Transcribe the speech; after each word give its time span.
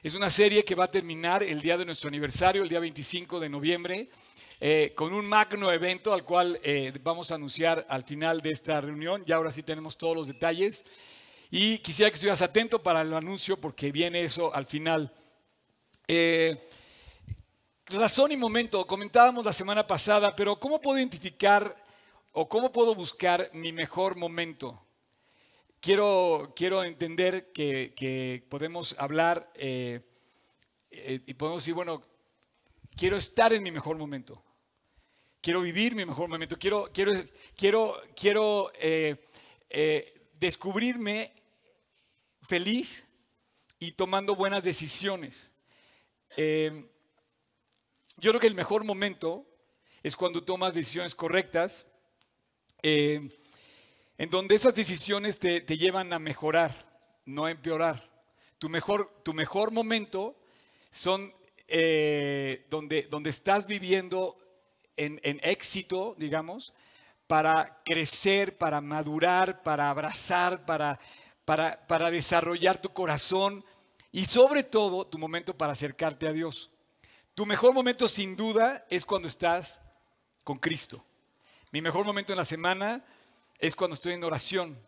Es 0.00 0.14
una 0.14 0.30
serie 0.30 0.64
que 0.64 0.76
va 0.76 0.84
a 0.84 0.90
terminar 0.92 1.42
el 1.42 1.60
día 1.60 1.76
de 1.76 1.84
nuestro 1.84 2.06
aniversario, 2.06 2.62
el 2.62 2.68
día 2.68 2.78
25 2.78 3.40
de 3.40 3.48
noviembre, 3.48 4.08
eh, 4.60 4.92
con 4.94 5.12
un 5.12 5.26
magno 5.26 5.72
evento 5.72 6.14
al 6.14 6.22
cual 6.22 6.60
eh, 6.62 6.92
vamos 7.02 7.32
a 7.32 7.34
anunciar 7.34 7.84
al 7.88 8.04
final 8.04 8.40
de 8.40 8.52
esta 8.52 8.80
reunión. 8.80 9.24
Ya 9.26 9.34
ahora 9.34 9.50
sí 9.50 9.64
tenemos 9.64 9.98
todos 9.98 10.16
los 10.16 10.28
detalles. 10.28 10.86
Y 11.50 11.78
quisiera 11.78 12.12
que 12.12 12.14
estuvieras 12.14 12.42
atento 12.42 12.80
para 12.80 13.00
el 13.00 13.12
anuncio 13.12 13.56
porque 13.56 13.90
viene 13.90 14.22
eso 14.22 14.54
al 14.54 14.66
final. 14.66 15.12
Eh, 16.06 16.68
razón 17.86 18.30
y 18.30 18.36
momento, 18.36 18.86
comentábamos 18.86 19.44
la 19.44 19.52
semana 19.52 19.84
pasada, 19.84 20.36
pero 20.36 20.60
¿cómo 20.60 20.80
puedo 20.80 20.96
identificar 20.96 21.74
o 22.30 22.48
cómo 22.48 22.70
puedo 22.70 22.94
buscar 22.94 23.50
mi 23.52 23.72
mejor 23.72 24.14
momento? 24.14 24.80
Quiero, 25.88 26.52
quiero 26.54 26.84
entender 26.84 27.50
que, 27.50 28.44
podemos 28.50 28.94
hablar 28.98 29.50
eh, 29.54 30.02
eh, 30.90 31.22
y 31.26 31.32
podemos 31.32 31.62
decir, 31.62 31.72
bueno, 31.72 32.02
quiero 32.94 33.16
estar 33.16 33.54
en 33.54 33.62
mi 33.62 33.70
mejor 33.70 33.96
momento. 33.96 34.44
Quiero 35.40 35.62
vivir 35.62 35.94
mi 35.94 36.04
mejor 36.04 36.28
momento. 36.28 36.58
Quiero, 36.58 36.90
quiero, 36.92 37.14
quiero, 37.56 38.02
quiero 38.14 38.70
descubrirme 40.34 41.32
feliz 42.42 43.24
y 43.78 43.92
tomando 43.92 44.34
buenas 44.34 44.62
decisiones. 44.62 45.54
Eh, 46.36 46.86
yo 48.18 48.32
creo 48.32 48.40
que 48.42 48.46
el 48.46 48.54
mejor 48.54 48.84
momento 48.84 49.46
es 50.02 50.16
cuando 50.16 50.44
tomas 50.44 50.74
decisiones 50.74 51.14
correctas, 51.14 51.90
eh, 52.82 53.30
en 54.18 54.30
donde 54.30 54.56
esas 54.56 54.74
decisiones 54.74 55.38
te, 55.38 55.60
llevan 55.60 56.12
a 56.12 56.18
mejorar, 56.18 56.74
no 57.24 57.44
a 57.44 57.52
empeorar. 57.52 58.10
Tu 58.58 58.68
mejor, 58.68 59.08
tu 59.22 59.32
mejor 59.32 59.70
momento 59.70 60.36
son 60.90 61.32
eh, 61.68 62.66
donde, 62.68 63.02
donde 63.02 63.30
estás 63.30 63.66
viviendo 63.66 64.36
en, 64.96 65.20
en 65.22 65.38
éxito, 65.44 66.16
digamos, 66.18 66.74
para 67.28 67.80
crecer, 67.84 68.58
para 68.58 68.80
madurar, 68.80 69.62
para 69.62 69.88
abrazar, 69.88 70.66
para, 70.66 70.98
para, 71.44 71.86
para 71.86 72.10
desarrollar 72.10 72.82
tu 72.82 72.92
corazón 72.92 73.64
y 74.10 74.24
sobre 74.24 74.64
todo 74.64 75.06
tu 75.06 75.18
momento 75.18 75.56
para 75.56 75.74
acercarte 75.74 76.26
a 76.26 76.32
Dios. 76.32 76.70
Tu 77.34 77.46
mejor 77.46 77.72
momento 77.72 78.08
sin 78.08 78.34
duda 78.34 78.84
es 78.90 79.04
cuando 79.04 79.28
estás 79.28 79.82
con 80.42 80.58
Cristo. 80.58 81.04
Mi 81.70 81.80
mejor 81.80 82.04
momento 82.04 82.32
en 82.32 82.38
la 82.38 82.44
semana 82.44 83.04
es 83.58 83.74
cuando 83.74 83.94
estoy 83.94 84.14
en 84.14 84.24
oración, 84.24 84.78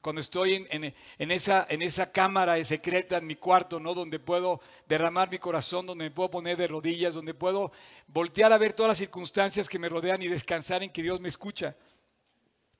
cuando 0.00 0.20
estoy 0.20 0.66
en, 0.70 0.94
esa, 1.30 1.66
en 1.68 1.82
cámara 2.12 2.62
secreta 2.64 3.18
en 3.18 3.26
mi 3.26 3.36
cuarto, 3.36 3.78
¿no? 3.78 3.94
donde 3.94 4.18
puedo 4.18 4.60
derramar 4.88 5.30
mi 5.30 5.38
corazón, 5.38 5.86
donde 5.86 6.04
me 6.04 6.10
puedo 6.10 6.30
poner 6.30 6.56
de 6.56 6.66
rodillas, 6.66 7.14
donde 7.14 7.34
puedo 7.34 7.70
voltear 8.06 8.52
a 8.52 8.58
ver 8.58 8.72
todas 8.72 8.88
las 8.88 8.98
circunstancias 8.98 9.68
que 9.68 9.78
me 9.78 9.88
rodean 9.90 10.22
y 10.22 10.28
descansar 10.28 10.82
en 10.82 10.90
que 10.90 11.02
Dios 11.02 11.20
me 11.20 11.28
escucha. 11.28 11.76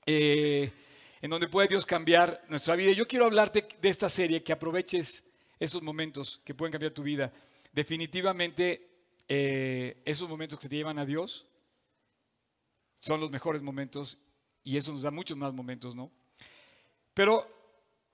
Eh, 0.05 0.71
en 1.21 1.29
donde 1.29 1.47
puede 1.47 1.67
Dios 1.67 1.85
cambiar 1.85 2.43
nuestra 2.49 2.75
vida. 2.75 2.91
Yo 2.91 3.07
quiero 3.07 3.25
hablarte 3.25 3.67
de 3.79 3.89
esta 3.89 4.09
serie, 4.09 4.41
que 4.41 4.53
aproveches 4.53 5.33
esos 5.59 5.83
momentos 5.83 6.41
que 6.43 6.55
pueden 6.55 6.71
cambiar 6.71 6.93
tu 6.93 7.03
vida. 7.03 7.31
Definitivamente, 7.71 8.89
eh, 9.27 10.01
esos 10.03 10.27
momentos 10.27 10.59
que 10.59 10.67
te 10.67 10.75
llevan 10.75 10.97
a 10.97 11.05
Dios 11.05 11.45
son 12.99 13.21
los 13.21 13.29
mejores 13.29 13.61
momentos 13.61 14.17
y 14.63 14.77
eso 14.77 14.91
nos 14.91 15.01
da 15.01 15.11
muchos 15.11 15.37
más 15.37 15.53
momentos, 15.53 15.95
¿no? 15.95 16.11
Pero 17.13 17.47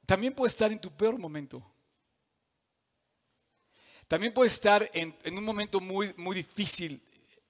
también 0.05 0.33
puedes 0.33 0.53
estar 0.53 0.71
en 0.71 0.79
tu 0.79 0.91
peor 0.91 1.17
momento. 1.17 1.63
También 4.07 4.33
puedes 4.33 4.53
estar 4.53 4.89
en, 4.93 5.13
un 5.37 5.43
momento 5.43 5.81
muy, 5.81 6.13
muy 6.15 6.35
difícil, 6.35 7.01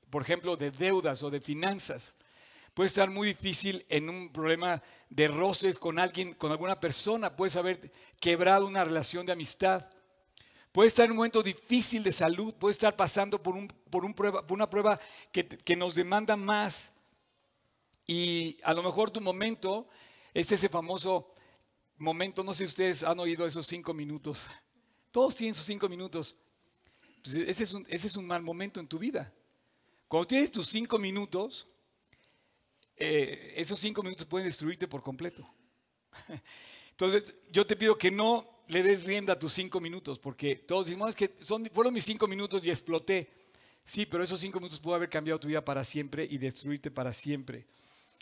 por 0.09 0.23
ejemplo, 0.23 0.57
de 0.57 0.71
deudas 0.71 1.21
o 1.21 1.29
de 1.29 1.39
finanzas. 1.39 2.17
Puede 2.73 2.87
estar 2.87 3.09
muy 3.11 3.27
difícil 3.29 3.85
en 3.89 4.09
un 4.09 4.29
problema 4.29 4.81
de 5.09 5.27
roces 5.27 5.77
con 5.77 5.99
alguien, 5.99 6.33
con 6.33 6.51
alguna 6.51 6.79
persona. 6.79 7.35
Puedes 7.35 7.55
haber 7.55 7.91
quebrado 8.19 8.65
una 8.65 8.83
relación 8.83 9.25
de 9.25 9.33
amistad. 9.33 9.87
Puede 10.71 10.87
estar 10.87 11.05
en 11.05 11.11
un 11.11 11.17
momento 11.17 11.43
difícil 11.43 12.01
de 12.03 12.11
salud. 12.11 12.53
Puede 12.55 12.71
estar 12.71 12.95
pasando 12.95 13.41
por, 13.41 13.55
un, 13.55 13.67
por 13.67 14.03
una 14.49 14.69
prueba 14.69 14.99
que, 15.31 15.47
que 15.47 15.75
nos 15.75 15.93
demanda 15.93 16.35
más. 16.35 16.96
Y 18.07 18.57
a 18.63 18.73
lo 18.73 18.81
mejor 18.81 19.11
tu 19.11 19.19
momento 19.19 19.87
es 20.33 20.51
ese 20.51 20.69
famoso 20.69 21.33
momento, 21.97 22.43
no 22.43 22.53
sé 22.53 22.59
si 22.59 22.69
ustedes 22.69 23.03
han 23.03 23.19
oído 23.19 23.45
esos 23.45 23.67
cinco 23.67 23.93
minutos. 23.93 24.47
Todos 25.11 25.35
tienen 25.35 25.53
esos 25.53 25.65
cinco 25.65 25.89
minutos. 25.89 26.37
Pues 27.23 27.35
ese, 27.35 27.63
es 27.63 27.73
un, 27.73 27.85
ese 27.89 28.07
es 28.07 28.15
un 28.15 28.25
mal 28.25 28.41
momento 28.41 28.79
en 28.79 28.87
tu 28.87 28.97
vida. 28.97 29.33
Cuando 30.07 30.27
tienes 30.27 30.51
tus 30.51 30.67
cinco 30.67 30.97
minutos, 30.97 31.67
eh, 32.95 33.53
esos 33.57 33.77
cinco 33.77 34.01
minutos 34.01 34.25
pueden 34.25 34.47
destruirte 34.47 34.87
por 34.87 35.01
completo. 35.01 35.47
Entonces, 36.91 37.35
yo 37.51 37.67
te 37.67 37.75
pido 37.75 37.97
que 37.97 38.09
no 38.09 38.63
le 38.67 38.83
des 38.83 39.03
rienda 39.03 39.33
a 39.33 39.39
tus 39.39 39.53
cinco 39.53 39.79
minutos, 39.79 40.17
porque 40.17 40.55
todos 40.55 40.85
decimos 40.87 41.15
que 41.15 41.35
son, 41.39 41.65
fueron 41.73 41.93
mis 41.93 42.05
cinco 42.05 42.27
minutos 42.27 42.65
y 42.65 42.69
exploté. 42.69 43.29
Sí, 43.85 44.05
pero 44.05 44.23
esos 44.23 44.39
cinco 44.39 44.59
minutos 44.59 44.79
pueden 44.79 44.97
haber 44.97 45.09
cambiado 45.09 45.39
tu 45.39 45.47
vida 45.47 45.63
para 45.63 45.83
siempre 45.83 46.27
y 46.29 46.37
destruirte 46.37 46.91
para 46.91 47.13
siempre. 47.13 47.65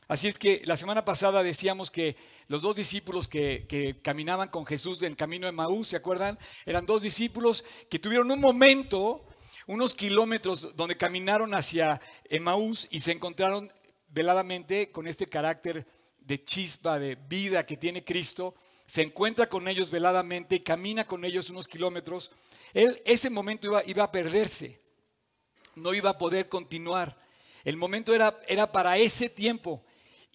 Así 0.07 0.27
es 0.27 0.37
que 0.37 0.61
la 0.65 0.77
semana 0.77 1.03
pasada 1.03 1.41
decíamos 1.41 1.89
que 1.89 2.15
los 2.47 2.61
dos 2.61 2.75
discípulos 2.75 3.27
que, 3.27 3.99
caminaban 4.03 4.49
con 4.49 4.65
Jesús 4.65 5.01
en 5.01 5.15
camino 5.15 5.47
de 5.47 5.51
Maús, 5.51 5.87
¿se 5.87 5.95
acuerdan? 5.95 6.37
Eran 6.65 6.85
dos 6.85 7.01
discípulos 7.01 7.65
que 7.89 7.97
tuvieron 7.97 8.29
un 8.29 8.39
momento, 8.39 9.25
unos 9.65 9.95
kilómetros 9.95 10.75
donde 10.75 10.95
caminaron 10.95 11.55
hacia 11.55 11.99
Maús 12.39 12.87
y 12.91 12.99
se 12.99 13.13
encontraron 13.13 13.73
veladamente 14.07 14.91
con 14.91 15.07
este 15.07 15.27
carácter 15.27 15.87
de 16.19 16.43
chispa, 16.43 16.99
de 16.99 17.15
vida 17.15 17.65
que 17.65 17.77
tiene 17.77 18.03
Cristo, 18.03 18.55
se 18.85 19.01
encuentra 19.01 19.47
con 19.47 19.67
ellos 19.67 19.89
veladamente 19.89 20.55
y 20.55 20.59
camina 20.59 21.07
con 21.07 21.25
ellos 21.25 21.49
unos 21.49 21.67
kilómetros, 21.67 22.31
él 22.73 23.01
ese 23.05 23.29
momento 23.29 23.67
iba, 23.67 23.83
iba 23.85 24.03
a 24.03 24.11
perderse, 24.11 24.79
no 25.75 25.93
iba 25.93 26.11
a 26.11 26.17
poder 26.17 26.47
continuar. 26.47 27.17
El 27.63 27.77
momento 27.77 28.13
era, 28.13 28.39
era 28.47 28.71
para 28.71 28.97
ese 28.97 29.29
tiempo. 29.29 29.83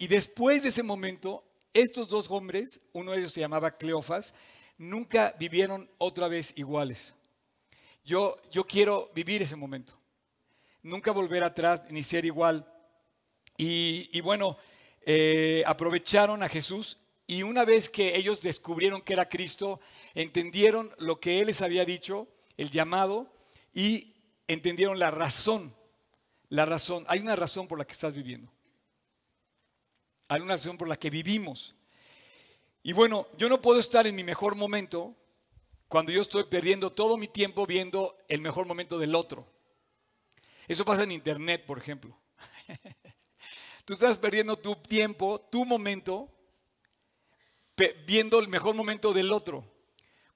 Y 0.01 0.07
después 0.07 0.63
de 0.63 0.71
ese 0.71 0.83
momento, 0.83 1.45
estos 1.75 2.09
dos 2.09 2.31
hombres, 2.31 2.89
uno 2.95 3.13
de 3.13 3.19
ellos 3.19 3.33
se 3.33 3.41
llamaba 3.41 3.77
Cleofas, 3.77 4.35
nunca 4.79 5.37
vivieron 5.39 5.91
otra 5.99 6.27
vez 6.27 6.57
iguales. 6.57 7.15
Yo, 8.03 8.41
yo 8.51 8.67
quiero 8.67 9.11
vivir 9.15 9.43
ese 9.43 9.57
momento. 9.57 9.93
Nunca 10.83 11.13
volver 11.13 11.45
atrás 11.45 11.91
ni 11.91 12.03
ser 12.03 12.25
igual. 12.25 12.67
Y, 13.59 14.19
bueno, 14.23 14.57
eh, 15.03 15.63
aprovecharon 15.67 16.43
a 16.43 16.49
Jesús 16.49 17.03
y 17.27 17.43
una 17.43 17.67
vez 17.67 17.91
que 17.91 18.17
ellos 18.17 18.41
descubrieron 18.41 19.03
que 19.03 19.13
era 19.13 19.29
Cristo, 19.29 19.81
entendieron 20.15 20.91
lo 20.97 21.21
que 21.21 21.41
Él 21.41 21.49
les 21.49 21.61
había 21.61 21.85
dicho, 21.85 22.27
el 22.57 22.71
llamado, 22.71 23.31
y 23.75 24.15
entendieron 24.49 24.99
la 24.99 25.11
razón. 25.11 25.75
La 26.49 26.65
razón, 26.65 27.05
hay 27.07 27.21
una 27.21 27.37
razón 27.37 27.69
por 27.69 27.79
la 27.79 27.85
que 27.85 27.93
estás 27.93 28.15
viviendo. 28.15 28.51
Hay 30.31 30.41
una 30.41 30.55
razón 30.55 30.79
por 30.79 30.87
la 30.87 30.97
que 30.97 31.11
vivimos. 31.11 31.75
Y 32.85 32.93
bueno, 32.93 33.27
yo 33.37 33.49
no 33.49 33.61
puedo 33.61 33.81
estar 33.81 34.07
en 34.07 34.15
mi 34.15 34.23
mejor 34.23 34.55
momento 34.55 35.17
cuando 35.89 36.13
yo 36.13 36.23
estoy 36.23 36.45
perdiendo 36.45 36.93
todo 36.93 37.17
mi 37.17 37.27
tiempo 37.27 37.67
viendo 37.67 38.17
el 38.29 38.41
mejor 38.41 38.65
momento 38.65 38.97
del 38.97 39.17
otro. 39.17 39.45
Eso 40.69 40.85
pasa 40.85 41.03
en 41.03 41.11
internet, 41.11 41.67
por 41.67 41.79
ejemplo. 41.79 42.17
Tú 43.85 43.95
estás 43.95 44.19
perdiendo 44.19 44.57
tu 44.57 44.77
tiempo, 44.77 45.41
tu 45.51 45.65
momento, 45.65 46.31
viendo 48.07 48.39
el 48.39 48.47
mejor 48.47 48.77
momento 48.77 49.13
del 49.13 49.33
otro. 49.33 49.65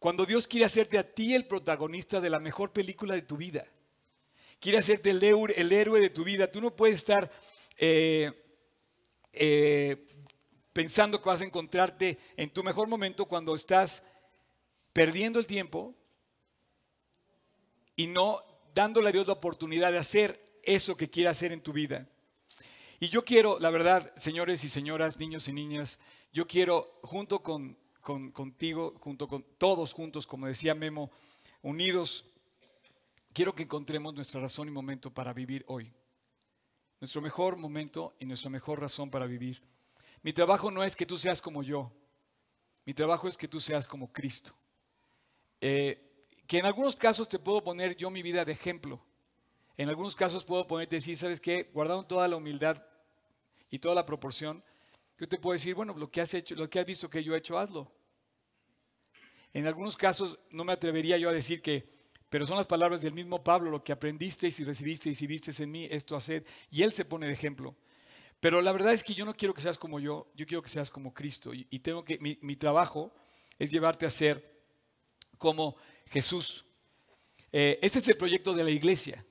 Cuando 0.00 0.26
Dios 0.26 0.48
quiere 0.48 0.66
hacerte 0.66 0.98
a 0.98 1.08
ti 1.08 1.36
el 1.36 1.46
protagonista 1.46 2.20
de 2.20 2.30
la 2.30 2.40
mejor 2.40 2.72
película 2.72 3.14
de 3.14 3.22
tu 3.22 3.36
vida. 3.36 3.64
Quiere 4.58 4.78
hacerte 4.78 5.10
el, 5.10 5.22
héroe 5.22 6.00
de 6.00 6.10
tu 6.10 6.24
vida. 6.24 6.50
Tú 6.50 6.60
no 6.60 6.74
puedes 6.74 6.96
estar 6.96 7.30
eh, 7.76 8.43
eh, 9.36 10.08
pensando 10.72 11.20
que 11.20 11.28
vas 11.28 11.40
a 11.40 11.44
encontrarte 11.44 12.18
en 12.36 12.50
tu 12.50 12.62
mejor 12.64 12.88
momento 12.88 13.26
cuando 13.26 13.54
estás 13.54 14.06
perdiendo 14.92 15.38
el 15.38 15.46
tiempo 15.46 15.94
y 17.96 18.06
no 18.06 18.42
dándole 18.74 19.08
a 19.08 19.12
Dios 19.12 19.26
la 19.26 19.34
oportunidad 19.34 19.92
de 19.92 19.98
hacer 19.98 20.44
eso 20.62 20.96
que 20.96 21.10
quiere 21.10 21.28
hacer 21.28 21.52
en 21.52 21.60
tu 21.60 21.72
vida. 21.72 22.08
Y 23.00 23.08
yo 23.08 23.24
quiero, 23.24 23.58
la 23.60 23.70
verdad, 23.70 24.12
señores 24.16 24.64
y 24.64 24.68
señoras, 24.68 25.18
niños 25.18 25.48
y 25.48 25.52
niñas, 25.52 26.00
yo 26.32 26.46
quiero, 26.46 26.98
junto 27.02 27.42
con, 27.42 27.76
contigo, 28.00 28.94
junto 28.98 29.28
con 29.28 29.44
todos 29.58 29.92
juntos, 29.92 30.26
como 30.26 30.46
decía 30.46 30.74
Memo, 30.74 31.10
unidos, 31.62 32.26
quiero 33.32 33.54
que 33.54 33.64
encontremos 33.64 34.14
nuestra 34.14 34.40
razón 34.40 34.68
y 34.68 34.70
momento 34.70 35.12
para 35.12 35.32
vivir 35.32 35.64
hoy. 35.68 35.92
Nuestro 37.04 37.20
mejor 37.20 37.58
momento 37.58 38.16
y 38.18 38.24
nuestra 38.24 38.48
mejor 38.48 38.80
razón 38.80 39.10
para 39.10 39.26
vivir. 39.26 39.60
Mi 40.22 40.32
trabajo 40.32 40.70
no 40.70 40.82
es 40.82 40.96
que 40.96 41.04
tú 41.04 41.18
seas 41.18 41.42
como 41.42 41.62
yo. 41.62 41.92
Mi 42.86 42.94
trabajo 42.94 43.28
es 43.28 43.36
que 43.36 43.46
tú 43.46 43.60
seas 43.60 43.86
como 43.86 44.10
Cristo. 44.10 44.54
Eh, 45.60 46.30
que 46.46 46.56
en 46.56 46.64
algunos 46.64 46.96
casos 46.96 47.28
te 47.28 47.38
puedo 47.38 47.62
poner 47.62 47.94
yo 47.94 48.08
mi 48.08 48.22
vida 48.22 48.42
de 48.46 48.52
ejemplo. 48.52 49.04
En 49.76 49.90
algunos 49.90 50.16
casos 50.16 50.44
puedo 50.44 50.66
ponerte 50.66 50.96
decir, 50.96 51.14
¿sabes 51.18 51.40
qué? 51.40 51.70
Guardando 51.74 52.06
toda 52.06 52.26
la 52.26 52.36
humildad 52.36 52.82
y 53.68 53.78
toda 53.80 53.94
la 53.94 54.06
proporción, 54.06 54.64
yo 55.18 55.28
te 55.28 55.36
puedo 55.36 55.52
decir, 55.52 55.74
bueno, 55.74 55.92
lo 55.98 56.10
que 56.10 56.22
has 56.22 56.32
hecho, 56.32 56.54
lo 56.54 56.70
que 56.70 56.80
has 56.80 56.86
visto 56.86 57.10
que 57.10 57.22
yo 57.22 57.34
he 57.34 57.38
hecho, 57.38 57.58
hazlo. 57.58 57.92
En 59.52 59.66
algunos 59.66 59.98
casos 59.98 60.38
no 60.48 60.64
me 60.64 60.72
atrevería 60.72 61.18
yo 61.18 61.28
a 61.28 61.32
decir 61.34 61.60
que, 61.60 61.86
pero 62.34 62.46
son 62.46 62.56
las 62.56 62.66
palabras 62.66 63.00
del 63.00 63.12
mismo 63.12 63.44
Pablo, 63.44 63.70
lo 63.70 63.84
que 63.84 63.92
aprendiste 63.92 64.48
y 64.48 64.64
recibiste 64.64 65.08
y 65.08 65.14
si 65.14 65.24
viste 65.28 65.52
en 65.62 65.70
mí, 65.70 65.86
esto 65.88 66.16
hacer. 66.16 66.44
Y 66.68 66.82
él 66.82 66.92
se 66.92 67.04
pone 67.04 67.28
de 67.28 67.32
ejemplo. 67.32 67.76
Pero 68.40 68.60
la 68.60 68.72
verdad 68.72 68.92
es 68.92 69.04
que 69.04 69.14
yo 69.14 69.24
no 69.24 69.36
quiero 69.36 69.54
que 69.54 69.60
seas 69.60 69.78
como 69.78 70.00
yo, 70.00 70.26
yo 70.34 70.44
quiero 70.44 70.60
que 70.60 70.68
seas 70.68 70.90
como 70.90 71.14
Cristo. 71.14 71.54
Y, 71.54 71.78
tengo 71.78 72.04
que, 72.04 72.18
mi, 72.18 72.36
mi, 72.42 72.56
trabajo 72.56 73.14
es 73.56 73.70
llevarte 73.70 74.04
a 74.04 74.10
ser 74.10 74.64
como 75.38 75.76
Jesús. 76.10 76.64
Eh, 77.52 77.78
este 77.80 78.00
es 78.00 78.08
el 78.08 78.16
proyecto 78.16 78.52
de 78.52 78.64
la 78.64 78.70
iglesia, 78.70 79.24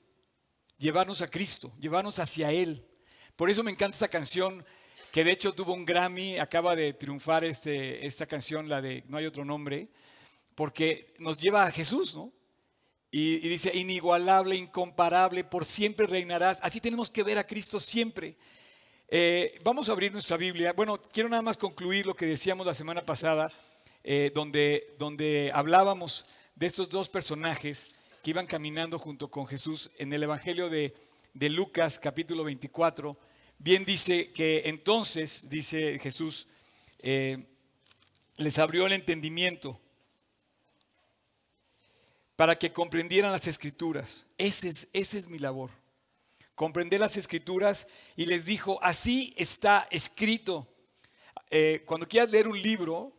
llevarnos 0.77 1.21
a 1.21 1.27
Cristo, 1.27 1.73
llevarnos 1.81 2.19
hacia 2.19 2.53
Él. 2.53 2.87
Por 3.35 3.49
eso 3.49 3.63
me 3.63 3.71
encanta 3.71 3.97
esta 3.97 4.07
canción 4.07 4.63
que 5.11 5.25
de 5.25 5.31
hecho 5.33 5.51
tuvo 5.51 5.73
un 5.73 5.85
Grammy, 5.85 6.37
acaba 6.39 6.73
de 6.73 6.93
triunfar 6.93 7.43
este, 7.43 8.05
esta 8.05 8.25
canción, 8.27 8.69
la 8.69 8.81
de 8.81 9.03
No 9.09 9.17
hay 9.17 9.25
otro 9.25 9.43
nombre, 9.43 9.89
porque 10.55 11.13
nos 11.19 11.37
lleva 11.37 11.65
a 11.65 11.71
Jesús, 11.71 12.15
¿no? 12.15 12.31
Y, 13.15 13.47
dice, 13.47 13.69
inigualable, 13.77 14.55
incomparable, 14.55 15.43
por 15.43 15.65
siempre 15.65 16.07
reinarás. 16.07 16.57
Así 16.63 16.81
tenemos 16.81 17.11
que 17.11 17.21
ver 17.21 17.37
a 17.37 17.45
Cristo 17.45 17.79
siempre. 17.79 18.35
Eh, 19.07 19.59
vamos 19.63 19.87
a 19.87 19.91
abrir 19.91 20.11
nuestra 20.11 20.35
Biblia. 20.35 20.73
Bueno, 20.73 20.99
quiero 20.99 21.29
nada 21.29 21.43
más 21.43 21.55
concluir 21.55 22.07
lo 22.07 22.15
que 22.15 22.25
decíamos 22.25 22.65
la 22.65 22.73
semana 22.73 23.05
pasada, 23.05 23.51
eh, 24.03 24.31
donde, 24.33 24.95
donde 24.97 25.51
hablábamos 25.53 26.25
de 26.55 26.65
estos 26.65 26.89
dos 26.89 27.07
personajes 27.07 27.91
que 28.23 28.31
iban 28.31 28.47
caminando 28.47 28.97
junto 28.97 29.29
con 29.29 29.45
Jesús 29.45 29.91
en 29.99 30.11
el 30.11 30.23
Evangelio 30.23 30.71
de, 30.71 30.95
de 31.35 31.49
Lucas 31.49 31.99
capítulo 31.99 32.43
24 32.43 33.15
Bien 33.63 33.85
dice 33.85 34.29
que 34.33 34.63
entonces, 34.65 35.49
dice 35.49 35.97
Jesús, 35.99 36.47
eh, 36.99 37.45
les 38.35 38.59
abrió 38.59 38.87
el 38.87 38.91
entendimiento 38.91 39.79
para 42.35 42.57
que 42.57 42.71
comprendieran 42.71 43.31
las 43.31 43.47
escrituras. 43.47 44.25
Ese 44.37 44.69
es, 44.69 44.89
ese 44.93 45.19
es 45.19 45.27
mi 45.27 45.39
labor. 45.39 45.69
Comprender 46.55 46.99
las 46.99 47.17
escrituras 47.17 47.87
y 48.15 48.25
les 48.25 48.45
dijo, 48.45 48.79
así 48.83 49.33
está 49.37 49.87
escrito. 49.91 50.67
Eh, 51.49 51.83
cuando 51.85 52.07
quieras 52.07 52.29
leer 52.29 52.47
un 52.47 52.61
libro, 52.61 53.13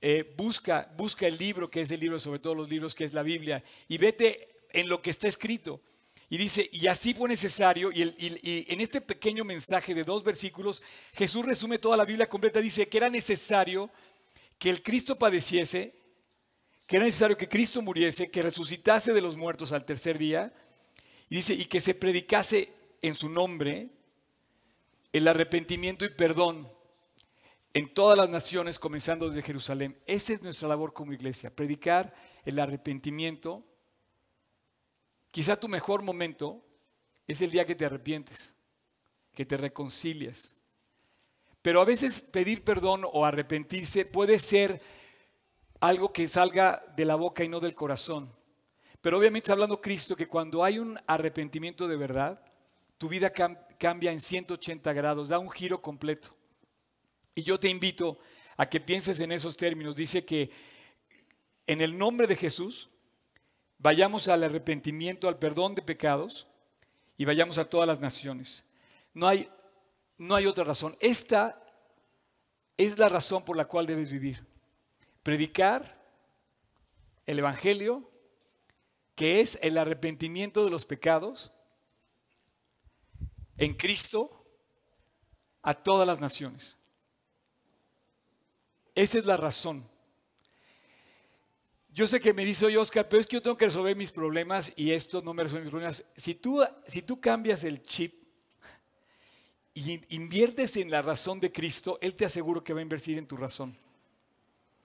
eh, 0.00 0.34
busca, 0.36 0.92
busca 0.96 1.26
el 1.26 1.38
libro 1.38 1.70
que 1.70 1.80
es 1.80 1.90
el 1.90 2.00
libro, 2.00 2.18
sobre 2.18 2.38
todos 2.38 2.56
los 2.56 2.68
libros 2.68 2.94
que 2.94 3.04
es 3.04 3.12
la 3.12 3.22
Biblia, 3.22 3.62
y 3.88 3.98
vete 3.98 4.56
en 4.70 4.88
lo 4.88 5.00
que 5.00 5.10
está 5.10 5.28
escrito. 5.28 5.80
Y 6.28 6.38
dice, 6.38 6.68
y 6.72 6.86
así 6.88 7.14
fue 7.14 7.28
necesario, 7.28 7.92
y, 7.92 8.02
en 8.68 8.80
este 8.80 9.00
pequeño 9.00 9.44
mensaje 9.44 9.94
de 9.94 10.04
dos 10.04 10.24
versículos, 10.24 10.82
Jesús 11.14 11.46
resume 11.46 11.78
toda 11.78 11.96
la 11.96 12.04
Biblia 12.04 12.28
completa, 12.28 12.60
dice 12.60 12.88
que 12.88 12.96
era 12.96 13.08
necesario 13.08 13.90
que 14.58 14.70
el 14.70 14.82
Cristo 14.82 15.16
padeciese, 15.16 15.94
que 16.86 16.96
era 16.96 17.04
necesario 17.04 17.36
que 17.36 17.48
Cristo 17.48 17.82
muriese, 17.82 18.30
que 18.30 18.42
resucitase 18.42 19.12
de 19.12 19.20
los 19.20 19.36
muertos 19.36 19.72
al 19.72 19.84
tercer 19.84 20.18
día, 20.18 20.52
y 21.28 21.36
dice, 21.36 21.54
y 21.54 21.64
que 21.64 21.80
se 21.80 21.94
predicase 21.94 22.72
en 23.02 23.14
su 23.14 23.28
nombre 23.28 23.90
el 25.12 25.26
arrepentimiento 25.28 26.04
y 26.04 26.10
perdón 26.10 26.70
en 27.74 27.92
todas 27.92 28.16
las 28.16 28.30
naciones, 28.30 28.78
comenzando 28.78 29.28
desde 29.28 29.42
Jerusalén. 29.42 29.98
Esa 30.06 30.32
es 30.32 30.42
nuestra 30.42 30.68
labor 30.68 30.92
como 30.92 31.12
iglesia, 31.12 31.54
predicar 31.54 32.14
el 32.44 32.58
arrepentimiento 32.58 33.64
Quizá 35.36 35.60
tu 35.60 35.68
mejor 35.68 36.00
momento 36.00 36.64
es 37.28 37.42
el 37.42 37.50
día 37.50 37.66
que 37.66 37.74
te 37.74 37.84
arrepientes, 37.84 38.56
que 39.34 39.44
te 39.44 39.58
reconcilias. 39.58 40.56
Pero 41.60 41.82
a 41.82 41.84
veces 41.84 42.22
pedir 42.22 42.64
perdón 42.64 43.02
o 43.04 43.26
arrepentirse 43.26 44.06
puede 44.06 44.38
ser 44.38 44.80
algo 45.80 46.12
que 46.12 46.28
salga 46.28 46.82
de 46.96 47.04
la 47.04 47.14
boca 47.14 47.44
y 47.44 47.48
no 47.48 47.60
del 47.60 47.74
corazón. 47.74 48.32
Pero 49.00 49.18
obviamente 49.18 49.46
está 49.46 49.52
hablando 49.52 49.80
Cristo 49.80 50.16
que 50.16 50.28
cuando 50.28 50.64
hay 50.64 50.78
un 50.78 50.98
arrepentimiento 51.06 51.86
de 51.86 51.96
verdad, 51.96 52.40
tu 52.98 53.08
vida 53.08 53.30
cambia 53.30 54.10
en 54.10 54.20
180 54.20 54.92
grados, 54.92 55.28
da 55.28 55.38
un 55.38 55.50
giro 55.50 55.80
completo. 55.80 56.34
Y 57.34 57.42
yo 57.42 57.60
te 57.60 57.68
invito 57.68 58.18
a 58.56 58.68
que 58.68 58.80
pienses 58.80 59.20
en 59.20 59.32
esos 59.32 59.56
términos. 59.56 59.94
Dice 59.94 60.24
que 60.24 60.50
en 61.66 61.80
el 61.80 61.96
nombre 61.96 62.26
de 62.26 62.36
Jesús 62.36 62.90
Vayamos 63.78 64.28
al 64.28 64.42
arrepentimiento, 64.42 65.28
al 65.28 65.38
perdón 65.38 65.74
de 65.74 65.82
pecados 65.82 66.46
y 67.16 67.24
vayamos 67.24 67.58
a 67.58 67.68
todas 67.68 67.86
las 67.86 68.00
naciones. 68.00 68.64
No 69.12 69.28
hay, 69.28 69.48
no 70.18 70.34
hay 70.34 70.46
otra 70.46 70.64
razón. 70.64 70.96
Esta 71.00 71.62
es 72.76 72.98
la 72.98 73.08
razón 73.08 73.44
por 73.44 73.56
la 73.56 73.66
cual 73.66 73.86
debes 73.86 74.10
vivir. 74.10 74.44
Predicar 75.26 76.00
el 77.26 77.40
Evangelio, 77.40 78.08
que 79.16 79.40
es 79.40 79.58
el 79.60 79.76
arrepentimiento 79.76 80.64
de 80.64 80.70
los 80.70 80.86
pecados 80.86 81.50
en 83.58 83.74
Cristo 83.74 84.30
a 85.62 85.74
todas 85.74 86.06
las 86.06 86.20
naciones. 86.20 86.76
Esa 88.94 89.18
es 89.18 89.26
la 89.26 89.36
razón. 89.36 89.84
Yo 91.88 92.06
sé 92.06 92.20
que 92.20 92.32
me 92.32 92.44
dice, 92.44 92.66
oye 92.66 92.78
Oscar, 92.78 93.08
pero 93.08 93.20
es 93.20 93.26
que 93.26 93.34
yo 93.34 93.42
tengo 93.42 93.56
que 93.56 93.64
resolver 93.64 93.96
mis 93.96 94.12
problemas 94.12 94.74
y 94.76 94.92
esto 94.92 95.22
no 95.22 95.34
me 95.34 95.42
resuelve 95.42 95.64
mis 95.64 95.72
problemas. 95.72 96.04
Si 96.16 96.36
tú, 96.36 96.62
si 96.86 97.02
tú 97.02 97.20
cambias 97.20 97.64
el 97.64 97.82
chip 97.82 98.14
y 99.74 100.14
inviertes 100.14 100.76
en 100.76 100.88
la 100.88 101.02
razón 101.02 101.40
de 101.40 101.50
Cristo, 101.50 101.98
Él 102.00 102.14
te 102.14 102.26
aseguro 102.26 102.62
que 102.62 102.72
va 102.72 102.78
a 102.78 102.82
invertir 102.82 103.18
en 103.18 103.26
tu 103.26 103.36
razón. 103.36 103.76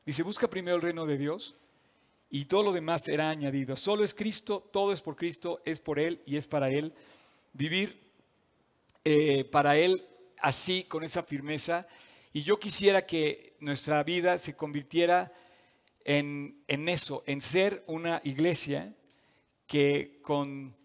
Dice, 0.06 0.24
busca 0.24 0.50
primero 0.50 0.76
el 0.78 0.82
reino 0.82 1.06
de 1.06 1.18
Dios 1.18 1.56
y 2.30 2.46
todo 2.46 2.64
lo 2.64 2.72
demás 2.72 3.02
será 3.04 3.30
añadido. 3.30 3.76
Solo 3.76 4.04
es 4.04 4.14
Cristo, 4.14 4.68
todo 4.72 4.94
es 4.94 5.02
por 5.02 5.16
Cristo, 5.16 5.62
es 5.66 5.80
por 5.80 6.00
Él 6.00 6.22
y 6.26 6.38
es 6.38 6.48
para 6.48 6.70
Él. 6.70 6.94
Vivir 7.54 8.00
eh, 9.04 9.44
para 9.46 9.78
Él 9.78 10.04
así, 10.40 10.84
con 10.86 11.04
esa 11.04 11.24
firmeza. 11.24 11.88
Y 12.34 12.44
yo 12.44 12.60
quisiera 12.60 13.06
que 13.06 13.56
nuestra 13.60 14.02
vida 14.04 14.38
se 14.38 14.56
convirtiera 14.56 15.32
en, 16.06 16.64
eso, 16.68 17.24
en 17.28 17.42
ser 17.42 17.84
una 17.88 18.22
iglesia 18.24 18.94
que 19.68 20.20
con 20.22 20.76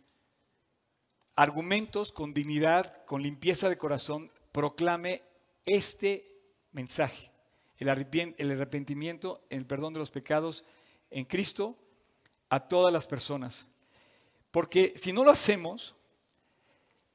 argumentos, 1.34 2.12
con 2.12 2.34
dignidad, 2.34 3.04
con 3.04 3.22
limpieza 3.22 3.68
de 3.68 3.78
corazón, 3.78 4.30
proclame 4.52 5.22
este 5.64 6.40
mensaje, 6.72 7.30
el 7.78 7.88
arrepentimiento, 7.88 9.42
el 9.50 9.66
perdón 9.66 9.92
de 9.92 10.00
los 10.00 10.10
pecados 10.10 10.64
en 11.10 11.24
Cristo 11.24 11.76
a 12.48 12.60
todas 12.60 12.92
las 12.92 13.06
personas. 13.06 13.68
Porque 14.50 14.92
si 14.96 15.12
no 15.12 15.24
lo 15.24 15.30
hacemos, 15.30 15.94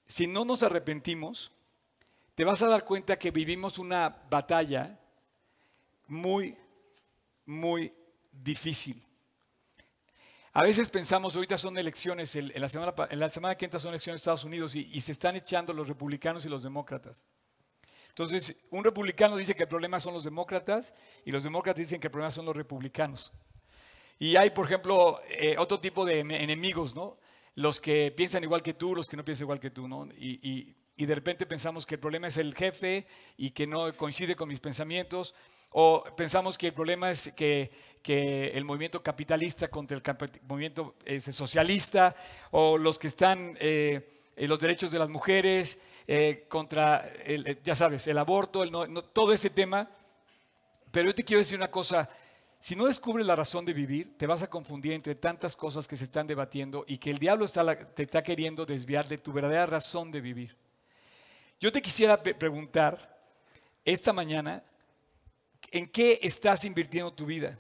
si 0.06 0.28
no 0.28 0.46
nos 0.46 0.64
arrepentimos, 0.64 1.52
te 2.36 2.44
vas 2.44 2.62
a 2.62 2.68
dar 2.68 2.86
cuenta 2.86 3.18
que 3.18 3.32
vivimos 3.32 3.80
una 3.80 4.24
batalla 4.30 5.00
muy 6.08 6.58
muy 7.46 7.94
difícil. 8.32 9.02
A 10.54 10.64
veces 10.64 10.90
pensamos, 10.90 11.36
ahorita 11.36 11.58
son 11.58 11.78
elecciones, 11.78 12.36
en, 12.36 12.52
la 12.60 12.68
semana, 12.68 12.94
en 13.10 13.20
la 13.20 13.30
semana 13.30 13.56
que 13.56 13.66
entra 13.66 13.80
son 13.80 13.92
elecciones 13.92 14.20
en 14.20 14.22
Estados 14.22 14.44
Unidos 14.44 14.76
y, 14.76 15.00
se 15.00 15.14
están 15.14 15.36
echando 15.36 15.72
los 15.74 15.88
republicanos 15.88 16.46
y 16.46 16.50
los 16.50 16.64
demócratas. 16.64 17.26
Entonces, 18.12 18.68
un 18.70 18.84
republicano 18.84 19.36
dice 19.36 19.56
que 19.56 19.64
el 19.64 19.70
problema 19.70 20.00
son 20.00 20.14
los 20.14 20.24
demócratas 20.24 20.96
y 21.26 21.32
los 21.32 21.44
demócratas 21.44 21.80
dicen 21.80 22.00
que 22.00 22.08
el 22.08 22.12
problema 22.12 22.32
son 22.32 22.46
los 22.46 22.56
republicanos. 22.56 23.34
Y 24.20 24.36
hay, 24.36 24.52
por 24.52 24.66
ejemplo, 24.66 25.20
eh, 25.28 25.56
otro 25.58 25.80
tipo 25.80 26.06
de 26.06 26.20
enemigos, 26.20 26.96
¿no? 26.96 27.18
Los 27.56 27.80
que 27.80 28.12
piensan 28.16 28.44
igual 28.44 28.62
que 28.62 28.74
tú, 28.74 28.96
los 28.96 29.08
que 29.08 29.18
no 29.18 29.26
piensan 29.26 29.46
igual 29.46 29.60
que 29.60 29.72
tú, 29.72 29.88
¿no? 29.88 30.08
y 30.16 31.06
de 31.06 31.16
repente 31.16 31.48
pensamos 31.48 31.88
que 31.88 31.96
el 31.96 32.00
problema 32.00 32.28
es 32.28 32.38
el 32.38 32.54
jefe 32.54 33.08
y 33.36 33.50
que 33.50 33.66
no 33.66 33.96
coincide 33.96 34.36
con 34.36 34.48
mis 34.48 34.60
pensamientos. 34.60 35.34
O 35.72 36.04
pensamos 36.18 36.58
que 36.58 36.68
el 36.68 36.74
problema 36.74 37.10
es 37.12 37.32
que, 37.32 37.72
el 38.54 38.66
movimiento 38.66 39.02
capitalista 39.02 39.70
contra 39.70 39.98
el 39.98 40.04
movimiento 40.48 40.96
socialista, 41.20 42.16
o 42.52 42.78
los 42.78 43.00
que 43.00 43.08
están 43.08 43.58
eh, 43.60 44.08
los 44.36 44.60
derechos 44.60 44.92
de 44.92 45.00
las 45.00 45.10
mujeres, 45.10 45.82
eh, 46.08 46.46
contra, 46.50 47.00
el, 47.26 47.62
ya 47.64 47.76
sabes, 47.76 48.08
el 48.08 48.18
aborto, 48.18 48.64
todo 49.14 49.34
ese 49.34 49.50
tema. 49.50 49.90
Pero 50.92 51.08
yo 51.08 51.16
te 51.16 51.24
quiero 51.24 51.40
decir 51.40 51.58
una 51.58 51.72
cosa, 51.72 52.10
si 52.60 52.76
no 52.76 52.86
descubres 52.86 53.26
la 53.26 53.36
razón 53.36 53.66
de 53.66 53.74
vivir, 53.74 54.18
te 54.18 54.28
vas 54.28 54.44
a 54.44 54.50
confundir 54.50 54.94
entre 54.94 55.16
tantas 55.16 55.56
cosas 55.56 55.88
que 55.88 55.98
se 55.98 56.04
están 56.04 56.28
debatiendo 56.28 56.84
y 56.88 56.98
que 56.98 57.12
el 57.12 57.20
diablo 57.20 57.46
te 57.48 58.04
está 58.04 58.22
queriendo 58.22 58.66
desviar 58.66 59.08
de 59.08 59.18
tu 59.18 59.32
verdadera 59.32 59.66
razón 59.66 60.12
de 60.12 60.22
vivir. 60.22 60.56
Yo 61.60 61.72
te 61.72 61.82
quisiera 61.82 62.22
preguntar 62.22 63.20
esta 63.86 64.14
mañana, 64.14 64.64
¿En 65.72 65.88
qué 65.88 66.20
estás 66.22 66.66
invirtiendo 66.66 67.14
tu 67.14 67.26
vida? 67.26 67.58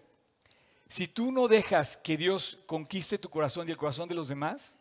si 0.92 1.08
tú 1.08 1.32
no 1.32 1.48
dejas 1.48 1.96
que 1.96 2.18
Dios 2.18 2.60
conquiste 2.66 3.18
tu 3.18 3.30
corazón 3.30 3.66
y 3.66 3.72
el 3.72 3.78
corazón 3.78 4.10
de 4.10 4.16
los 4.16 4.28
demás, 4.28 4.76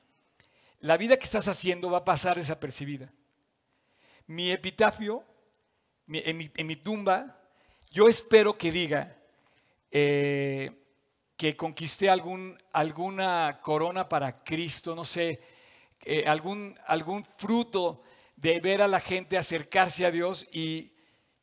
la 0.81 0.97
vida 0.97 1.17
que 1.17 1.25
estás 1.25 1.47
haciendo 1.47 1.89
va 1.89 1.99
a 1.99 2.05
pasar 2.05 2.35
desapercibida. 2.35 3.13
Mi 4.31 4.53
epitafio, 4.53 5.25
en, 6.07 6.67
mi, 6.69 6.77
tumba, 6.77 7.37
yo 7.91 8.07
espero 8.07 8.57
que 8.57 8.71
diga 8.71 9.17
eh, 9.91 10.71
que 11.37 11.57
conquisté 11.57 12.09
algún, 12.09 12.57
alguna 12.73 13.59
corona 13.61 14.09
para 14.09 14.37
Cristo, 14.37 14.95
no 14.95 15.03
sé, 15.03 15.41
eh, 16.05 16.29
algún, 16.29 16.79
algún 16.87 17.25
fruto 17.25 18.05
de 18.37 18.61
ver 18.61 18.83
a 18.83 18.87
la 18.87 19.01
gente 19.01 19.37
acercarse 19.37 20.07
a 20.07 20.13
Dios 20.13 20.47
y, 20.53 20.93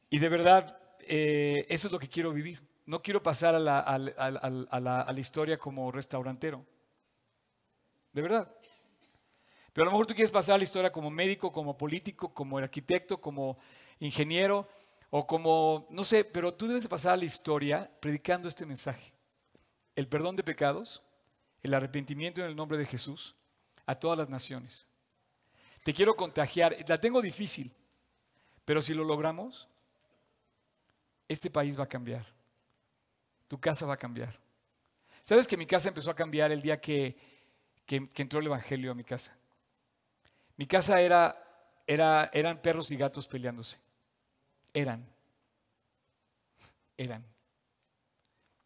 de 0.09 0.29
verdad 0.29 0.79
eh, 1.01 1.65
eso 1.67 1.87
es 1.89 1.91
lo 1.91 1.99
que 1.99 2.07
quiero 2.07 2.31
vivir. 2.31 2.65
No 2.85 3.01
quiero 3.01 3.21
pasar 3.21 3.53
a 3.53 3.59
la, 3.59 3.79
a 3.81 5.11
la 5.11 5.19
historia 5.19 5.57
como 5.57 5.91
restaurantero. 5.91 6.65
De 8.13 8.21
verdad. 8.21 8.49
Pero 9.77 9.83
a 9.83 9.89
lo 9.89 9.91
mejor 9.91 10.07
tú 10.07 10.15
quieres 10.15 10.31
pasar 10.31 10.55
a 10.55 10.57
la 10.57 10.63
historia 10.63 10.91
como 10.91 11.11
médico, 11.11 11.51
como 11.51 11.77
político, 11.77 12.33
como 12.33 12.57
arquitecto, 12.57 13.21
como 13.21 13.59
ingeniero 13.99 14.67
o 15.11 15.27
como, 15.27 15.85
no 15.91 16.03
sé, 16.03 16.25
pero 16.25 16.51
tú 16.51 16.65
debes 16.65 16.87
pasar 16.87 17.13
a 17.13 17.17
la 17.17 17.25
historia 17.25 17.87
predicando 17.99 18.47
este 18.47 18.65
mensaje. 18.65 19.13
El 19.95 20.07
perdón 20.07 20.35
de 20.35 20.41
pecados, 20.41 21.03
el 21.61 21.75
arrepentimiento 21.75 22.41
en 22.41 22.47
el 22.47 22.55
nombre 22.55 22.79
de 22.79 22.87
Jesús 22.87 23.35
a 23.85 23.93
todas 23.93 24.17
las 24.17 24.29
naciones. 24.29 24.87
Te 25.83 25.93
quiero 25.93 26.15
contagiar, 26.15 26.75
la 26.87 26.99
tengo 26.99 27.21
difícil, 27.21 27.71
pero 28.65 28.81
si 28.81 28.95
lo 28.95 29.03
logramos, 29.03 29.67
este 31.27 31.51
país 31.51 31.79
va 31.79 31.83
a 31.83 31.87
cambiar. 31.87 32.25
Tu 33.47 33.59
casa 33.59 33.85
va 33.85 33.93
a 33.93 33.97
cambiar. 33.97 34.39
¿Sabes 35.21 35.47
que 35.47 35.55
mi 35.55 35.67
casa 35.67 35.89
empezó 35.89 36.09
a 36.09 36.15
cambiar 36.15 36.51
el 36.51 36.63
día 36.63 36.81
que, 36.81 37.15
que 37.85 38.09
entró 38.15 38.39
el 38.39 38.47
Evangelio 38.47 38.89
a 38.89 38.95
mi 38.95 39.03
casa? 39.03 39.37
Mi 40.57 40.65
casa 40.65 41.01
era, 41.01 41.35
era, 41.85 42.29
eran 42.33 42.61
perros 42.61 42.91
y 42.91 42.97
gatos 42.97 43.27
peleándose. 43.27 43.77
Eran. 44.73 45.07
Eran. 46.97 47.23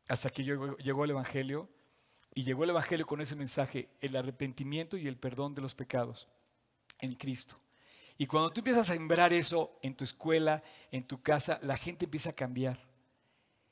Hasta 0.07 0.29
que 0.29 0.43
llegó, 0.43 0.77
llegó 0.77 1.03
el 1.03 1.11
Evangelio 1.11 1.69
y 2.33 2.43
llegó 2.43 2.63
el 2.63 2.71
Evangelio 2.71 3.05
con 3.05 3.21
ese 3.21 3.35
mensaje, 3.35 3.89
el 3.99 4.15
arrepentimiento 4.15 4.97
y 4.97 5.07
el 5.07 5.17
perdón 5.17 5.53
de 5.53 5.61
los 5.61 5.75
pecados 5.75 6.27
en 6.99 7.13
Cristo. 7.15 7.57
Y 8.17 8.27
cuando 8.27 8.51
tú 8.51 8.59
empiezas 8.59 8.89
a 8.89 8.93
sembrar 8.93 9.33
eso 9.33 9.79
en 9.81 9.95
tu 9.95 10.03
escuela, 10.03 10.63
en 10.91 11.05
tu 11.07 11.21
casa, 11.21 11.59
la 11.63 11.75
gente 11.75 12.05
empieza 12.05 12.29
a 12.29 12.33
cambiar. 12.33 12.79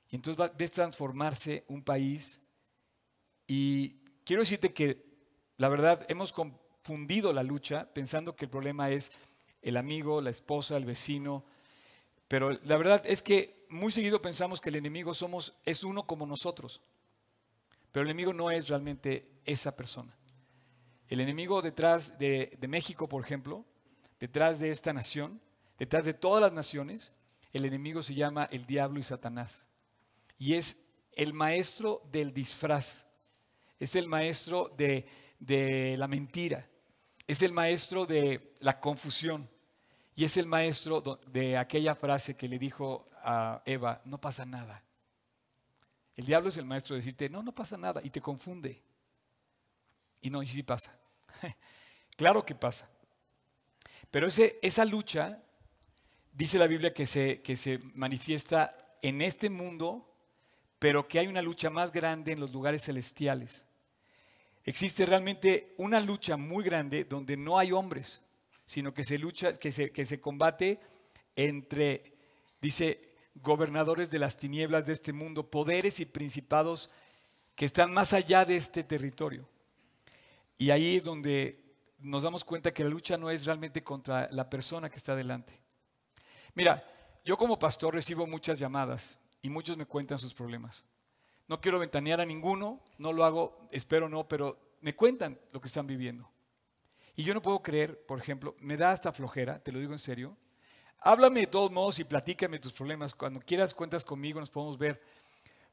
Y 0.10 0.16
entonces 0.16 0.52
ves 0.58 0.72
transformarse 0.72 1.66
un 1.68 1.84
país. 1.84 2.42
Y 3.48 4.00
quiero 4.26 4.42
decirte 4.42 4.74
que, 4.74 5.06
la 5.58 5.70
verdad, 5.70 6.06
hemos 6.10 6.34
fundido 6.90 7.32
la 7.34 7.44
lucha 7.44 7.88
pensando 7.94 8.36
que 8.36 8.46
el 8.46 8.50
problema 8.50 8.90
es 8.90 9.12
el 9.62 9.78
amigo, 9.78 10.22
la 10.22 10.32
esposa, 10.32 10.76
el 10.76 10.86
vecino. 10.86 11.44
Pero 12.28 12.50
la 12.50 12.78
verdad 12.78 13.04
es 13.06 13.22
que 13.22 13.68
muy 13.70 13.92
seguido 13.92 14.24
pensamos 14.24 14.60
que 14.60 14.70
el 14.70 14.76
enemigo 14.76 15.14
somos, 15.14 15.54
es 15.66 15.84
uno 15.84 16.08
como 16.08 16.26
nosotros. 16.26 16.82
Pero 17.92 18.02
el 18.02 18.10
enemigo 18.10 18.34
no 18.34 18.50
es 18.50 18.70
realmente 18.70 19.30
esa 19.46 19.78
persona. 19.78 20.18
El 21.08 21.20
enemigo 21.20 21.62
detrás 21.62 22.18
de, 22.18 22.58
de 22.60 22.68
México, 22.68 23.08
por 23.08 23.24
ejemplo, 23.24 23.64
detrás 24.20 24.60
de 24.60 24.72
esta 24.72 24.92
nación, 24.92 25.40
detrás 25.78 26.06
de 26.06 26.16
todas 26.16 26.42
las 26.42 26.54
naciones, 26.54 27.14
el 27.54 27.66
enemigo 27.66 28.02
se 28.02 28.16
llama 28.16 28.50
el 28.52 28.66
diablo 28.66 29.00
y 29.00 29.04
Satanás. 29.04 29.68
Y 30.40 30.56
es 30.56 30.86
el 31.14 31.36
maestro 31.36 32.02
del 32.12 32.34
disfraz. 32.34 33.06
Es 33.78 33.96
el 33.96 34.08
maestro 34.08 34.74
de, 34.76 35.06
de 35.38 35.96
la 35.96 36.08
mentira 36.08 36.68
es 37.30 37.44
el 37.44 37.52
maestro 37.52 38.08
de 38.08 38.56
la 38.60 38.80
confusión 38.80 39.48
y 40.16 40.24
es 40.24 40.36
el 40.38 40.48
maestro 40.48 41.00
de 41.28 41.58
aquella 41.58 41.94
frase 41.94 42.36
que 42.36 42.48
le 42.48 42.58
dijo 42.58 43.08
a 43.22 43.62
Eva, 43.68 44.02
no 44.06 44.20
pasa 44.20 44.46
nada. 44.46 44.84
El 46.16 46.26
diablo 46.26 46.50
es 46.50 46.58
el 46.58 46.66
maestro 46.66 46.96
de 46.96 47.02
decirte, 47.02 47.30
no, 47.30 47.44
no 47.44 47.54
pasa 47.54 47.78
nada 47.78 48.02
y 48.04 48.10
te 48.10 48.20
confunde. 48.20 48.82
Y 50.22 50.32
no, 50.32 50.42
y 50.42 50.48
sí 50.48 50.64
pasa. 50.64 51.00
claro 52.18 52.44
que 52.44 52.56
pasa. 52.56 52.90
Pero 54.10 54.28
esa 54.28 54.86
lucha, 54.86 55.40
dice 56.34 56.58
la 56.58 56.66
Biblia 56.66 56.96
que 56.96 57.06
se, 57.06 57.44
que 57.44 57.56
se 57.56 57.78
manifiesta 57.94 58.76
en 59.04 59.22
este 59.22 59.52
mundo, 59.52 60.12
pero 60.80 61.08
que 61.08 61.20
hay 61.20 61.28
una 61.28 61.44
lucha 61.44 61.70
más 61.70 61.92
grande 61.92 62.32
en 62.32 62.40
los 62.40 62.52
lugares 62.52 62.86
celestiales. 62.86 63.68
Existe 64.70 65.04
realmente 65.04 65.74
una 65.78 66.00
lucha 66.00 66.38
muy 66.38 66.64
grande 66.64 67.04
donde 67.04 67.36
no 67.36 67.58
hay 67.58 67.72
hombres, 67.72 68.22
sino 68.68 68.94
que 68.94 69.04
se 69.04 69.18
lucha, 69.18 69.54
que 69.54 69.72
se, 69.72 69.92
que 69.92 70.06
se 70.06 70.22
combate 70.22 70.80
entre, 71.36 72.14
dice, 72.62 73.16
gobernadores 73.34 74.12
de 74.12 74.20
las 74.20 74.38
tinieblas 74.38 74.86
de 74.86 74.94
este 74.94 75.12
mundo, 75.12 75.50
poderes 75.50 76.00
y 76.02 76.06
principados 76.06 76.92
que 77.56 77.66
están 77.66 77.92
más 77.92 78.14
allá 78.14 78.46
de 78.46 78.58
este 78.58 78.84
territorio. 78.84 79.50
Y 80.60 80.70
ahí 80.70 80.98
es 80.98 81.04
donde 81.04 81.60
nos 81.98 82.22
damos 82.22 82.44
cuenta 82.44 82.72
que 82.72 82.84
la 82.84 82.92
lucha 82.92 83.18
no 83.18 83.32
es 83.32 83.48
realmente 83.48 83.84
contra 83.84 84.30
la 84.32 84.52
persona 84.52 84.88
que 84.88 84.98
está 84.98 85.16
delante. 85.16 85.60
Mira, 86.54 86.88
yo 87.26 87.38
como 87.38 87.58
pastor 87.58 87.96
recibo 87.96 88.28
muchas 88.28 88.60
llamadas 88.60 89.18
y 89.42 89.50
muchos 89.50 89.78
me 89.78 89.88
cuentan 89.88 90.20
sus 90.20 90.36
problemas. 90.36 90.86
No 91.50 91.60
quiero 91.60 91.80
ventanear 91.80 92.22
a 92.22 92.26
ninguno, 92.26 92.80
no 93.00 93.12
lo 93.12 93.26
hago, 93.26 93.68
espero 93.72 94.08
no, 94.08 94.28
pero 94.28 94.76
me 94.82 94.96
cuentan 94.96 95.40
lo 95.52 95.60
que 95.60 95.68
están 95.68 95.88
viviendo. 95.88 96.30
Y 97.16 97.24
yo 97.24 97.34
no 97.34 97.42
puedo 97.42 97.64
creer, 97.64 98.06
por 98.06 98.20
ejemplo, 98.20 98.56
me 98.60 98.78
da 98.78 98.92
hasta 98.92 99.12
flojera, 99.12 99.58
te 99.60 99.72
lo 99.72 99.80
digo 99.80 99.92
en 99.92 100.00
serio. 100.00 100.38
Háblame 101.00 101.42
de 101.42 101.48
todos 101.48 101.72
modos 101.72 101.98
y 101.98 102.04
platícame 102.04 102.60
tus 102.60 102.72
problemas. 102.72 103.16
Cuando 103.16 103.40
quieras 103.40 103.74
cuentas 103.74 104.06
conmigo, 104.06 104.40
nos 104.40 104.52
podemos 104.52 104.78
ver. 104.78 105.02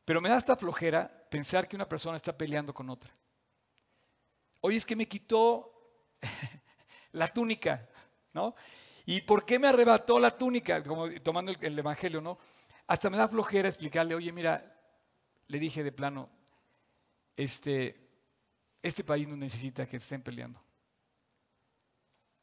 Pero 0.07 0.23
me 0.23 0.31
da 0.31 0.37
hasta 0.37 0.57
flojera 0.57 1.09
pensar 1.29 1.69
que 1.69 1.77
una 1.77 1.89
persona 1.89 2.17
está 2.17 2.37
peleando 2.37 2.73
con 2.73 2.89
otra. 2.89 3.15
Oye, 4.63 4.79
es 4.79 4.87
que 4.87 4.97
me 4.97 5.07
quitó 5.07 5.73
la 7.13 7.29
túnica, 7.29 7.87
¿no? 8.33 8.55
¿Y 9.05 9.21
por 9.21 9.45
qué 9.45 9.59
me 9.59 9.69
arrebató 9.69 10.19
la 10.19 10.31
túnica? 10.31 10.83
Como 10.83 11.11
tomando 11.21 11.53
el, 11.53 11.59
el 11.61 11.79
Evangelio, 11.79 12.23
¿no? 12.23 12.39
Hasta 12.87 13.11
me 13.11 13.19
da 13.19 13.29
flojera 13.29 13.69
explicarle, 13.69 14.15
oye, 14.15 14.33
mira, 14.33 14.76
le 15.49 15.59
dije 15.59 15.83
de 15.85 15.93
plano, 15.93 16.29
este, 17.37 17.97
este 18.83 19.05
país 19.05 19.29
no 19.29 19.37
necesita 19.37 19.87
que 19.87 19.99
estén 19.99 20.23
peleando. 20.23 20.61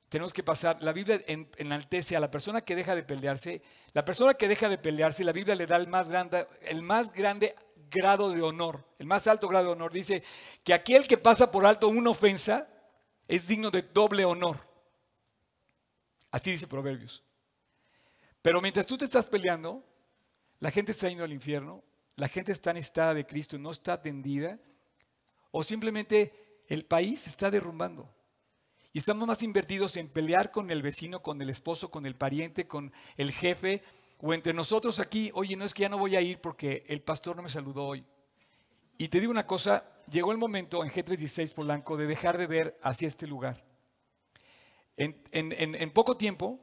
Tenemos 0.10 0.32
que 0.32 0.44
pasar, 0.44 0.82
la 0.84 0.94
Biblia 0.94 1.20
enaltece 1.26 2.16
a 2.16 2.20
la 2.20 2.30
persona 2.30 2.62
que 2.62 2.76
deja 2.76 2.94
de 2.94 3.02
pelearse, 3.02 3.64
la 3.94 4.06
persona 4.06 4.36
que 4.36 4.48
deja 4.48 4.70
de 4.70 4.78
pelearse, 4.78 5.24
la 5.24 5.32
Biblia 5.32 5.56
le 5.56 5.66
da 5.66 5.78
el 5.78 5.88
más 5.88 6.08
grande, 6.08 6.48
el 6.62 6.84
más 6.84 7.12
grande 7.12 7.56
grado 7.90 8.30
de 8.30 8.42
honor, 8.42 8.86
el 9.00 9.08
más 9.08 9.26
alto 9.26 9.48
grado 9.48 9.66
de 9.66 9.72
honor. 9.72 9.92
Dice 9.92 10.24
que 10.64 10.74
aquel 10.74 11.08
que 11.08 11.18
pasa 11.18 11.52
por 11.52 11.66
alto 11.66 11.88
una 11.88 12.12
ofensa 12.12 12.68
es 13.28 13.48
digno 13.48 13.72
de 13.72 13.82
doble 13.82 14.24
honor. 14.24 14.60
Así 16.30 16.52
dice 16.52 16.68
Proverbios. 16.68 17.24
Pero 18.42 18.62
mientras 18.62 18.86
tú 18.86 18.98
te 18.98 19.06
estás 19.06 19.28
peleando, 19.28 19.84
la 20.60 20.70
gente 20.70 20.92
está 20.92 21.08
yendo 21.10 21.24
al 21.24 21.34
infierno, 21.34 21.84
la 22.16 22.28
gente 22.28 22.52
está 22.52 22.74
necesitada 22.74 23.14
de 23.14 23.26
Cristo, 23.26 23.58
no 23.58 23.72
está 23.72 23.94
atendida, 23.94 24.60
o 25.52 25.64
simplemente 25.64 26.64
el 26.68 26.86
país 26.86 27.22
se 27.22 27.30
está 27.30 27.50
derrumbando. 27.50 28.14
Y 28.92 29.00
estamos 29.00 29.28
más 29.28 29.42
invertidos 29.42 29.98
en 29.98 30.08
pelear 30.08 30.52
con 30.52 30.70
el 30.70 30.84
vecino, 30.84 31.22
con 31.22 31.42
el 31.42 31.50
esposo, 31.50 31.90
con 31.90 32.06
el 32.06 32.16
pariente, 32.16 32.68
con 32.68 32.94
el 33.18 33.32
jefe, 33.32 33.82
o 34.20 34.34
entre 34.34 34.54
nosotros 34.54 35.00
aquí, 35.00 35.32
oye, 35.34 35.56
no 35.56 35.66
es 35.66 35.74
que 35.74 35.82
ya 35.82 35.90
no 35.90 35.98
voy 35.98 36.16
a 36.16 36.22
ir 36.22 36.40
porque 36.40 36.86
el 36.88 37.02
pastor 37.02 37.36
no 37.36 37.42
me 37.42 37.50
saludó 37.50 37.88
hoy. 37.88 38.06
Y 38.98 39.08
te 39.08 39.20
digo 39.20 39.32
una 39.32 39.48
cosa, 39.48 39.84
llegó 40.12 40.32
el 40.32 40.38
momento 40.38 40.84
en 40.84 40.92
G316 40.92 41.54
Polanco 41.54 41.98
de 41.98 42.06
dejar 42.06 42.38
de 42.38 42.48
ver 42.48 42.80
hacia 42.84 43.08
este 43.08 43.26
lugar. 43.26 43.66
En, 44.96 45.16
en 45.32 45.92
poco 45.92 46.16
tiempo, 46.16 46.60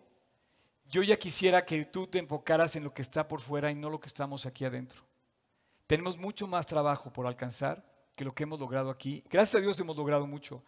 yo 0.88 1.02
ya 1.02 1.18
quisiera 1.18 1.66
que 1.66 1.84
tú 1.84 2.06
te 2.06 2.20
enfocaras 2.20 2.76
en 2.76 2.84
lo 2.84 2.94
que 2.94 3.02
está 3.02 3.26
por 3.26 3.40
fuera 3.40 3.72
y 3.72 3.74
no 3.74 3.90
lo 3.90 4.00
que 4.00 4.06
estamos 4.06 4.46
aquí 4.46 4.64
adentro. 4.64 5.09
Tenemos 5.90 6.16
mucho 6.16 6.46
más 6.46 6.68
trabajo 6.68 7.12
por 7.12 7.26
alcanzar 7.26 7.84
que 8.14 8.24
lo 8.24 8.32
que 8.32 8.44
hemos 8.44 8.60
logrado 8.60 8.90
aquí. 8.90 9.24
Gracias 9.28 9.56
a 9.56 9.60
Dios 9.60 9.80
hemos 9.80 9.96
logrado 9.96 10.24
mucho. 10.24 10.62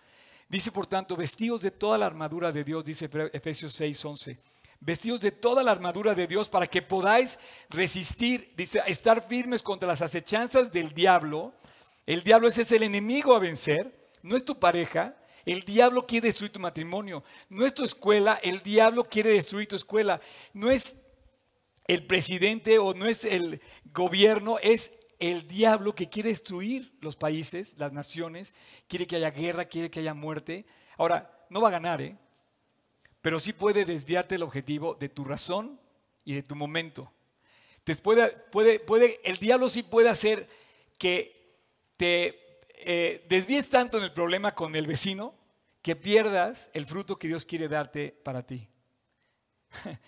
Dice, 0.48 0.72
por 0.72 0.88
tanto, 0.88 1.16
vestidos 1.16 1.62
de 1.62 1.70
toda 1.70 1.96
la 1.96 2.06
armadura 2.06 2.50
de 2.50 2.64
Dios, 2.64 2.84
dice 2.84 3.08
Efesios 3.32 3.72
6, 3.72 4.04
11. 4.04 4.38
Vestidos 4.80 5.20
de 5.20 5.30
toda 5.30 5.62
la 5.62 5.70
armadura 5.70 6.16
de 6.16 6.26
Dios 6.26 6.48
para 6.48 6.66
que 6.66 6.82
podáis 6.82 7.38
resistir, 7.70 8.52
dice, 8.56 8.82
estar 8.88 9.24
firmes 9.24 9.62
contra 9.62 9.86
las 9.86 10.02
acechanzas 10.02 10.72
del 10.72 10.92
diablo. 10.92 11.54
El 12.04 12.24
diablo 12.24 12.48
es 12.48 12.72
el 12.72 12.82
enemigo 12.82 13.36
a 13.36 13.38
vencer, 13.38 14.10
no 14.24 14.36
es 14.36 14.44
tu 14.44 14.58
pareja. 14.58 15.14
El 15.46 15.60
diablo 15.60 16.04
quiere 16.04 16.26
destruir 16.26 16.50
tu 16.50 16.58
matrimonio. 16.58 17.22
No 17.48 17.64
es 17.64 17.72
tu 17.72 17.84
escuela, 17.84 18.40
el 18.42 18.60
diablo 18.60 19.04
quiere 19.04 19.30
destruir 19.30 19.68
tu 19.68 19.76
escuela. 19.76 20.20
No 20.52 20.68
es 20.68 21.04
el 21.86 22.06
presidente 22.08 22.80
o 22.80 22.92
no 22.92 23.06
es 23.06 23.24
el 23.24 23.60
gobierno, 23.84 24.58
es 24.60 24.98
el 25.22 25.46
diablo 25.46 25.94
que 25.94 26.08
quiere 26.08 26.30
destruir 26.30 26.98
los 27.00 27.14
países, 27.14 27.76
las 27.78 27.92
naciones, 27.92 28.56
quiere 28.88 29.06
que 29.06 29.14
haya 29.14 29.30
guerra, 29.30 29.66
quiere 29.66 29.88
que 29.88 30.00
haya 30.00 30.14
muerte. 30.14 30.66
Ahora, 30.96 31.46
no 31.48 31.60
va 31.60 31.68
a 31.68 31.72
ganar, 31.78 32.00
¿eh? 32.00 32.16
Pero 33.20 33.38
sí 33.38 33.52
puede 33.52 33.84
desviarte 33.84 34.34
el 34.34 34.42
objetivo 34.42 34.96
de 34.98 35.08
tu 35.08 35.22
razón 35.22 35.78
y 36.24 36.34
de 36.34 36.42
tu 36.42 36.56
momento. 36.56 37.12
Te 37.84 37.94
puede, 37.94 38.30
puede, 38.30 38.80
puede, 38.80 39.20
el 39.22 39.36
diablo 39.36 39.68
sí 39.68 39.84
puede 39.84 40.08
hacer 40.08 40.48
que 40.98 41.56
te 41.96 42.60
eh, 42.84 43.24
desvíes 43.28 43.70
tanto 43.70 43.98
en 43.98 44.02
el 44.02 44.12
problema 44.12 44.56
con 44.56 44.74
el 44.74 44.88
vecino 44.88 45.36
que 45.82 45.94
pierdas 45.94 46.72
el 46.74 46.84
fruto 46.84 47.16
que 47.16 47.28
Dios 47.28 47.44
quiere 47.44 47.68
darte 47.68 48.10
para 48.24 48.44
ti. 48.44 48.68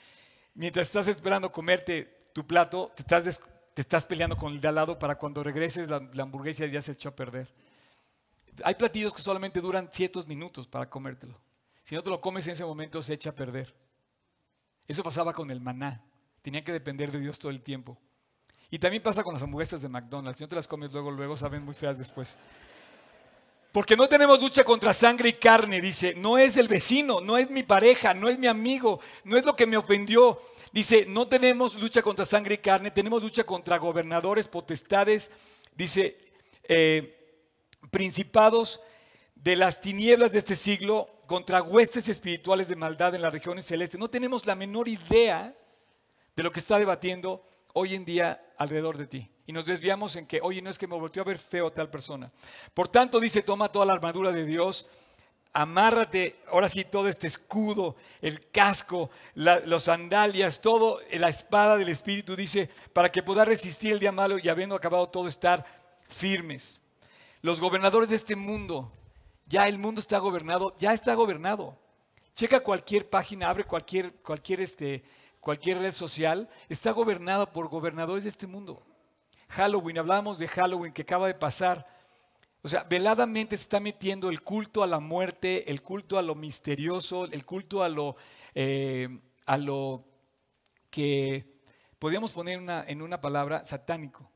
Mientras 0.54 0.88
estás 0.88 1.06
esperando 1.06 1.52
comerte 1.52 2.18
tu 2.32 2.44
plato, 2.44 2.90
te 2.96 3.02
estás, 3.02 3.40
te 3.74 3.82
estás 3.82 4.04
peleando 4.04 4.36
con 4.36 4.52
el 4.52 4.60
de 4.60 4.68
al 4.68 4.76
lado 4.76 4.98
para 4.98 5.16
cuando 5.16 5.42
regreses 5.42 5.88
la, 5.90 5.96
hamburguesa 5.96 6.64
ya 6.66 6.80
se 6.80 6.92
echó 6.92 7.08
a 7.08 7.16
perder. 7.16 7.52
Hay 8.62 8.76
platillos 8.76 9.12
que 9.12 9.20
solamente 9.20 9.60
duran 9.60 9.88
ciertos 9.92 10.28
minutos 10.28 10.68
para 10.68 10.88
comértelo. 10.88 11.40
Si 11.82 11.96
no 11.96 12.02
te 12.02 12.08
lo 12.08 12.20
comes 12.20 12.46
en 12.46 12.52
ese 12.52 12.64
momento 12.64 13.02
se 13.02 13.14
echa 13.14 13.30
a 13.30 13.32
perder. 13.34 13.74
Eso 14.86 15.02
pasaba 15.02 15.32
con 15.32 15.50
el 15.50 15.60
maná. 15.60 16.04
Tenía 16.40 16.62
que 16.62 16.72
depender 16.72 17.10
de 17.10 17.18
Dios 17.18 17.38
todo 17.38 17.50
el 17.50 17.62
tiempo. 17.62 17.98
Y 18.70 18.78
también 18.78 19.02
pasa 19.02 19.24
con 19.24 19.34
las 19.34 19.42
hamburguesas 19.42 19.82
de 19.82 19.88
McDonald's. 19.88 20.38
Si 20.38 20.44
no 20.44 20.48
te 20.48 20.56
las 20.56 20.68
comes 20.68 20.92
luego, 20.92 21.10
luego 21.10 21.36
saben 21.36 21.64
muy 21.64 21.74
feas 21.74 21.98
después. 21.98 22.38
Porque 23.74 23.96
no 23.96 24.08
tenemos 24.08 24.40
lucha 24.40 24.62
contra 24.62 24.92
sangre 24.92 25.30
y 25.30 25.32
carne, 25.32 25.80
dice. 25.80 26.14
No 26.14 26.38
es 26.38 26.56
el 26.58 26.68
vecino, 26.68 27.20
no 27.20 27.36
es 27.36 27.50
mi 27.50 27.64
pareja, 27.64 28.14
no 28.14 28.28
es 28.28 28.38
mi 28.38 28.46
amigo, 28.46 29.00
no 29.24 29.36
es 29.36 29.44
lo 29.44 29.56
que 29.56 29.66
me 29.66 29.76
ofendió. 29.76 30.38
Dice, 30.70 31.06
no 31.08 31.26
tenemos 31.26 31.74
lucha 31.74 32.00
contra 32.00 32.24
sangre 32.24 32.54
y 32.54 32.58
carne, 32.58 32.92
tenemos 32.92 33.20
lucha 33.20 33.42
contra 33.42 33.78
gobernadores, 33.78 34.46
potestades, 34.46 35.32
dice, 35.74 36.16
eh, 36.68 37.42
principados 37.90 38.78
de 39.34 39.56
las 39.56 39.80
tinieblas 39.80 40.30
de 40.30 40.38
este 40.38 40.54
siglo, 40.54 41.10
contra 41.26 41.60
huestes 41.60 42.08
espirituales 42.08 42.68
de 42.68 42.76
maldad 42.76 43.16
en 43.16 43.22
las 43.22 43.32
regiones 43.32 43.64
celestes. 43.64 43.98
No 43.98 44.08
tenemos 44.08 44.46
la 44.46 44.54
menor 44.54 44.86
idea 44.86 45.52
de 46.36 46.42
lo 46.44 46.52
que 46.52 46.60
está 46.60 46.78
debatiendo 46.78 47.44
hoy 47.72 47.96
en 47.96 48.04
día 48.04 48.40
alrededor 48.58 48.96
de 48.96 49.06
ti. 49.06 49.30
Y 49.46 49.52
nos 49.52 49.66
desviamos 49.66 50.16
en 50.16 50.26
que, 50.26 50.40
oye, 50.42 50.62
no 50.62 50.70
es 50.70 50.78
que 50.78 50.86
me 50.86 50.98
volteó 50.98 51.22
a 51.22 51.26
ver 51.26 51.38
feo 51.38 51.70
tal 51.70 51.90
persona. 51.90 52.32
Por 52.72 52.88
tanto, 52.88 53.20
dice, 53.20 53.42
toma 53.42 53.70
toda 53.70 53.86
la 53.86 53.92
armadura 53.92 54.32
de 54.32 54.44
Dios, 54.44 54.88
amárrate, 55.52 56.36
ahora 56.50 56.68
sí, 56.68 56.84
todo 56.84 57.08
este 57.08 57.28
escudo, 57.28 57.96
el 58.20 58.50
casco, 58.50 59.10
los 59.34 59.84
sandalias, 59.84 60.60
todo, 60.60 60.98
la 61.12 61.28
espada 61.28 61.76
del 61.76 61.88
Espíritu, 61.88 62.34
dice, 62.36 62.68
para 62.92 63.10
que 63.10 63.22
pueda 63.22 63.44
resistir 63.44 63.92
el 63.92 64.00
día 64.00 64.12
malo 64.12 64.38
y 64.38 64.48
habiendo 64.48 64.74
acabado 64.74 65.08
todo, 65.08 65.28
estar 65.28 65.64
firmes. 66.08 66.80
Los 67.40 67.60
gobernadores 67.60 68.08
de 68.08 68.16
este 68.16 68.34
mundo, 68.34 68.90
ya 69.46 69.68
el 69.68 69.78
mundo 69.78 70.00
está 70.00 70.18
gobernado, 70.18 70.74
ya 70.78 70.92
está 70.92 71.14
gobernado. 71.14 71.78
Checa 72.34 72.60
cualquier 72.60 73.08
página, 73.08 73.48
abre 73.48 73.64
cualquier, 73.64 74.12
cualquier, 74.14 74.60
este, 74.60 75.04
cualquier 75.44 75.76
red 75.78 75.92
social, 75.92 76.48
está 76.70 76.90
gobernada 76.90 77.52
por 77.52 77.68
gobernadores 77.68 78.24
de 78.24 78.30
este 78.30 78.46
mundo. 78.46 78.82
Halloween, 79.50 79.98
hablábamos 79.98 80.38
de 80.38 80.48
Halloween 80.48 80.94
que 80.94 81.02
acaba 81.02 81.26
de 81.26 81.34
pasar. 81.34 81.86
O 82.62 82.68
sea, 82.68 82.82
veladamente 82.84 83.54
se 83.58 83.64
está 83.64 83.78
metiendo 83.78 84.30
el 84.30 84.40
culto 84.40 84.82
a 84.82 84.86
la 84.86 85.00
muerte, 85.00 85.70
el 85.70 85.82
culto 85.82 86.16
a 86.16 86.22
lo 86.22 86.34
misterioso, 86.34 87.26
el 87.26 87.44
culto 87.44 87.82
a 87.82 87.90
lo, 87.90 88.16
eh, 88.54 89.20
a 89.44 89.58
lo 89.58 90.06
que 90.88 91.44
podríamos 91.98 92.32
poner 92.32 92.58
en 92.88 93.02
una 93.02 93.20
palabra 93.20 93.66
satánico. 93.66 94.30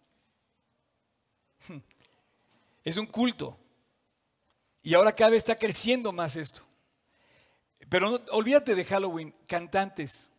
Es 2.85 2.99
un 2.99 3.07
culto. 3.07 3.59
Y 4.83 4.93
ahora 4.93 5.15
cada 5.15 5.31
vez 5.31 5.39
está 5.39 5.57
creciendo 5.57 6.13
más 6.13 6.37
esto. 6.37 6.63
Pero 7.89 8.23
olvídate 8.31 8.75
de 8.75 8.85
Halloween, 8.85 9.35
cantantes, 9.47 10.33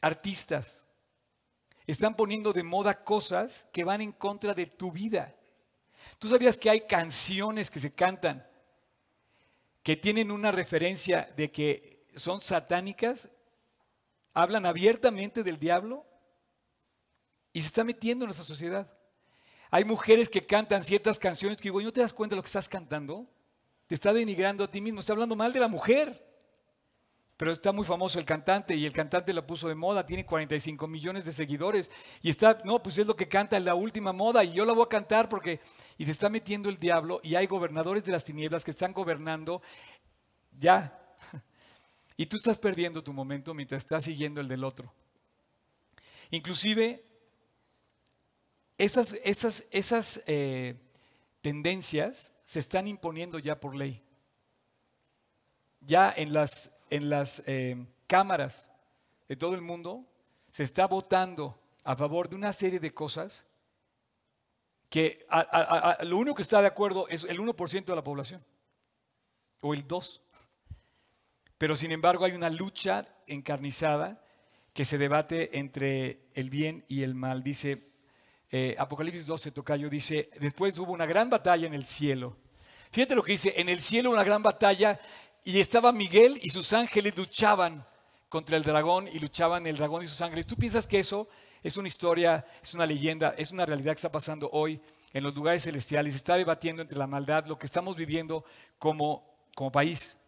artistas, 0.00 0.84
están 1.86 2.14
poniendo 2.14 2.52
de 2.52 2.62
moda 2.62 3.04
cosas 3.04 3.68
que 3.72 3.84
van 3.84 4.00
en 4.00 4.12
contra 4.12 4.54
de 4.54 4.66
tu 4.66 4.90
vida. 4.90 5.34
¿Tú 6.18 6.28
sabías 6.28 6.58
que 6.58 6.70
hay 6.70 6.80
canciones 6.80 7.70
que 7.70 7.80
se 7.80 7.92
cantan 7.92 8.46
que 9.82 9.96
tienen 9.96 10.32
una 10.32 10.50
referencia 10.50 11.32
de 11.36 11.52
que 11.52 12.06
son 12.16 12.40
satánicas? 12.40 13.30
Hablan 14.34 14.66
abiertamente 14.66 15.44
del 15.44 15.58
diablo 15.58 16.04
y 17.52 17.62
se 17.62 17.68
está 17.68 17.84
metiendo 17.84 18.24
en 18.24 18.28
nuestra 18.28 18.44
sociedad. 18.44 18.92
Hay 19.70 19.84
mujeres 19.84 20.28
que 20.28 20.44
cantan 20.44 20.82
ciertas 20.82 21.18
canciones 21.18 21.58
que 21.58 21.64
digo, 21.64 21.80
¿no 21.80 21.92
te 21.92 22.00
das 22.00 22.12
cuenta 22.12 22.34
de 22.34 22.36
lo 22.36 22.42
que 22.42 22.48
estás 22.48 22.68
cantando? 22.68 23.26
Te 23.86 23.94
está 23.94 24.12
denigrando 24.12 24.64
a 24.64 24.70
ti 24.70 24.80
mismo, 24.80 25.00
está 25.00 25.12
hablando 25.12 25.36
mal 25.36 25.52
de 25.52 25.60
la 25.60 25.68
mujer. 25.68 26.25
Pero 27.36 27.52
está 27.52 27.70
muy 27.70 27.84
famoso 27.84 28.18
el 28.18 28.24
cantante 28.24 28.74
y 28.74 28.86
el 28.86 28.94
cantante 28.94 29.34
lo 29.34 29.46
puso 29.46 29.68
de 29.68 29.74
moda, 29.74 30.06
tiene 30.06 30.24
45 30.24 30.86
millones 30.86 31.26
de 31.26 31.32
seguidores 31.32 31.90
y 32.22 32.30
está, 32.30 32.56
no, 32.64 32.82
pues 32.82 32.96
es 32.96 33.06
lo 33.06 33.14
que 33.14 33.28
canta 33.28 33.58
en 33.58 33.66
la 33.66 33.74
última 33.74 34.12
moda 34.12 34.42
y 34.42 34.54
yo 34.54 34.64
la 34.64 34.72
voy 34.72 34.84
a 34.84 34.88
cantar 34.88 35.28
porque, 35.28 35.60
y 35.98 36.06
se 36.06 36.12
está 36.12 36.30
metiendo 36.30 36.70
el 36.70 36.78
diablo 36.78 37.20
y 37.22 37.34
hay 37.34 37.46
gobernadores 37.46 38.04
de 38.04 38.12
las 38.12 38.24
tinieblas 38.24 38.64
que 38.64 38.70
están 38.70 38.92
gobernando 38.92 39.62
ya. 40.58 40.98
Y 42.18 42.24
tú 42.24 42.38
estás 42.38 42.58
perdiendo 42.58 43.04
tu 43.04 43.12
momento 43.12 43.52
mientras 43.52 43.82
estás 43.82 44.04
siguiendo 44.04 44.40
el 44.40 44.48
del 44.48 44.64
otro. 44.64 44.90
Inclusive, 46.30 47.04
esas, 48.78 49.12
esas, 49.22 49.66
esas 49.70 50.22
eh, 50.26 50.76
tendencias 51.42 52.32
se 52.42 52.58
están 52.58 52.88
imponiendo 52.88 53.38
ya 53.38 53.60
por 53.60 53.76
ley. 53.76 54.02
Ya 55.80 56.10
en 56.16 56.32
las 56.32 56.75
en 56.90 57.10
las 57.10 57.42
eh, 57.46 57.76
cámaras 58.06 58.70
de 59.28 59.36
todo 59.36 59.54
el 59.54 59.62
mundo 59.62 60.04
se 60.50 60.62
está 60.62 60.86
votando 60.86 61.58
a 61.84 61.96
favor 61.96 62.28
de 62.28 62.36
una 62.36 62.52
serie 62.52 62.80
de 62.80 62.92
cosas 62.92 63.46
que 64.88 65.26
lo 66.02 66.16
único 66.16 66.36
que 66.36 66.42
está 66.42 66.60
de 66.60 66.68
acuerdo 66.68 67.08
es 67.08 67.24
el 67.24 67.38
1% 67.38 67.84
de 67.84 67.94
la 67.94 68.04
población, 68.04 68.44
o 69.60 69.74
el 69.74 69.86
2%. 69.86 70.20
Pero 71.58 71.74
sin 71.74 71.90
embargo 71.90 72.24
hay 72.24 72.32
una 72.32 72.50
lucha 72.50 73.06
encarnizada 73.26 74.22
que 74.72 74.84
se 74.84 74.98
debate 74.98 75.58
entre 75.58 76.20
el 76.34 76.50
bien 76.50 76.84
y 76.86 77.02
el 77.02 77.14
mal. 77.14 77.42
Dice 77.42 77.82
eh, 78.50 78.76
Apocalipsis 78.78 79.26
12, 79.26 79.52
Tocayo, 79.52 79.88
dice, 79.88 80.30
después 80.38 80.78
hubo 80.78 80.92
una 80.92 81.06
gran 81.06 81.30
batalla 81.30 81.66
en 81.66 81.74
el 81.74 81.86
cielo. 81.86 82.36
Fíjate 82.90 83.14
lo 83.14 83.22
que 83.22 83.32
dice, 83.32 83.54
en 83.56 83.68
el 83.68 83.80
cielo 83.80 84.10
una 84.10 84.22
gran 84.22 84.42
batalla 84.42 85.00
y 85.46 85.60
estaba 85.60 85.92
Miguel 85.92 86.40
y 86.42 86.50
sus 86.50 86.72
ángeles 86.72 87.16
luchaban 87.16 87.86
contra 88.28 88.56
el 88.56 88.64
dragón 88.64 89.06
y 89.06 89.20
luchaban 89.20 89.64
el 89.68 89.76
dragón 89.76 90.02
y 90.02 90.08
sus 90.08 90.20
ángeles. 90.20 90.44
¿Tú 90.44 90.56
piensas 90.56 90.88
que 90.88 90.98
eso 90.98 91.28
es 91.62 91.76
una 91.76 91.86
historia, 91.86 92.44
es 92.60 92.74
una 92.74 92.84
leyenda, 92.84 93.32
es 93.38 93.52
una 93.52 93.64
realidad 93.64 93.92
que 93.92 93.98
está 93.98 94.10
pasando 94.10 94.50
hoy 94.50 94.80
en 95.12 95.22
los 95.22 95.36
lugares 95.36 95.62
celestiales? 95.62 96.14
Se 96.14 96.16
está 96.16 96.34
debatiendo 96.34 96.82
entre 96.82 96.98
la 96.98 97.06
maldad, 97.06 97.46
lo 97.46 97.60
que 97.60 97.66
estamos 97.66 97.94
viviendo 97.94 98.44
como, 98.80 99.38
como 99.54 99.70
país. 99.70 100.18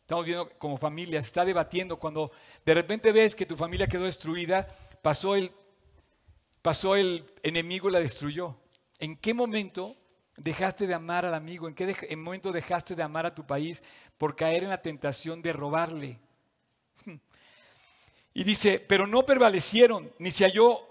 Estamos 0.00 0.24
viendo 0.24 0.50
como 0.58 0.76
familia, 0.78 1.22
se 1.22 1.28
está 1.28 1.44
debatiendo 1.44 1.96
cuando 1.96 2.32
de 2.66 2.74
repente 2.74 3.12
ves 3.12 3.36
que 3.36 3.46
tu 3.46 3.54
familia 3.54 3.86
quedó 3.86 4.02
destruida, 4.02 4.66
pasó 5.00 5.36
el, 5.36 5.52
pasó 6.60 6.96
el 6.96 7.24
enemigo 7.44 7.88
y 7.88 7.92
la 7.92 8.00
destruyó. 8.00 8.56
¿En 8.98 9.16
qué 9.16 9.32
momento 9.32 9.96
dejaste 10.36 10.86
de 10.86 10.94
amar 10.94 11.24
al 11.24 11.34
amigo? 11.34 11.68
¿En 11.68 11.74
qué 11.74 12.16
momento 12.16 12.50
dejaste 12.50 12.94
de 12.94 13.02
amar 13.02 13.26
a 13.26 13.34
tu 13.34 13.46
país 13.46 13.82
por 14.18 14.36
caer 14.36 14.64
en 14.64 14.70
la 14.70 14.82
tentación 14.82 15.40
de 15.40 15.52
robarle? 15.52 16.18
Y 18.34 18.44
dice, 18.44 18.78
pero 18.78 19.06
no 19.06 19.24
prevalecieron, 19.24 20.12
ni 20.18 20.30
se 20.30 20.44
halló 20.44 20.86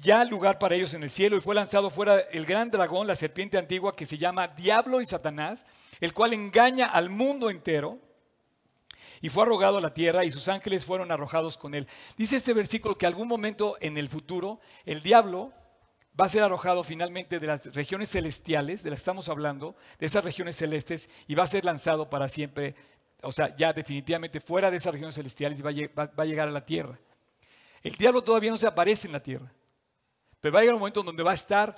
ya 0.00 0.24
lugar 0.24 0.58
para 0.58 0.74
ellos 0.74 0.94
en 0.94 1.02
el 1.02 1.10
cielo, 1.10 1.36
y 1.36 1.40
fue 1.40 1.54
lanzado 1.54 1.90
fuera 1.90 2.20
el 2.20 2.46
gran 2.46 2.70
dragón, 2.70 3.06
la 3.06 3.16
serpiente 3.16 3.58
antigua 3.58 3.96
que 3.96 4.06
se 4.06 4.16
llama 4.16 4.48
Diablo 4.48 5.00
y 5.00 5.06
Satanás, 5.06 5.66
el 6.00 6.14
cual 6.14 6.32
engaña 6.32 6.86
al 6.86 7.10
mundo 7.10 7.50
entero, 7.50 7.98
y 9.20 9.28
fue 9.28 9.42
arrogado 9.42 9.78
a 9.78 9.80
la 9.80 9.92
tierra, 9.92 10.24
y 10.24 10.30
sus 10.30 10.48
ángeles 10.48 10.84
fueron 10.84 11.10
arrojados 11.10 11.58
con 11.58 11.74
él. 11.74 11.88
Dice 12.16 12.36
este 12.36 12.54
versículo 12.54 12.96
que 12.96 13.06
algún 13.06 13.28
momento 13.28 13.76
en 13.80 13.98
el 13.98 14.08
futuro, 14.08 14.60
el 14.86 15.02
diablo 15.02 15.52
va 16.18 16.26
a 16.26 16.28
ser 16.28 16.42
arrojado 16.42 16.82
finalmente 16.82 17.38
de 17.38 17.46
las 17.46 17.72
regiones 17.74 18.10
celestiales, 18.10 18.82
de 18.82 18.90
las 18.90 18.98
que 18.98 19.02
estamos 19.02 19.28
hablando, 19.28 19.76
de 19.98 20.06
esas 20.06 20.24
regiones 20.24 20.56
celestes, 20.56 21.08
y 21.26 21.34
va 21.34 21.44
a 21.44 21.46
ser 21.46 21.64
lanzado 21.64 22.10
para 22.10 22.28
siempre, 22.28 22.74
o 23.22 23.30
sea, 23.30 23.54
ya 23.56 23.72
definitivamente 23.72 24.40
fuera 24.40 24.70
de 24.70 24.78
esas 24.78 24.92
regiones 24.92 25.14
celestiales 25.14 25.60
y 25.60 25.62
va 25.62 25.70
a, 26.16 26.24
llegar 26.24 26.48
a 26.48 26.50
la 26.50 26.64
tierra. 26.64 26.98
El 27.82 27.94
diablo 27.94 28.22
todavía 28.22 28.50
no 28.50 28.56
se 28.56 28.66
aparece 28.66 29.06
en 29.06 29.12
la 29.12 29.22
tierra, 29.22 29.52
pero 30.40 30.52
va 30.52 30.58
a 30.58 30.62
llegar 30.62 30.74
un 30.74 30.80
momento 30.80 31.02
donde 31.02 31.22
va 31.22 31.30
a 31.30 31.34
estar 31.34 31.76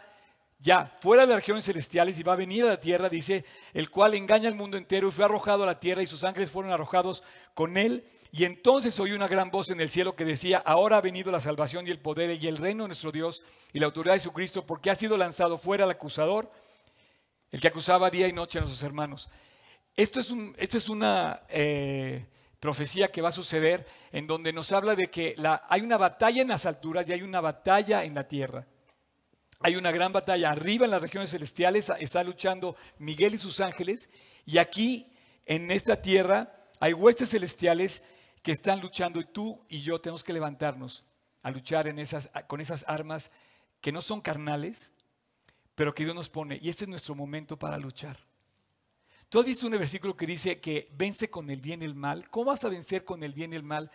ya 0.58 0.90
fuera 1.00 1.22
de 1.22 1.28
las 1.28 1.36
regiones 1.36 1.64
celestiales 1.64 2.18
y 2.18 2.22
va 2.22 2.32
a 2.34 2.36
venir 2.36 2.64
a 2.64 2.68
la 2.68 2.80
tierra, 2.80 3.08
dice, 3.08 3.44
el 3.74 3.90
cual 3.90 4.14
engaña 4.14 4.48
al 4.48 4.54
mundo 4.54 4.76
entero 4.76 5.08
y 5.08 5.10
fue 5.10 5.24
arrojado 5.24 5.64
a 5.64 5.66
la 5.66 5.80
tierra 5.80 6.02
y 6.02 6.06
sus 6.06 6.24
ángeles 6.24 6.50
fueron 6.50 6.72
arrojados 6.72 7.22
con 7.54 7.76
él 7.76 8.04
y 8.32 8.44
entonces 8.44 8.98
oí 9.00 9.12
una 9.12 9.26
gran 9.26 9.50
voz 9.50 9.70
en 9.70 9.80
el 9.80 9.90
cielo 9.90 10.14
que 10.14 10.24
decía, 10.24 10.58
ahora 10.58 10.98
ha 10.98 11.00
venido 11.00 11.32
la 11.32 11.40
salvación 11.40 11.86
y 11.86 11.90
el 11.90 11.98
poder 11.98 12.30
y 12.30 12.46
el 12.46 12.58
reino 12.58 12.84
de 12.84 12.88
nuestro 12.88 13.10
Dios 13.10 13.42
y 13.72 13.80
la 13.80 13.86
autoridad 13.86 14.14
de 14.14 14.20
Jesucristo, 14.20 14.64
porque 14.64 14.90
ha 14.90 14.94
sido 14.94 15.16
lanzado 15.16 15.58
fuera 15.58 15.84
el 15.84 15.90
acusador, 15.90 16.50
el 17.50 17.60
que 17.60 17.68
acusaba 17.68 18.08
día 18.08 18.28
y 18.28 18.32
noche 18.32 18.58
a 18.58 18.60
nuestros 18.60 18.84
hermanos. 18.84 19.28
Esto 19.96 20.20
es, 20.20 20.30
un, 20.30 20.54
esto 20.58 20.78
es 20.78 20.88
una 20.88 21.40
eh, 21.48 22.24
profecía 22.60 23.08
que 23.08 23.20
va 23.20 23.30
a 23.30 23.32
suceder 23.32 23.84
en 24.12 24.28
donde 24.28 24.52
nos 24.52 24.70
habla 24.70 24.94
de 24.94 25.10
que 25.10 25.34
hay 25.68 25.80
una 25.80 25.98
batalla 25.98 26.40
en 26.42 26.48
las 26.48 26.66
alturas 26.66 27.08
y 27.08 27.12
hay 27.12 27.22
una 27.22 27.40
batalla 27.40 28.04
en 28.04 28.14
la 28.14 28.28
tierra. 28.28 28.66
Hay 29.58 29.74
una 29.74 29.90
gran 29.90 30.12
batalla 30.12 30.50
arriba 30.50 30.84
en 30.84 30.92
las 30.92 31.02
regiones 31.02 31.30
celestiales, 31.30 31.90
está 31.98 32.22
luchando 32.22 32.76
Miguel 32.98 33.34
y 33.34 33.38
sus 33.38 33.60
ángeles, 33.60 34.10
y 34.46 34.58
aquí 34.58 35.12
en 35.44 35.70
esta 35.70 36.00
tierra 36.00 36.54
hay 36.78 36.94
huestes 36.94 37.30
celestiales 37.30 38.04
que 38.42 38.52
están 38.52 38.80
luchando 38.80 39.20
y 39.20 39.24
tú 39.24 39.64
y 39.68 39.80
yo 39.80 40.00
tenemos 40.00 40.24
que 40.24 40.32
levantarnos 40.32 41.04
a 41.42 41.50
luchar 41.50 41.92
con 42.46 42.60
esas 42.60 42.84
armas 42.88 43.32
que 43.80 43.92
no 43.92 44.00
son 44.00 44.20
carnales, 44.20 44.92
pero 45.74 45.94
que 45.94 46.04
Dios 46.04 46.14
nos 46.14 46.28
pone. 46.28 46.58
Y 46.60 46.68
este 46.68 46.84
es 46.84 46.90
nuestro 46.90 47.14
momento 47.14 47.58
para 47.58 47.78
luchar. 47.78 48.18
Tú 49.28 49.38
has 49.38 49.46
visto 49.46 49.66
un 49.66 49.72
versículo 49.72 50.16
que 50.16 50.26
dice 50.26 50.60
que 50.60 50.88
vence 50.92 51.30
con 51.30 51.48
el 51.50 51.60
bien 51.60 51.82
y 51.82 51.84
el 51.84 51.94
mal. 51.94 52.28
¿Cómo 52.30 52.46
vas 52.46 52.64
a 52.64 52.68
vencer 52.68 53.04
con 53.04 53.22
el 53.22 53.32
bien 53.32 53.52
y 53.52 53.56
el 53.56 53.62
mal? 53.62 53.90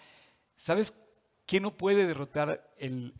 ¿Sabes 0.56 0.98
quién 1.46 1.64
no 1.64 1.76
puede 1.76 2.08
derrotar 2.08 2.74
el, 2.78 3.12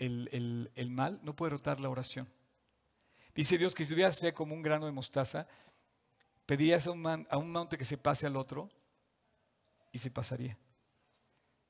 mal? 0.92 1.20
No 1.24 1.36
puede 1.36 1.52
derrotar 1.52 1.80
la 1.80 1.90
oración. 1.90 2.28
Dice 3.36 3.58
Dios 3.58 3.76
que 3.76 3.84
si 3.84 3.92
tuvieras 3.92 4.20
fe 4.20 4.34
como 4.34 4.56
un 4.56 4.62
grano 4.62 4.86
de 4.86 4.94
mostaza, 4.94 5.46
pedirías 6.46 6.88
a 6.88 6.92
un, 6.92 7.28
a 7.30 7.38
un 7.38 7.52
monte 7.52 7.78
que 7.78 7.84
se 7.84 7.98
pase 7.98 8.26
al 8.26 8.38
otro 8.38 8.70
y 9.92 9.98
se 9.98 10.10
pasaría. 10.10 10.58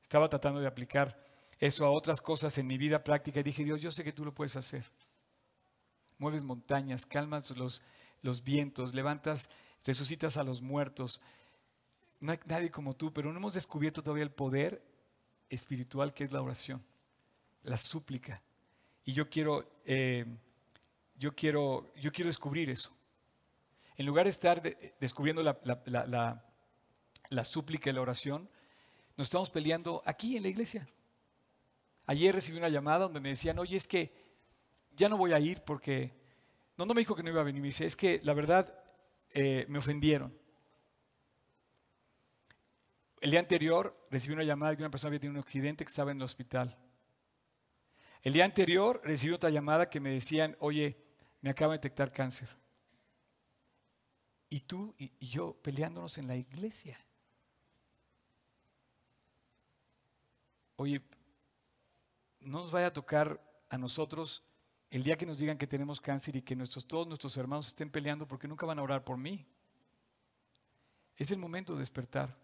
Estaba 0.05 0.29
tratando 0.29 0.59
de 0.59 0.67
aplicar 0.67 1.19
eso 1.59 1.83
a 1.83 1.89
otras 1.89 2.21
cosas 2.21 2.55
en 2.59 2.67
mi 2.67 2.77
vida 2.77 3.03
práctica 3.03 3.39
y 3.39 3.43
dije, 3.43 3.63
Dios, 3.63 3.81
yo 3.81 3.89
sé 3.89 4.03
que 4.03 4.13
tú 4.13 4.23
lo 4.23 4.35
puedes 4.35 4.55
hacer. 4.55 4.85
Mueves 6.19 6.43
montañas, 6.43 7.07
calmas 7.07 7.49
los, 7.57 8.43
vientos, 8.43 8.93
levantas, 8.93 9.49
resucitas 9.83 10.37
a 10.37 10.43
los 10.43 10.61
muertos. 10.61 11.23
No 12.19 12.31
hay 12.31 12.39
nadie 12.45 12.69
como 12.69 12.93
tú, 12.93 13.11
pero 13.11 13.31
no 13.31 13.39
hemos 13.39 13.55
descubierto 13.55 14.03
todavía 14.03 14.25
el 14.25 14.29
poder 14.29 14.79
espiritual 15.49 16.13
que 16.13 16.25
es 16.25 16.31
la 16.31 16.43
oración, 16.43 16.85
la 17.63 17.77
súplica. 17.79 18.43
Y 19.05 19.13
yo 19.13 19.27
quiero, 19.27 19.67
eh, 19.85 20.23
yo 21.17 21.33
quiero, 21.35 21.91
yo 21.95 22.11
quiero 22.11 22.27
descubrir 22.27 22.69
eso. 22.69 22.95
En 23.97 24.05
lugar 24.05 24.25
de 24.25 24.29
estar 24.29 24.61
descubriendo 24.99 25.41
la, 25.41 26.43
la 27.29 27.43
súplica 27.43 27.89
y 27.89 27.93
la 27.93 28.01
oración, 28.01 28.47
nos 29.17 29.27
estamos 29.27 29.49
peleando 29.49 30.01
aquí 30.05 30.37
en 30.37 30.43
la 30.43 30.49
iglesia. 30.49 30.87
Ayer 32.07 32.35
recibí 32.35 32.57
una 32.57 32.69
llamada 32.69 33.05
donde 33.05 33.19
me 33.19 33.29
decían, 33.29 33.57
oye, 33.59 33.77
es 33.77 33.87
que 33.87 34.13
ya 34.95 35.09
no 35.09 35.17
voy 35.17 35.33
a 35.33 35.39
ir 35.39 35.61
porque... 35.63 36.13
No, 36.77 36.85
no 36.85 36.93
me 36.93 37.01
dijo 37.01 37.15
que 37.15 37.23
no 37.23 37.29
iba 37.29 37.41
a 37.41 37.45
venir, 37.45 37.61
me 37.61 37.67
dice, 37.67 37.85
es 37.85 37.95
que 37.95 38.19
la 38.23 38.33
verdad 38.33 38.77
eh, 39.31 39.65
me 39.69 39.79
ofendieron. 39.79 40.37
El 43.21 43.31
día 43.31 43.39
anterior 43.39 44.07
recibí 44.11 44.33
una 44.33 44.43
llamada 44.43 44.71
de 44.71 44.77
que 44.77 44.83
una 44.83 44.91
persona 44.91 45.09
había 45.09 45.21
tenido 45.21 45.39
un 45.39 45.43
accidente 45.43 45.85
que 45.85 45.89
estaba 45.89 46.11
en 46.11 46.17
el 46.17 46.23
hospital. 46.23 46.77
El 48.21 48.33
día 48.33 48.43
anterior 48.43 49.01
recibí 49.03 49.33
otra 49.33 49.49
llamada 49.49 49.89
que 49.89 49.99
me 49.99 50.09
decían, 50.09 50.57
oye, 50.59 50.97
me 51.41 51.49
acaba 51.49 51.73
de 51.73 51.77
detectar 51.77 52.11
cáncer. 52.11 52.49
Y 54.49 54.61
tú 54.61 54.93
y 54.97 55.27
yo 55.27 55.53
peleándonos 55.61 56.17
en 56.17 56.27
la 56.27 56.35
iglesia. 56.35 56.97
Oye, 60.75 61.01
no 62.41 62.59
nos 62.59 62.71
vaya 62.71 62.87
a 62.87 62.93
tocar 62.93 63.41
a 63.69 63.77
nosotros 63.77 64.43
el 64.89 65.03
día 65.03 65.17
que 65.17 65.25
nos 65.25 65.37
digan 65.37 65.57
que 65.57 65.67
tenemos 65.67 65.99
cáncer 65.99 66.35
y 66.35 66.41
que 66.41 66.55
todos 66.87 67.07
nuestros 67.07 67.35
hermanos 67.37 67.67
estén 67.67 67.89
peleando 67.89 68.27
porque 68.27 68.47
nunca 68.47 68.65
van 68.65 68.79
a 68.79 68.83
orar 68.83 69.03
por 69.03 69.17
mí. 69.17 69.45
Es 71.17 71.31
el 71.31 71.37
momento 71.37 71.73
de 71.73 71.79
despertar. 71.79 72.37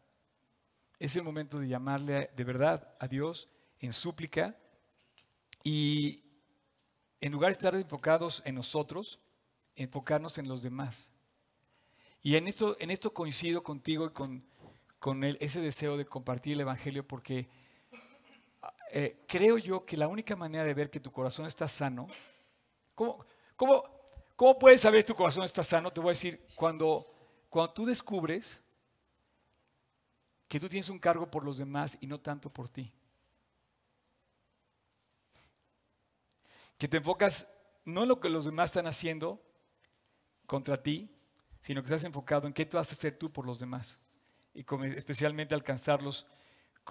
Es 0.99 1.15
el 1.15 1.23
momento 1.23 1.59
de 1.59 1.67
llamarle 1.67 2.29
de 2.35 2.43
verdad 2.43 2.95
a 2.99 3.07
Dios 3.07 3.49
en 3.79 3.93
súplica 3.93 4.55
y 5.63 6.23
en 7.19 7.31
lugar 7.31 7.49
de 7.49 7.53
estar 7.53 7.75
enfocados 7.75 8.41
en 8.45 8.55
nosotros, 8.55 9.19
enfocarnos 9.75 10.37
en 10.37 10.47
los 10.47 10.63
demás. 10.63 11.13
Y 12.23 12.35
en 12.35 12.47
esto, 12.47 13.13
coincido 13.13 13.63
contigo 13.63 14.07
y 14.07 14.41
con 14.99 15.23
ese 15.23 15.61
deseo 15.61 15.97
de 15.97 16.05
compartir 16.05 16.53
el 16.53 16.61
Evangelio 16.61 17.07
porque 17.07 17.47
eh, 18.93 19.23
creo 19.27 19.57
yo 19.57 19.85
que 19.85 19.97
la 19.97 20.07
única 20.07 20.35
manera 20.35 20.63
de 20.63 20.73
ver 20.73 20.89
que 20.89 20.99
tu 20.99 21.11
corazón 21.11 21.45
está 21.45 21.67
sano, 21.67 22.07
¿cómo, 22.95 23.25
cómo, 23.55 23.83
cómo 24.35 24.59
puedes 24.59 24.81
saber 24.81 25.01
que 25.01 25.07
tu 25.07 25.15
corazón 25.15 25.43
está 25.43 25.63
sano? 25.63 25.91
Te 25.91 26.01
voy 26.01 26.09
a 26.09 26.11
decir, 26.11 26.39
cuando, 26.55 27.11
cuando 27.49 27.73
tú 27.73 27.85
descubres 27.85 28.63
que 30.47 30.59
tú 30.59 30.67
tienes 30.67 30.89
un 30.89 30.99
cargo 30.99 31.31
por 31.31 31.45
los 31.45 31.57
demás 31.57 31.97
y 32.01 32.07
no 32.07 32.19
tanto 32.19 32.49
por 32.49 32.67
ti. 32.67 32.91
Que 36.77 36.89
te 36.89 36.97
enfocas 36.97 37.55
no 37.85 38.03
en 38.03 38.09
lo 38.09 38.19
que 38.19 38.29
los 38.29 38.45
demás 38.45 38.71
están 38.71 38.87
haciendo 38.87 39.41
contra 40.45 40.83
ti, 40.83 41.09
sino 41.61 41.81
que 41.81 41.85
estás 41.85 42.03
enfocado 42.03 42.47
en 42.47 42.53
qué 42.53 42.65
tú 42.65 42.77
vas 42.77 42.89
a 42.89 42.93
hacer 42.93 43.17
tú 43.17 43.31
por 43.31 43.45
los 43.45 43.59
demás 43.59 43.99
y 44.53 44.65
especialmente 44.95 45.55
alcanzarlos 45.55 46.27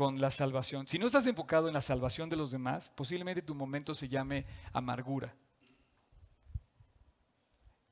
con 0.01 0.19
la 0.19 0.31
salvación. 0.31 0.89
Si 0.89 0.99
no 0.99 1.05
estás 1.05 1.27
enfocado 1.27 1.69
en 1.69 1.75
la 1.75 1.83
salvación 1.83 2.31
de 2.31 2.37
los 2.37 2.51
demás, 2.51 2.91
posiblemente 2.97 3.43
tu 3.43 3.55
momento 3.55 3.93
se 3.93 4.09
llame 4.09 4.47
amargura. 4.73 5.35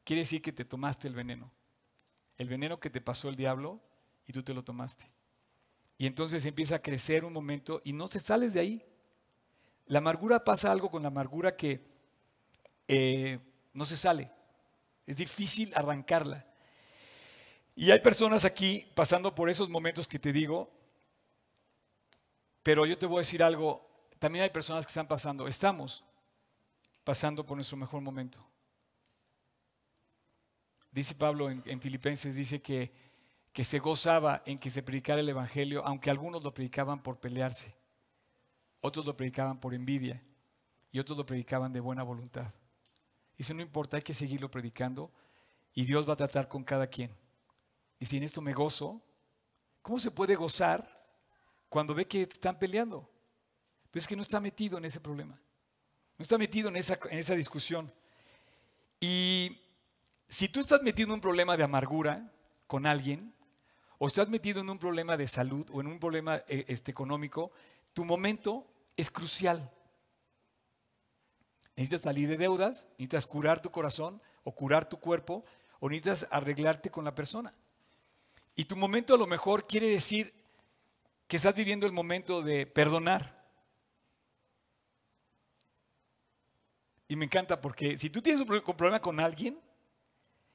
Quiere 0.05 0.23
decir 0.23 0.41
que 0.41 0.51
te 0.51 0.65
tomaste 0.65 1.07
el 1.07 1.13
veneno. 1.15 1.53
El 2.39 2.49
veneno 2.49 2.81
que 2.81 2.89
te 2.89 3.03
pasó 3.03 3.29
el 3.29 3.37
diablo 3.37 3.79
y 4.27 4.33
tú 4.33 4.43
te 4.43 4.55
lo 4.55 4.65
tomaste. 4.65 5.05
Y 5.99 6.07
entonces 6.07 6.47
empieza 6.47 6.77
a 6.77 6.79
crecer 6.79 7.27
un 7.27 7.35
momento 7.35 7.83
y 7.85 7.93
no 7.93 8.09
te 8.09 8.21
sales 8.21 8.55
de 8.55 8.61
ahí. 8.61 8.87
La 9.85 9.99
amargura 9.99 10.45
pasa 10.45 10.73
algo 10.73 10.91
con 10.91 11.03
la 11.03 11.09
amargura 11.09 11.57
que 11.57 11.85
eh, 12.89 13.39
no 13.75 13.85
se 13.85 13.99
sale. 13.99 14.31
Es 15.05 15.19
difícil 15.19 15.75
arrancarla. 15.75 16.47
Y 17.77 17.91
hay 17.91 18.01
personas 18.01 18.47
aquí 18.47 18.91
pasando 18.95 19.35
por 19.35 19.51
esos 19.51 19.69
momentos 19.69 20.09
que 20.09 20.19
te 20.19 20.33
digo, 20.33 20.78
pero 22.63 22.87
yo 22.87 22.99
te 22.99 23.07
voy 23.07 23.19
a 23.19 23.21
decir 23.21 23.43
algo, 23.43 23.89
también 24.19 24.43
hay 24.43 24.51
personas 24.51 24.85
que 24.85 24.91
están 24.91 25.07
pasando, 25.07 25.47
estamos 25.47 26.05
pasando 27.05 27.45
por 27.47 27.57
nuestro 27.57 27.77
mejor 27.77 28.03
momento. 28.03 28.45
Dice 30.91 31.15
Pablo 31.15 31.51
en, 31.51 31.81
Filipenses, 31.81 32.35
dice 32.35 32.61
que, 32.61 32.93
que 33.53 33.65
se 33.65 33.79
gozaba 33.79 34.43
en 34.47 34.59
que 34.59 34.71
se 34.71 34.83
predicara 34.83 35.21
el 35.21 35.29
Evangelio, 35.29 35.85
aunque 35.85 36.11
algunos 36.11 36.43
lo 36.43 36.53
predicaban 36.53 37.03
por 37.03 37.21
pelearse, 37.21 37.75
otros 38.81 39.07
lo 39.07 39.17
predicaban 39.17 39.61
por 39.61 39.75
envidia 39.75 40.23
y 40.91 40.99
otros 40.99 41.17
lo 41.17 41.27
predicaban 41.27 41.73
de 41.73 41.81
buena 41.81 42.03
voluntad. 42.03 42.53
Dice, 43.37 43.55
no 43.55 43.63
importa, 43.63 43.97
hay 43.97 44.03
que 44.03 44.15
seguirlo 44.15 44.51
predicando 44.51 45.13
y 45.73 45.85
Dios 45.85 46.09
va 46.09 46.15
a 46.15 46.17
tratar 46.17 46.49
con 46.49 46.65
cada 46.65 46.89
quien. 46.89 47.15
Y 48.01 48.07
si 48.07 48.17
en 48.17 48.25
esto 48.25 48.41
me 48.41 48.53
gozo, 48.53 49.01
¿cómo 49.83 49.99
se 49.99 50.11
puede 50.11 50.35
gozar 50.35 50.98
cuando 51.69 51.95
ve 51.95 52.07
que 52.07 52.23
están 52.23 52.59
peleando. 52.59 53.09
Pero 53.91 54.01
es 54.01 54.07
que 54.07 54.17
no 54.17 54.23
está 54.23 54.41
metido 54.41 54.79
en 54.79 54.85
ese 54.85 55.01
problema. 55.01 55.41
No 56.17 56.23
está 56.23 56.39
metido 56.39 56.69
en 56.69 56.77
esa, 56.77 56.99
en 57.11 57.19
esa 57.19 57.35
discusión. 57.35 57.93
Y 59.01 59.61
si 60.29 60.49
tú 60.49 60.61
estás 60.61 60.83
metido 60.83 61.09
en 61.09 61.15
un 61.15 61.21
problema 61.21 61.57
de 61.57 61.65
amargura 61.65 62.33
con 62.67 62.87
alguien, 62.87 63.35
o 63.99 64.07
estás 64.07 64.29
metido 64.29 64.61
en 64.61 64.71
un 64.71 64.79
problema 64.79 65.17
de 65.17 65.27
salud 65.27 65.67
o 65.73 65.81
en 65.81 65.89
un 65.89 65.99
problema 65.99 66.37
eh, 66.49 66.65
este, 66.69 66.91
económico, 66.91 67.51
tu 67.93 68.05
momento 68.05 68.67
es 68.97 69.11
crucial. 69.11 69.71
Necesitas 71.77 72.03
salir 72.03 72.29
de 72.29 72.37
deudas, 72.37 72.87
necesitas 72.93 73.27
curar 73.27 73.61
tu 73.63 73.71
corazón 73.71 74.21
o 74.45 74.53
curar 74.53 74.89
tu 74.89 74.99
cuerpo, 74.99 75.45
o 75.81 75.89
necesitas 75.89 76.27
arreglarte 76.31 76.91
con 76.91 77.05
la 77.05 77.15
persona. 77.15 77.55
Y 78.57 78.65
tu 78.65 78.77
momento 78.77 79.15
a 79.15 79.19
lo 79.19 79.27
mejor 79.27 79.67
quiere 79.67 79.89
decir 79.89 80.33
que 81.29 81.37
estás 81.37 81.55
viviendo 81.55 81.87
el 81.87 81.93
momento 81.93 82.43
de 82.43 82.67
perdonar. 82.67 83.39
Y 87.07 87.17
me 87.17 87.27
encanta 87.27 87.61
porque 87.61 87.99
si 87.99 88.09
tú 88.09 88.23
tienes 88.23 88.41
un 88.41 88.47
problema 88.77 89.01
con 89.01 89.21
alguien, 89.21 89.61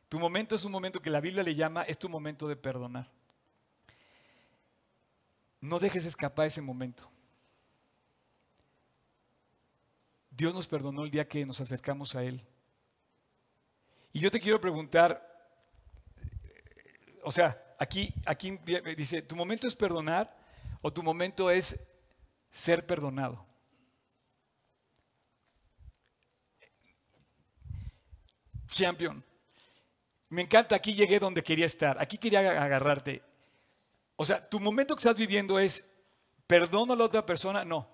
tu 0.09 0.19
momento 0.19 0.55
es 0.55 0.65
un 0.65 0.71
momento 0.71 1.01
que 1.01 1.09
la 1.09 1.21
Biblia 1.21 1.43
le 1.43 1.55
llama, 1.55 1.83
es 1.83 1.97
tu 1.97 2.09
momento 2.09 2.47
de 2.47 2.55
perdonar. 2.55 3.09
No 5.61 5.79
dejes 5.79 6.05
escapar 6.05 6.47
ese 6.47 6.61
momento. 6.61 7.09
Dios 10.31 10.53
nos 10.53 10.67
perdonó 10.67 11.03
el 11.03 11.11
día 11.11 11.27
que 11.27 11.45
nos 11.45 11.61
acercamos 11.61 12.15
a 12.15 12.23
Él. 12.23 12.41
Y 14.11 14.19
yo 14.19 14.31
te 14.31 14.39
quiero 14.39 14.59
preguntar, 14.59 15.27
o 17.23 17.31
sea, 17.31 17.75
aquí, 17.79 18.13
aquí 18.25 18.59
dice, 18.97 19.21
tu 19.21 19.35
momento 19.35 19.67
es 19.67 19.75
perdonar, 19.75 20.42
o 20.83 20.91
tu 20.91 21.01
momento 21.01 21.49
es 21.49 21.79
ser 22.51 22.85
perdonado. 22.85 23.43
Champion. 28.67 29.23
Me 30.29 30.41
encanta, 30.41 30.75
aquí 30.75 30.93
llegué 30.93 31.19
donde 31.19 31.41
quería 31.41 31.65
estar, 31.65 31.99
aquí 32.01 32.17
quería 32.17 32.39
agarrarte. 32.61 33.23
O 34.17 34.25
sea, 34.25 34.47
tu 34.47 34.59
momento 34.59 34.95
que 34.95 34.99
estás 34.99 35.15
viviendo 35.15 35.57
es, 35.57 36.03
¿perdono 36.47 36.93
a 36.93 36.95
la 36.97 37.05
otra 37.05 37.25
persona? 37.25 37.63
No, 37.63 37.87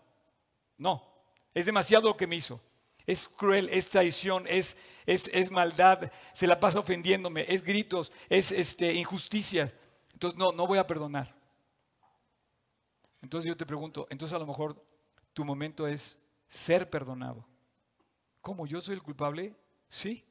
no, 0.77 1.05
es 1.53 1.67
demasiado 1.67 2.07
lo 2.07 2.17
que 2.17 2.27
me 2.27 2.37
hizo. 2.37 2.59
Es 3.05 3.27
cruel, 3.27 3.69
es 3.69 3.89
traición, 3.89 4.45
es, 4.47 4.77
es, 5.05 5.51
maldad, 5.51 6.11
se 6.33 6.47
la 6.47 6.59
pasa 6.59 6.79
ofendiéndome, 6.79 7.45
es 7.47 7.63
gritos, 7.63 8.11
es 8.29 8.51
este, 8.51 8.93
injusticia. 8.93 9.71
Entonces, 10.13 10.39
no, 10.39 10.51
no 10.51 10.65
voy 10.65 10.79
a 10.79 10.87
perdonar. 10.87 11.38
Entonces 13.21 13.47
yo 13.47 13.57
te 13.57 13.65
pregunto, 13.65 14.07
entonces 14.09 14.35
a 14.35 14.39
lo 14.39 14.47
mejor 14.47 14.81
tu 15.33 15.43
momento 15.45 15.87
es 15.87 16.25
ser 16.47 16.89
perdonado. 16.89 17.45
¿Cómo 18.41 18.65
yo 18.65 18.81
soy 18.81 18.95
el 18.95 19.03
culpable? 19.03 19.55
Sí. 19.87 20.25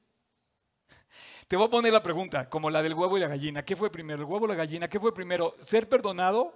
Te 1.47 1.57
voy 1.57 1.67
a 1.67 1.71
poner 1.71 1.93
la 1.93 2.03
pregunta, 2.03 2.49
como 2.49 2.71
la 2.71 2.83
del 2.83 2.95
huevo 2.95 3.17
y 3.17 3.21
la 3.21 3.29
gallina. 3.29 3.65
¿Qué 3.65 3.77
fue 3.77 3.91
primero? 3.91 4.23
¿El 4.23 4.29
huevo 4.29 4.45
o 4.45 4.49
la 4.49 4.55
gallina? 4.55 4.89
¿Qué 4.89 5.01
fue 5.01 5.15
primero? 5.15 5.55
¿Ser 5.61 5.89
perdonado 5.89 6.53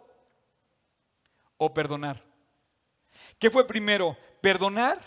o 1.56 1.72
perdonar? 1.72 2.22
¿Qué 3.38 3.50
fue 3.50 3.66
primero? 3.66 4.16
¿Perdonar? 4.40 4.98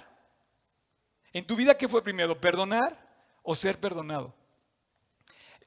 ¿En 1.33 1.45
tu 1.45 1.55
vida 1.55 1.77
qué 1.77 1.88
fue 1.88 2.03
primero? 2.03 2.39
¿Perdonar 2.39 2.97
o 3.43 3.55
ser 3.55 3.79
perdonado? 3.79 4.33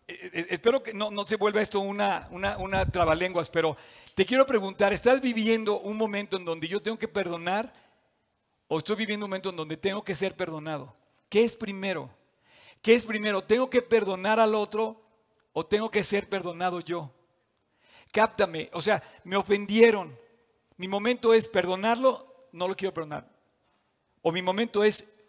Eh, 0.09 0.31
eh, 0.33 0.47
espero 0.49 0.83
que 0.83 0.95
no, 0.95 1.23
se 1.25 1.37
vuelva 1.37 1.61
esto 1.61 1.81
una, 1.81 2.29
una, 2.31 2.57
una 2.57 2.87
trabalenguas, 2.87 3.51
pero 3.51 3.77
te 4.15 4.25
quiero 4.25 4.47
preguntar, 4.47 4.91
¿estás 4.95 5.21
viviendo 5.21 5.81
un 5.81 5.99
momento 5.99 6.39
en 6.39 6.47
donde 6.47 6.67
yo 6.67 6.81
tengo 6.81 6.99
que 6.99 7.07
perdonar 7.07 7.71
o 8.69 8.79
estoy 8.79 8.97
viviendo 8.97 9.27
un 9.27 9.31
momento 9.31 9.51
en 9.51 9.57
donde 9.57 9.77
tengo 9.77 10.03
que 10.03 10.15
ser 10.15 10.35
perdonado? 10.35 10.97
¿Qué 11.29 11.45
es 11.45 11.57
primero? 11.57 12.09
¿Qué 12.81 12.95
es 12.95 13.05
primero? 13.05 13.43
¿Tengo 13.43 13.69
que 13.69 13.83
perdonar 13.83 14.41
al 14.41 14.55
otro 14.55 14.99
o 15.53 15.67
tengo 15.67 15.91
que 15.91 16.03
ser 16.03 16.27
perdonado 16.27 16.81
yo? 16.81 17.13
Cáptame, 18.11 18.71
o 18.73 18.81
sea, 18.81 19.03
me 19.25 19.37
ofendieron. 19.37 20.17
Mi 20.79 20.89
momento 20.89 21.35
es 21.35 21.51
perdonarlo, 21.51 22.49
no 22.53 22.67
lo 22.67 22.75
quiero 22.75 22.95
perdonar. 22.95 23.29
O 24.23 24.33
mi 24.33 24.41
momento 24.41 24.83
es 24.85 25.21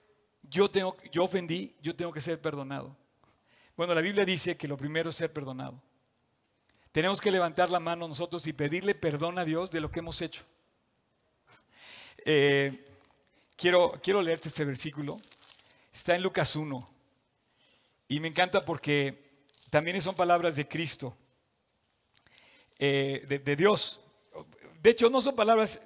yo 0.41 0.71
tengo 0.71 0.95
yo 1.11 1.25
ofendí, 1.25 1.75
yo 1.81 1.93
tengo 1.93 2.13
que 2.13 2.21
ser 2.21 2.41
perdonado. 2.41 2.95
Bueno, 3.79 3.95
la 3.95 4.01
Biblia 4.01 4.25
dice 4.25 4.57
que 4.57 4.67
lo 4.67 4.75
primero 4.75 5.09
es 5.09 5.15
ser 5.15 5.31
perdonado. 5.31 5.81
Tenemos 6.91 7.21
que 7.21 7.31
levantar 7.31 7.69
la 7.69 7.79
mano 7.79 8.09
nosotros 8.09 8.45
y 8.45 8.51
pedirle 8.51 8.93
perdón 8.93 9.39
a 9.39 9.45
Dios 9.45 9.71
de 9.71 9.79
lo 9.79 9.89
que 9.89 9.99
hemos 9.99 10.21
hecho. 10.21 10.43
Eh, 12.25 12.85
quiero, 13.55 13.97
quiero 14.03 14.21
leerte 14.21 14.49
este 14.49 14.65
versículo. 14.65 15.17
Está 15.93 16.13
en 16.13 16.23
Lucas 16.23 16.57
1. 16.57 16.89
Y 18.09 18.19
me 18.19 18.27
encanta 18.27 18.59
porque 18.59 19.47
también 19.69 20.01
son 20.01 20.13
palabras 20.13 20.57
de 20.57 20.67
Cristo, 20.67 21.15
eh, 22.79 23.23
de, 23.29 23.55
Dios. 23.55 24.01
De 24.83 24.89
hecho, 24.89 25.09
no 25.09 25.21
son 25.21 25.37
palabras 25.37 25.83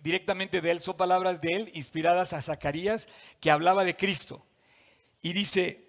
directamente 0.00 0.62
de 0.62 0.70
Él, 0.70 0.80
son 0.80 0.96
palabras 0.96 1.42
de 1.42 1.50
Él 1.50 1.70
inspiradas 1.74 2.32
a 2.32 2.40
Zacarías 2.40 3.10
que 3.40 3.50
hablaba 3.50 3.84
de 3.84 3.94
Cristo. 3.94 4.42
Y 5.20 5.34
dice, 5.34 5.84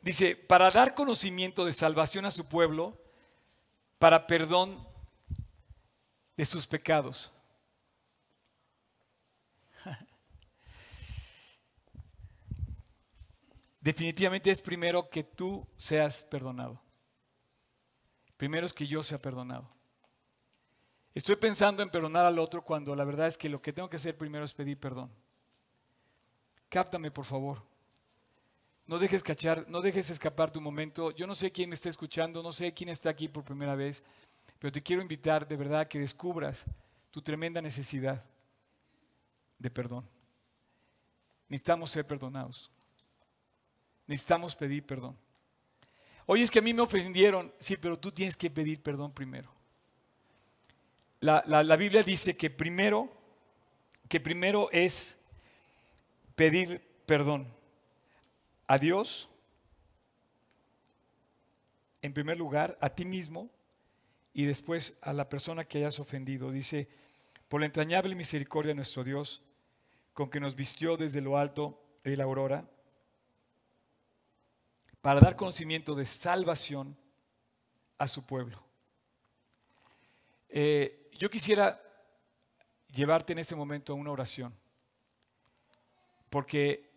dice, 0.00 0.36
para 0.36 0.70
dar 0.70 0.94
conocimiento 0.94 1.64
de 1.64 1.72
salvación 1.72 2.24
a 2.24 2.30
su 2.30 2.46
pueblo, 2.46 2.96
para 3.98 4.26
perdón 4.26 4.86
de 6.36 6.46
sus 6.46 6.66
pecados. 6.66 7.32
definitivamente 13.80 14.50
es 14.50 14.60
primero 14.62 15.10
que 15.10 15.22
tú 15.22 15.66
seas 15.76 16.22
perdonado. 16.22 16.80
Primero 18.36 18.64
es 18.64 18.72
que 18.72 18.86
yo 18.86 19.02
sea 19.02 19.18
perdonado. 19.18 19.68
Estoy 21.14 21.36
pensando 21.36 21.82
en 21.82 21.90
perdonar 21.90 22.24
al 22.24 22.38
otro 22.38 22.62
cuando 22.62 22.96
la 22.96 23.04
verdad 23.04 23.26
es 23.26 23.36
que 23.36 23.50
lo 23.50 23.60
que 23.60 23.72
tengo 23.72 23.90
que 23.90 23.96
hacer 23.96 24.16
primero 24.16 24.44
es 24.44 24.54
pedir 24.54 24.78
perdón. 24.78 25.10
Cáptame, 26.70 27.10
por 27.10 27.24
favor. 27.26 27.62
No 28.90 28.98
dejes 28.98 29.22
cachar, 29.22 29.66
no 29.68 29.82
dejes 29.82 30.10
escapar 30.10 30.50
tu 30.50 30.60
momento. 30.60 31.12
Yo 31.12 31.24
no 31.24 31.36
sé 31.36 31.52
quién 31.52 31.68
me 31.68 31.76
está 31.76 31.88
escuchando, 31.88 32.42
no 32.42 32.50
sé 32.50 32.74
quién 32.74 32.88
está 32.88 33.08
aquí 33.08 33.28
por 33.28 33.44
primera 33.44 33.76
vez, 33.76 34.02
pero 34.58 34.72
te 34.72 34.82
quiero 34.82 35.00
invitar 35.00 35.46
de 35.46 35.54
verdad 35.54 35.82
a 35.82 35.88
que 35.88 36.00
descubras 36.00 36.66
tu 37.12 37.22
tremenda 37.22 37.62
necesidad 37.62 38.20
de 39.60 39.70
perdón. 39.70 40.04
Necesitamos 41.48 41.92
ser 41.92 42.04
perdonados. 42.04 42.68
Necesitamos 44.08 44.56
pedir 44.56 44.84
perdón. 44.84 45.16
Oye, 46.26 46.42
es 46.42 46.50
que 46.50 46.58
a 46.58 46.62
mí 46.62 46.74
me 46.74 46.82
ofendieron. 46.82 47.54
Sí, 47.60 47.76
pero 47.76 47.96
tú 47.96 48.10
tienes 48.10 48.34
que 48.34 48.50
pedir 48.50 48.82
perdón 48.82 49.12
primero. 49.12 49.52
La, 51.20 51.44
la, 51.46 51.76
Biblia 51.76 52.02
dice 52.02 52.36
que 52.36 52.50
primero, 52.50 53.08
que 54.08 54.18
primero 54.18 54.68
es 54.72 55.26
pedir 56.34 56.82
perdón 57.06 57.59
a 58.70 58.78
Dios, 58.78 59.28
en 62.02 62.14
primer 62.14 62.38
lugar, 62.38 62.78
a 62.80 62.90
ti 62.90 63.04
mismo 63.04 63.50
y 64.32 64.44
después 64.44 65.00
a 65.02 65.12
la 65.12 65.28
persona 65.28 65.64
que 65.64 65.78
hayas 65.78 65.98
ofendido. 65.98 66.52
Dice, 66.52 66.88
por 67.48 67.58
la 67.60 67.66
entrañable 67.66 68.14
misericordia 68.14 68.68
de 68.68 68.76
nuestro 68.76 69.02
Dios, 69.02 69.42
con 70.12 70.30
que 70.30 70.38
nos 70.38 70.54
vistió 70.54 70.96
desde 70.96 71.20
lo 71.20 71.36
alto 71.36 71.82
de 72.04 72.16
la 72.16 72.22
aurora 72.22 72.70
para 75.00 75.18
dar 75.18 75.34
conocimiento 75.34 75.96
de 75.96 76.06
salvación 76.06 76.96
a 77.98 78.06
su 78.06 78.24
pueblo. 78.24 78.62
Eh, 80.48 81.10
yo 81.18 81.28
quisiera 81.28 81.82
llevarte 82.92 83.32
en 83.32 83.40
este 83.40 83.56
momento 83.56 83.94
a 83.94 83.96
una 83.96 84.12
oración, 84.12 84.54
porque 86.28 86.88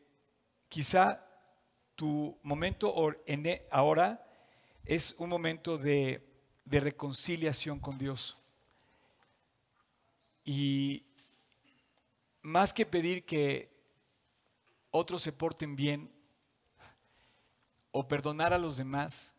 quizá 0.70 1.33
tu 1.96 2.38
momento 2.44 2.94
e, 3.26 3.68
ahora 3.72 4.26
es 4.86 5.16
un 5.20 5.30
momento 5.30 5.78
de, 5.78 6.30
reconciliación 6.66 7.80
con 7.80 7.98
Dios. 7.98 8.38
Y 10.46 11.04
más 12.42 12.74
que 12.74 12.86
pedir 12.86 13.26
que 13.26 13.70
otros 14.92 15.22
se 15.22 15.32
porten 15.32 15.76
bien, 15.76 16.12
o 17.96 18.08
perdonar 18.08 18.54
a 18.54 18.58
los 18.58 18.76
demás, 18.78 19.36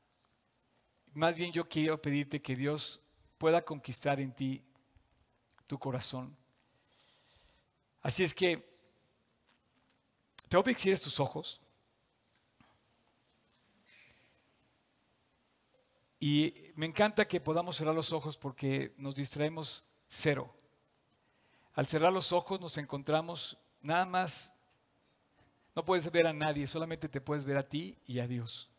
más 1.12 1.35
bien 1.35 1.53
yo 1.53 1.69
quiero 1.69 2.01
pedirte 2.01 2.40
que 2.40 2.55
Dios 2.55 3.01
pueda 3.37 3.64
conquistar 3.64 4.21
en 4.21 4.33
ti 4.33 4.62
tu 5.67 5.77
corazón. 5.77 6.37
Así 8.01 8.23
es 8.23 8.33
que 8.33 8.57
te 10.49 10.57
voy 10.57 10.61
a 10.61 10.77
pedir 10.77 10.99
tus 11.01 11.19
ojos. 11.19 11.61
Y 16.26 16.72
me 16.74 16.87
encanta 16.87 17.28
que 17.28 17.38
podamos 17.38 17.76
cerrar 17.76 17.94
los 17.94 18.10
ojos 18.10 18.38
porque 18.38 18.94
nos 18.96 19.14
distraemos 19.14 19.84
cero. 20.08 20.50
Al 21.74 21.87
cerrar 21.87 22.14
los 22.14 22.32
ojos 22.32 22.62
nos 22.62 22.78
encontramos 22.78 23.58
nada 23.82 24.06
más 24.06 24.58
no 25.74 25.84
puedes 25.84 26.10
ver 26.10 26.26
a 26.26 26.32
nadie, 26.32 26.66
solamente 26.66 27.10
te 27.10 27.20
puedes 27.20 27.44
ver 27.44 27.58
a 27.58 27.62
ti 27.62 27.98
y 28.06 28.20
a 28.20 28.26
Dios. 28.26 28.70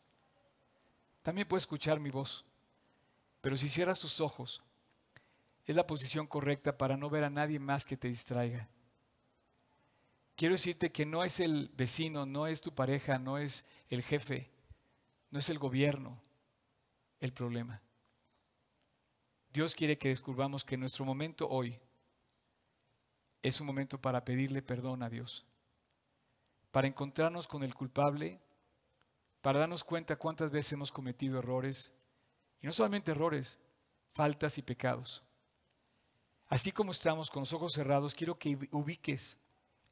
También 1.21 1.47
puedes 1.47 1.65
escuchar 1.65 1.99
mi 1.99 2.09
voz, 2.09 2.45
pero 3.41 3.57
si 3.57 3.69
cierras 3.69 3.99
tus 3.99 4.21
ojos, 4.21 4.63
es 5.67 5.75
la 5.75 5.85
posición 5.85 6.25
correcta 6.25 6.79
para 6.79 6.97
no 6.97 7.11
ver 7.11 7.25
a 7.25 7.29
nadie 7.29 7.59
más 7.59 7.85
que 7.85 7.95
te 7.95 8.07
distraiga. 8.07 8.67
Quiero 10.35 10.55
decirte 10.55 10.91
que 10.91 11.05
no 11.05 11.23
es 11.23 11.39
el 11.39 11.69
vecino, 11.77 12.25
no 12.25 12.47
es 12.47 12.61
tu 12.61 12.73
pareja, 12.73 13.19
no 13.19 13.37
es 13.37 13.69
el 13.91 14.01
jefe, 14.01 14.49
no 15.29 15.37
es 15.37 15.49
el 15.49 15.59
gobierno 15.59 16.24
el 17.25 17.33
problema. 17.33 17.81
Dios 19.51 19.75
quiere 19.75 19.97
que 19.97 20.09
descubramos 20.09 20.63
que 20.63 20.77
nuestro 20.77 21.05
momento 21.05 21.47
hoy 21.49 21.79
es 23.41 23.59
un 23.59 23.67
momento 23.67 23.99
para 23.99 24.23
pedirle 24.23 24.61
perdón 24.61 25.03
a 25.03 25.09
Dios 25.09 25.45
para 26.75 26.89
encontrarnos 26.89 27.47
con 27.47 27.63
el 27.63 27.73
culpable, 27.73 28.37
para 29.41 29.59
darnos 29.59 29.85
cuenta 29.85 30.17
cuántas 30.17 30.51
veces 30.51 30.73
hemos 30.73 30.91
cometido 30.91 31.39
errores, 31.39 31.95
y 32.61 32.67
no 32.67 32.73
solamente 32.73 33.11
errores, 33.11 33.61
faltas 34.13 34.57
y 34.57 34.61
pecados. 34.61 35.23
Así 36.49 36.73
como 36.73 36.91
estamos 36.91 37.29
con 37.29 37.43
los 37.43 37.53
ojos 37.53 37.71
cerrados, 37.71 38.13
quiero 38.13 38.37
que 38.37 38.57
ubiques 38.71 39.37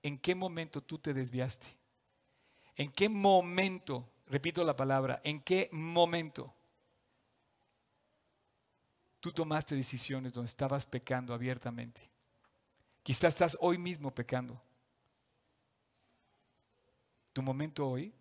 en 0.01 0.17
qué 0.17 0.35
momento 0.35 0.81
tú 0.81 0.99
te 0.99 1.13
desviaste. 1.13 1.67
En 2.75 2.91
qué 2.91 3.07
momento, 3.07 4.05
repito 4.27 4.65
la 4.65 4.75
palabra, 4.75 5.21
en 5.23 5.39
qué 5.39 5.69
momento 5.71 6.53
tú 9.23 9.31
tomaste 9.31 9.73
decisiones 9.73 10.33
donde 10.33 10.49
estabas 10.49 10.85
pecando 10.85 11.33
abiertamente. 11.33 12.01
Quizás 13.03 13.33
estás 13.33 13.57
hoy 13.61 13.77
mismo 13.77 14.13
pecando. 14.13 14.61
Tu 17.31 17.41
momento 17.41 17.87
hoy, 17.87 18.13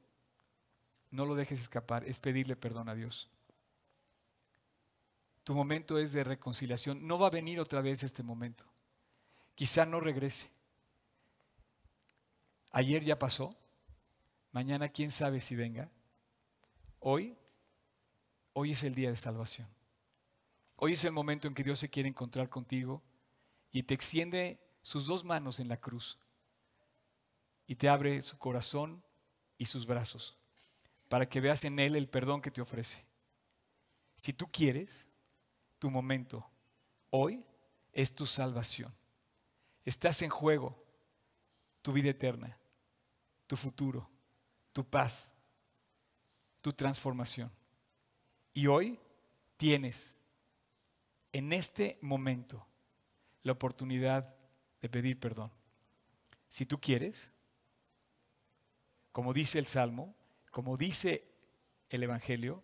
no 1.11 1.27
lo 1.27 1.35
dejes 1.35 1.61
escapar, 1.61 2.05
es 2.05 2.21
pedirle 2.21 2.55
perdón 2.55 2.89
a 2.89 2.95
Dios. 2.95 3.29
Tu 5.43 5.57
momento 5.57 5.99
es 5.99 6.13
de 6.13 6.23
reconciliación. 6.23 7.05
No 7.05 7.19
va 7.19 7.27
a 7.27 7.31
venir 7.31 7.59
otra 7.59 7.81
vez 7.81 8.05
este 8.05 8.23
momento. 8.23 8.65
Quizá 9.57 9.85
no 9.85 9.99
regrese. 9.99 10.51
Ayer 12.71 13.03
ya 13.03 13.19
pasó. 13.19 13.57
Mañana 14.53 14.89
quién 14.89 15.11
sabe 15.11 15.41
si 15.41 15.57
venga. 15.57 15.91
Hoy, 17.01 17.37
hoy 18.53 18.71
es 18.71 18.85
el 18.85 18.95
día 18.95 19.11
de 19.11 19.17
salvación. 19.17 19.82
Hoy 20.85 20.95
es 20.95 21.05
el 21.05 21.13
momento 21.13 21.47
en 21.47 21.55
que 21.55 21.63
Dios 21.63 21.79
se 21.79 21.89
quiere 21.89 22.09
encontrar 22.09 22.49
contigo 22.49 23.05
y 23.71 23.85
te 23.85 23.95
extiende 23.95 24.59
sus 24.83 25.07
dos 25.07 25.23
manos 25.23 25.61
en 25.61 25.69
la 25.69 25.77
cruz 25.77 26.19
y 27.69 27.77
te 27.77 27.89
abre 27.89 28.21
su 28.21 28.37
corazón 28.37 29.01
y 29.57 29.67
sus 29.67 29.87
brazos 29.87 30.37
para 31.09 31.29
que 31.29 31.41
veas 31.41 31.63
en 31.63 31.79
Él 31.79 31.95
el 31.95 32.09
perdón 32.09 32.43
que 32.43 32.51
te 32.51 32.61
ofrece. 32.61 33.07
Si 34.17 34.33
tú 34.33 34.51
quieres, 34.51 35.07
tu 35.79 35.89
momento 35.89 36.51
hoy 37.11 37.45
es 37.93 38.13
tu 38.13 38.27
salvación. 38.27 38.93
Estás 39.85 40.21
en 40.23 40.31
juego 40.31 40.85
tu 41.81 41.93
vida 41.93 42.11
eterna, 42.11 42.59
tu 43.47 43.55
futuro, 43.57 44.11
tu 44.73 44.85
paz, 44.85 45.33
tu 46.61 46.73
transformación. 46.73 47.53
Y 48.53 48.67
hoy 48.67 48.99
tienes 49.57 50.17
en 51.33 51.53
este 51.53 51.99
momento 52.03 52.67
la 53.43 53.53
oportunidad 53.53 54.35
de 54.81 54.89
pedir 54.89 55.19
perdón. 55.19 55.51
Si 56.49 56.67
tú 56.67 56.81
quieres, 56.81 57.33
como 59.11 59.33
dice 59.33 59.59
el 59.59 59.67
Salmo, 59.67 60.15
como 60.51 60.77
dice 60.77 61.27
el 61.89 62.03
Evangelio, 62.03 62.63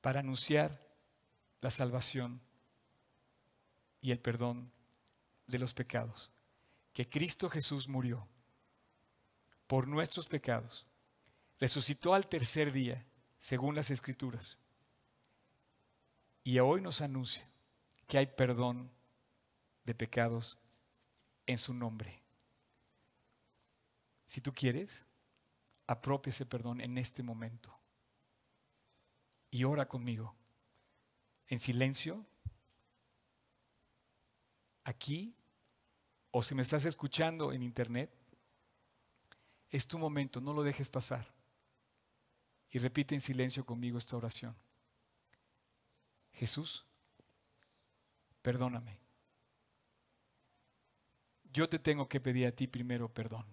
para 0.00 0.20
anunciar 0.20 0.80
la 1.60 1.70
salvación 1.70 2.40
y 4.00 4.12
el 4.12 4.20
perdón 4.20 4.70
de 5.46 5.58
los 5.58 5.74
pecados. 5.74 6.30
Que 6.92 7.08
Cristo 7.08 7.50
Jesús 7.50 7.88
murió 7.88 8.26
por 9.66 9.88
nuestros 9.88 10.28
pecados, 10.28 10.86
resucitó 11.58 12.14
al 12.14 12.28
tercer 12.28 12.72
día, 12.72 13.04
según 13.38 13.74
las 13.74 13.90
Escrituras, 13.90 14.58
y 16.42 16.58
hoy 16.58 16.80
nos 16.80 17.02
anuncia 17.02 17.48
que 18.08 18.18
hay 18.18 18.26
perdón 18.26 18.90
de 19.84 19.94
pecados 19.94 20.58
en 21.46 21.58
su 21.58 21.72
nombre. 21.74 22.20
Si 24.26 24.40
tú 24.40 24.52
quieres, 24.52 25.04
apropia 25.86 26.30
ese 26.30 26.46
perdón 26.46 26.80
en 26.80 26.98
este 26.98 27.22
momento 27.22 27.78
y 29.50 29.64
ora 29.64 29.86
conmigo 29.86 30.34
en 31.48 31.58
silencio, 31.58 32.26
aquí, 34.84 35.34
o 36.30 36.42
si 36.42 36.54
me 36.54 36.62
estás 36.62 36.84
escuchando 36.84 37.52
en 37.52 37.62
internet, 37.62 38.10
es 39.70 39.86
tu 39.86 39.98
momento, 39.98 40.40
no 40.40 40.52
lo 40.52 40.62
dejes 40.62 40.88
pasar. 40.88 41.26
Y 42.70 42.78
repite 42.78 43.14
en 43.14 43.20
silencio 43.22 43.64
conmigo 43.64 43.96
esta 43.96 44.16
oración. 44.16 44.54
Jesús, 46.32 46.87
perdóname. 48.48 48.98
Yo 51.52 51.68
te 51.68 51.78
tengo 51.78 52.08
que 52.08 52.18
pedir 52.18 52.46
a 52.46 52.50
ti 52.50 52.66
primero 52.66 53.12
perdón. 53.12 53.44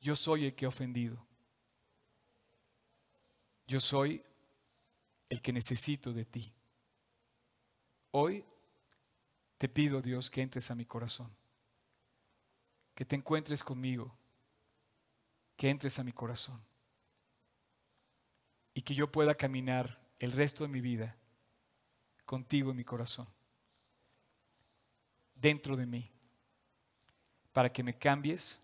Yo 0.00 0.16
soy 0.16 0.46
el 0.46 0.54
que 0.54 0.64
he 0.64 0.68
ofendido. 0.68 1.22
Yo 3.66 3.78
soy 3.78 4.24
el 5.28 5.42
que 5.42 5.52
necesito 5.52 6.14
de 6.14 6.24
ti. 6.24 6.50
Hoy 8.12 8.42
te 9.58 9.68
pido, 9.68 10.00
Dios, 10.00 10.30
que 10.30 10.40
entres 10.40 10.70
a 10.70 10.74
mi 10.74 10.86
corazón, 10.86 11.30
que 12.94 13.04
te 13.04 13.16
encuentres 13.16 13.62
conmigo, 13.62 14.16
que 15.58 15.68
entres 15.68 15.98
a 15.98 16.04
mi 16.04 16.12
corazón 16.12 16.58
y 18.72 18.80
que 18.80 18.94
yo 18.94 19.12
pueda 19.12 19.34
caminar 19.34 20.00
el 20.20 20.32
resto 20.32 20.64
de 20.64 20.70
mi 20.70 20.80
vida 20.80 21.18
contigo 22.24 22.70
en 22.70 22.78
mi 22.78 22.84
corazón, 22.84 23.28
dentro 25.40 25.76
de 25.76 25.86
mí, 25.86 26.10
para 27.52 27.72
que 27.72 27.82
me 27.82 27.96
cambies 27.96 28.60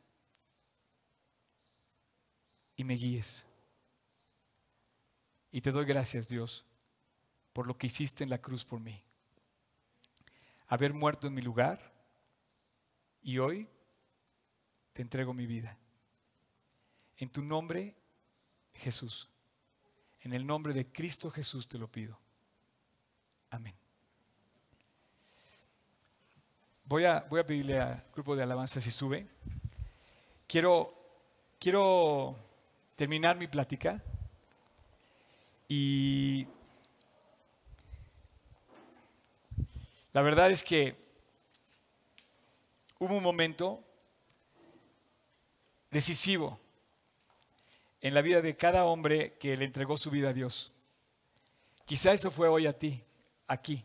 y 2.76 2.84
me 2.84 2.94
guíes. 2.94 3.46
Y 5.50 5.60
te 5.60 5.72
doy 5.72 5.84
gracias, 5.84 6.28
Dios, 6.28 6.64
por 7.52 7.66
lo 7.66 7.78
que 7.78 7.86
hiciste 7.86 8.24
en 8.24 8.30
la 8.30 8.38
cruz 8.38 8.64
por 8.64 8.80
mí 8.80 9.04
haber 10.68 10.92
muerto 10.92 11.28
en 11.28 11.34
mi 11.34 11.42
lugar 11.42 11.92
y 13.22 13.38
hoy 13.38 13.68
te 14.92 15.02
entrego 15.02 15.32
mi 15.32 15.46
vida. 15.46 15.78
En 17.16 17.30
tu 17.30 17.42
nombre, 17.42 17.94
Jesús. 18.74 19.28
En 20.20 20.32
el 20.32 20.46
nombre 20.46 20.72
de 20.72 20.90
Cristo 20.90 21.30
Jesús 21.30 21.68
te 21.68 21.78
lo 21.78 21.88
pido. 21.88 22.18
Amén. 23.50 23.83
Voy 26.86 27.04
a, 27.04 27.26
voy 27.30 27.40
a 27.40 27.46
pedirle 27.46 27.80
al 27.80 28.04
grupo 28.12 28.36
de 28.36 28.42
alabanza 28.42 28.80
si 28.80 28.90
sube. 28.90 29.26
Quiero, 30.46 30.92
quiero 31.58 32.36
terminar 32.96 33.36
mi 33.36 33.46
plática 33.46 34.02
y 35.68 36.46
La 40.14 40.22
verdad 40.22 40.52
es 40.52 40.62
que 40.62 40.94
hubo 43.00 43.16
un 43.16 43.22
momento 43.22 43.82
decisivo 45.90 46.60
en 48.00 48.14
la 48.14 48.22
vida 48.22 48.40
de 48.40 48.56
cada 48.56 48.84
hombre 48.84 49.36
que 49.40 49.56
le 49.56 49.64
entregó 49.64 49.96
su 49.96 50.12
vida 50.12 50.28
a 50.28 50.32
Dios. 50.32 50.72
Quizá 51.84 52.12
eso 52.12 52.30
fue 52.30 52.46
hoy 52.46 52.68
a 52.68 52.78
ti, 52.78 53.02
aquí. 53.48 53.84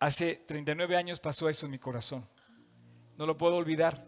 Hace 0.00 0.36
39 0.46 0.96
años 0.96 1.18
pasó 1.18 1.48
eso 1.48 1.66
en 1.66 1.72
mi 1.72 1.78
corazón. 1.78 2.24
No 3.16 3.26
lo 3.26 3.36
puedo 3.36 3.56
olvidar. 3.56 4.06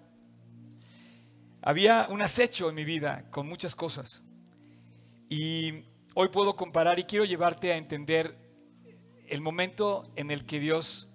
Había 1.63 2.07
un 2.11 2.23
acecho 2.23 2.69
en 2.69 2.77
mi 2.77 2.85
vida 2.85 3.29
con 3.31 3.49
muchas 3.49 3.75
cosas. 3.75 4.23
Y 5.29 5.85
hoy 6.15 6.29
puedo 6.29 6.55
comparar 6.55 6.99
y 7.01 7.05
quiero 7.05 7.25
llevarte 7.25 7.73
a 7.73 7.77
entender 7.77 8.37
el 9.27 9.41
momento 9.41 10.13
en 10.15 10.31
el 10.31 10.47
que 10.47 10.61
Dios 10.61 11.13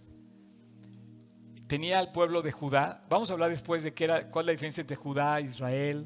tenía 1.67 1.99
al 1.99 2.11
pueblo 2.11 2.41
de 2.41 2.51
Judá. 2.51 3.05
Vamos 3.09 3.29
a 3.29 3.33
hablar 3.33 3.49
después 3.49 3.81
de 3.81 3.93
qué 3.93 4.03
era, 4.03 4.29
cuál 4.29 4.43
es 4.43 4.47
la 4.47 4.51
diferencia 4.51 4.81
entre 4.81 4.97
Judá, 4.97 5.39
Israel, 5.39 6.05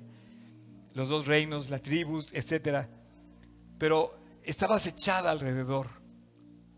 los 0.93 1.09
dos 1.09 1.25
reinos, 1.25 1.71
las 1.71 1.81
tribus, 1.81 2.31
etc. 2.33 2.87
Pero 3.79 4.15
estaba 4.43 4.75
acechada 4.75 5.31
alrededor 5.31 5.87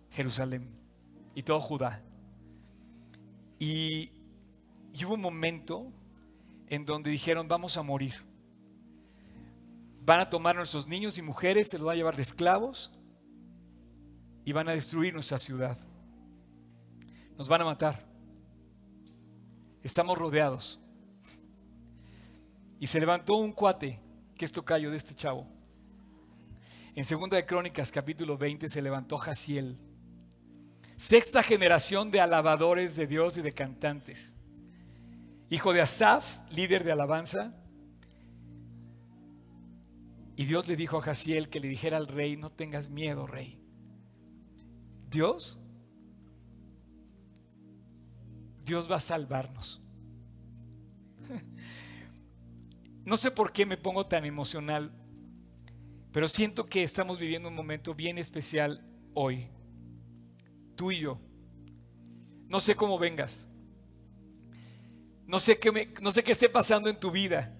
Jerusalén 0.09 0.80
y 1.35 1.43
todo 1.43 1.59
Judá. 1.59 2.01
Y, 3.59 4.11
hubo 5.03 5.13
un 5.13 5.21
momento 5.21 5.91
en 6.67 6.85
donde 6.85 7.11
dijeron, 7.11 7.47
vamos 7.47 7.77
a 7.77 7.83
morir. 7.83 8.15
Van 10.03 10.19
a 10.19 10.29
tomar 10.29 10.55
nuestros 10.55 10.87
niños 10.87 11.17
y 11.17 11.21
mujeres, 11.21 11.69
se 11.69 11.77
los 11.77 11.85
van 11.85 11.93
a 11.93 11.97
llevar 11.97 12.15
de 12.15 12.23
esclavos 12.23 12.91
y 14.45 14.51
van 14.51 14.67
a 14.67 14.71
destruir 14.71 15.13
nuestra 15.13 15.37
ciudad. 15.37 15.77
Nos 17.37 17.47
van 17.47 17.61
a 17.61 17.65
matar. 17.65 18.03
Estamos 19.83 20.17
rodeados. 20.17 20.79
Y 22.79 22.87
se 22.87 22.99
levantó 22.99 23.35
un 23.35 23.51
cuate, 23.51 23.99
que 24.35 24.45
es 24.45 24.51
tocayo 24.51 24.89
de 24.89 24.97
este 24.97 25.13
chavo. 25.13 25.47
En 26.95 27.03
Segunda 27.03 27.37
de 27.37 27.45
Crónicas, 27.45 27.91
capítulo 27.91 28.37
20, 28.37 28.67
se 28.69 28.81
levantó 28.81 29.17
Jaciel. 29.17 29.77
Sexta 31.01 31.41
generación 31.41 32.11
de 32.11 32.21
alabadores 32.21 32.95
de 32.95 33.07
Dios 33.07 33.35
y 33.35 33.41
de 33.41 33.55
cantantes. 33.55 34.35
Hijo 35.49 35.73
de 35.73 35.81
Asaf, 35.81 36.47
líder 36.51 36.83
de 36.83 36.91
alabanza. 36.91 37.55
Y 40.35 40.45
Dios 40.45 40.67
le 40.67 40.75
dijo 40.75 40.99
a 40.99 41.01
Jaciel 41.01 41.49
que 41.49 41.59
le 41.59 41.69
dijera 41.69 41.97
al 41.97 42.05
rey, 42.05 42.37
no 42.37 42.51
tengas 42.51 42.91
miedo, 42.91 43.25
rey. 43.25 43.59
Dios, 45.09 45.59
Dios 48.63 48.89
va 48.89 48.97
a 48.97 49.01
salvarnos. 49.01 49.81
No 53.05 53.17
sé 53.17 53.31
por 53.31 53.51
qué 53.51 53.65
me 53.65 53.77
pongo 53.77 54.05
tan 54.05 54.25
emocional, 54.25 54.91
pero 56.11 56.27
siento 56.27 56.67
que 56.67 56.83
estamos 56.83 57.17
viviendo 57.17 57.49
un 57.49 57.55
momento 57.55 57.95
bien 57.95 58.19
especial 58.19 58.85
hoy. 59.15 59.49
Tú 60.81 60.89
y 60.89 60.97
yo. 60.97 61.19
No 62.47 62.59
sé 62.59 62.75
cómo 62.75 62.97
vengas. 62.97 63.47
No 65.27 65.39
sé 65.39 65.59
qué, 65.59 65.93
no 66.01 66.11
sé 66.11 66.23
qué 66.23 66.31
esté 66.31 66.49
pasando 66.49 66.89
en 66.89 66.99
tu 66.99 67.11
vida. 67.11 67.55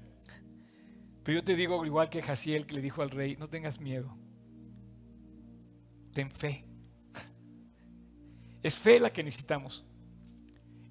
Pero 1.22 1.38
yo 1.38 1.44
te 1.44 1.56
digo, 1.56 1.86
igual 1.86 2.10
que 2.10 2.24
Jaciel 2.24 2.66
que 2.66 2.74
le 2.74 2.82
dijo 2.82 3.04
al 3.04 3.12
rey, 3.12 3.38
no 3.38 3.48
tengas 3.48 3.80
miedo. 3.80 4.18
Ten 6.14 6.32
fe. 6.32 6.66
Es 8.64 8.80
fe 8.80 9.00
la 9.00 9.14
que 9.14 9.24
necesitamos. 9.24 9.86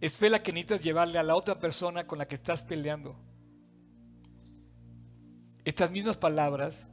Es 0.00 0.16
fe 0.16 0.30
la 0.30 0.40
que 0.40 0.52
necesitas 0.52 0.84
llevarle 0.84 1.18
a 1.18 1.24
la 1.24 1.34
otra 1.34 1.58
persona 1.58 2.06
con 2.06 2.18
la 2.18 2.28
que 2.28 2.36
estás 2.36 2.62
peleando. 2.62 3.16
Estas 5.64 5.90
mismas 5.90 6.16
palabras 6.16 6.92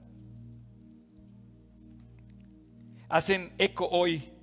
hacen 3.08 3.54
eco 3.60 3.88
hoy 3.92 4.34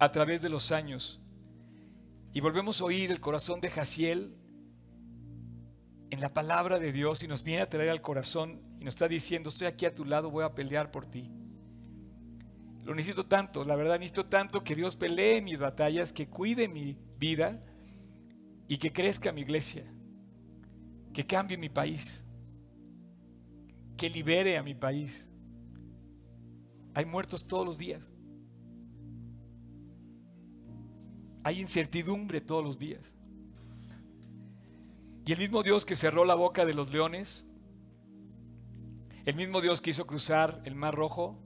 a 0.00 0.10
través 0.10 0.42
de 0.42 0.48
los 0.48 0.72
años. 0.72 1.20
Y 2.32 2.40
volvemos 2.40 2.80
a 2.80 2.84
oír 2.84 3.10
el 3.12 3.20
corazón 3.20 3.60
de 3.60 3.68
Jaciel 3.68 4.34
en 6.10 6.20
la 6.20 6.32
palabra 6.32 6.78
de 6.78 6.90
Dios 6.90 7.22
y 7.22 7.28
nos 7.28 7.44
viene 7.44 7.62
a 7.62 7.68
traer 7.68 7.90
al 7.90 8.00
corazón 8.00 8.62
y 8.80 8.84
nos 8.84 8.94
está 8.94 9.08
diciendo, 9.08 9.50
estoy 9.50 9.66
aquí 9.66 9.84
a 9.84 9.94
tu 9.94 10.04
lado, 10.06 10.30
voy 10.30 10.42
a 10.42 10.54
pelear 10.54 10.90
por 10.90 11.04
ti. 11.04 11.30
Lo 12.82 12.94
necesito 12.94 13.26
tanto, 13.26 13.62
la 13.64 13.76
verdad 13.76 13.98
necesito 13.98 14.24
tanto 14.24 14.64
que 14.64 14.74
Dios 14.74 14.96
pelee 14.96 15.42
mis 15.42 15.58
batallas, 15.58 16.12
que 16.14 16.28
cuide 16.28 16.66
mi 16.66 16.98
vida 17.18 17.62
y 18.68 18.78
que 18.78 18.92
crezca 18.92 19.32
mi 19.32 19.42
iglesia, 19.42 19.84
que 21.12 21.26
cambie 21.26 21.58
mi 21.58 21.68
país, 21.68 22.24
que 23.98 24.08
libere 24.08 24.56
a 24.56 24.62
mi 24.62 24.74
país. 24.74 25.30
Hay 26.94 27.04
muertos 27.04 27.46
todos 27.46 27.66
los 27.66 27.76
días. 27.76 28.10
Hay 31.42 31.60
incertidumbre 31.60 32.40
todos 32.40 32.64
los 32.64 32.78
días. 32.78 33.14
Y 35.26 35.32
el 35.32 35.38
mismo 35.38 35.62
Dios 35.62 35.84
que 35.84 35.96
cerró 35.96 36.24
la 36.24 36.34
boca 36.34 36.64
de 36.64 36.74
los 36.74 36.92
leones, 36.92 37.46
el 39.24 39.36
mismo 39.36 39.60
Dios 39.60 39.80
que 39.80 39.90
hizo 39.90 40.06
cruzar 40.06 40.60
el 40.64 40.74
mar 40.74 40.94
rojo, 40.94 41.38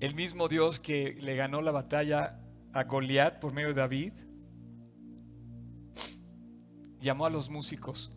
el 0.00 0.14
mismo 0.14 0.48
Dios 0.48 0.78
que 0.78 1.14
le 1.20 1.34
ganó 1.36 1.62
la 1.62 1.72
batalla 1.72 2.40
a 2.72 2.84
Goliat 2.84 3.40
por 3.40 3.52
medio 3.52 3.68
de 3.68 3.74
David, 3.74 4.12
llamó 7.00 7.24
a 7.24 7.30
los 7.30 7.48
músicos. 7.48 8.12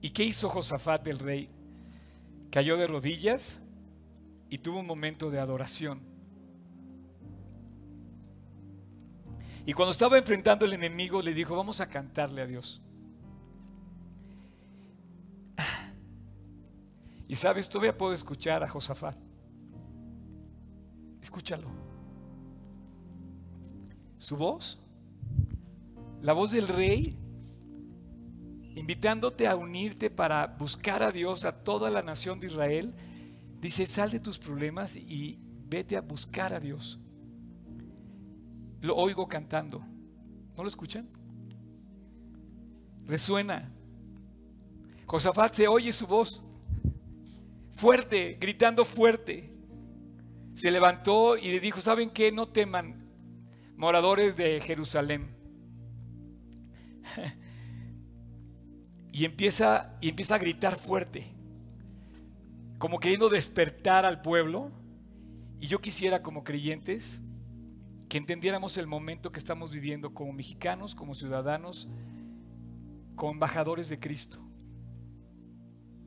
¿Y 0.00 0.10
qué 0.10 0.22
hizo 0.22 0.48
Josafat 0.48 1.04
el 1.08 1.18
rey? 1.18 1.50
Cayó 2.52 2.76
de 2.76 2.86
rodillas 2.86 3.60
y 4.50 4.58
tuvo 4.58 4.78
un 4.78 4.86
momento 4.86 5.30
de 5.30 5.40
adoración. 5.40 6.00
Y 9.66 9.74
cuando 9.74 9.90
estaba 9.90 10.16
enfrentando 10.16 10.64
al 10.64 10.72
enemigo, 10.72 11.20
le 11.20 11.34
dijo, 11.34 11.54
vamos 11.54 11.80
a 11.80 11.88
cantarle 11.88 12.40
a 12.40 12.46
Dios. 12.46 12.80
Y 17.28 17.34
sabes, 17.36 17.68
todavía 17.68 17.98
puedo 17.98 18.12
escuchar 18.12 18.62
a 18.62 18.68
Josafat. 18.68 19.18
Escúchalo. 21.20 21.68
Su 24.16 24.36
voz 24.36 24.78
la 26.26 26.32
voz 26.32 26.50
del 26.50 26.66
rey, 26.66 27.16
invitándote 28.74 29.46
a 29.46 29.54
unirte 29.54 30.10
para 30.10 30.56
buscar 30.58 31.02
a 31.02 31.12
Dios, 31.12 31.44
a 31.44 31.62
toda 31.62 31.90
la 31.90 32.02
nación 32.02 32.40
de 32.40 32.48
Israel, 32.48 32.94
dice, 33.60 33.86
sal 33.86 34.10
de 34.10 34.20
tus 34.20 34.38
problemas 34.38 34.96
y 34.96 35.38
vete 35.68 35.96
a 35.96 36.00
buscar 36.00 36.52
a 36.52 36.58
Dios. 36.58 36.98
Lo 38.86 38.94
oigo 38.94 39.26
cantando. 39.26 39.80
¿No 40.56 40.62
lo 40.62 40.68
escuchan? 40.68 41.08
Resuena. 43.04 43.72
Josafat 45.06 45.54
se 45.54 45.66
oye 45.66 45.92
su 45.92 46.06
voz 46.06 46.44
fuerte, 47.72 48.38
gritando 48.40 48.84
fuerte. 48.84 49.52
Se 50.54 50.70
levantó 50.70 51.36
y 51.36 51.48
le 51.50 51.58
dijo, 51.58 51.80
¿saben 51.80 52.10
qué? 52.10 52.30
No 52.30 52.46
teman, 52.46 53.10
moradores 53.76 54.36
de 54.36 54.60
Jerusalén. 54.60 55.34
y 59.12 59.24
empieza, 59.24 59.98
y 60.00 60.10
empieza 60.10 60.36
a 60.36 60.38
gritar 60.38 60.76
fuerte, 60.76 61.26
como 62.78 63.00
queriendo 63.00 63.28
despertar 63.28 64.06
al 64.06 64.22
pueblo. 64.22 64.70
Y 65.58 65.66
yo 65.66 65.80
quisiera 65.80 66.22
como 66.22 66.44
creyentes 66.44 67.26
que 68.08 68.18
entendiéramos 68.18 68.76
el 68.76 68.86
momento 68.86 69.32
que 69.32 69.38
estamos 69.38 69.70
viviendo 69.70 70.14
como 70.14 70.32
mexicanos, 70.32 70.94
como 70.94 71.14
ciudadanos, 71.14 71.88
como 73.14 73.32
embajadores 73.32 73.88
de 73.88 73.98
Cristo. 73.98 74.38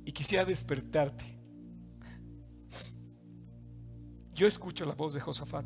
Y 0.06 0.12
quisiera 0.12 0.46
despertarte. 0.46 1.26
Yo 4.34 4.48
escucho 4.48 4.86
la 4.86 4.94
voz 4.94 5.14
de 5.14 5.20
Josafat. 5.20 5.66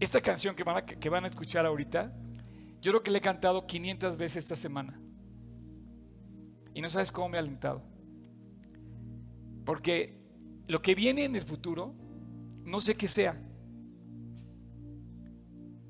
Esta 0.00 0.20
canción 0.20 0.54
que 0.54 0.64
van 0.64 0.78
a, 0.78 0.86
que 0.86 1.08
van 1.08 1.24
a 1.24 1.28
escuchar 1.28 1.66
ahorita 1.66 2.12
yo 2.84 2.92
creo 2.92 3.02
que 3.02 3.10
le 3.10 3.16
he 3.16 3.22
cantado 3.22 3.66
500 3.66 4.18
veces 4.18 4.44
esta 4.44 4.56
semana. 4.56 5.00
Y 6.74 6.82
no 6.82 6.88
sabes 6.90 7.10
cómo 7.10 7.30
me 7.30 7.38
ha 7.38 7.40
alentado. 7.40 7.82
Porque 9.64 10.20
lo 10.66 10.82
que 10.82 10.94
viene 10.94 11.24
en 11.24 11.34
el 11.34 11.40
futuro, 11.40 11.94
no 12.62 12.80
sé 12.80 12.94
qué 12.94 13.08
sea. 13.08 13.40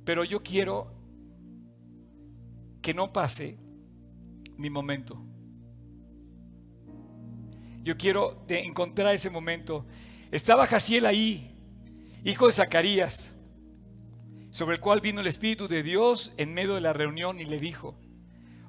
Pero 0.05 0.25
yo 0.25 0.43
quiero 0.43 0.93
que 2.83 2.95
no 2.95 3.13
pase 3.13 3.57
mi 4.57 4.71
momento. 4.71 5.23
Yo 7.83 7.97
quiero 7.97 8.45
encontrar 8.49 9.15
ese 9.15 9.31
momento. 9.31 9.87
Estaba 10.31 10.67
Jaciel 10.67 11.07
ahí, 11.07 11.57
hijo 12.25 12.47
de 12.47 12.53
Zacarías 12.53 13.35
sobre 14.55 14.77
el 14.77 14.81
cual 14.81 15.01
vino 15.01 15.21
el 15.21 15.27
Espíritu 15.27 15.67
de 15.67 15.83
Dios 15.83 16.33
en 16.37 16.55
medio 16.55 16.77
de 16.77 16.81
la 16.81 16.93
reunión 16.93 17.41
y 17.41 17.45
le 17.45 17.59
dijo, 17.59 17.97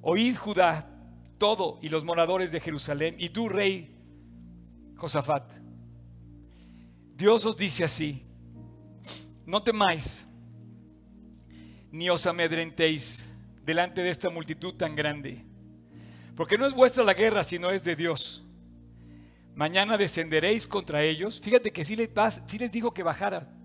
oíd 0.02 0.36
Judá, 0.36 0.90
todo 1.38 1.78
y 1.80 1.90
los 1.90 2.04
moradores 2.04 2.52
de 2.52 2.60
Jerusalén, 2.60 3.16
y 3.20 3.30
tú, 3.30 3.50
rey 3.50 3.96
Josafat, 4.96 5.54
Dios 7.16 7.46
os 7.46 7.56
dice 7.56 7.84
así, 7.84 8.26
no 9.46 9.62
temáis, 9.62 10.25
ni 11.96 12.10
os 12.10 12.26
amedrentéis 12.28 13.30
delante 13.64 14.02
de 14.02 14.10
esta 14.10 14.30
multitud 14.30 14.74
tan 14.74 14.96
grande, 14.96 15.46
porque 16.36 16.58
no 16.58 16.66
es 16.66 16.74
vuestra 16.74 17.04
la 17.04 17.14
guerra, 17.14 17.44
sino 17.44 17.72
es 17.72 17.84
de 17.84 17.96
Dios. 17.96 18.44
Mañana 19.56 19.98
descenderéis 19.98 20.68
contra 20.68 21.02
ellos. 21.02 21.40
Fíjate 21.42 21.72
que 21.72 21.86
si 21.86 21.96
les, 21.96 22.10
les 22.60 22.72
digo 22.72 22.94
que 22.94 23.04
bajara 23.04 23.56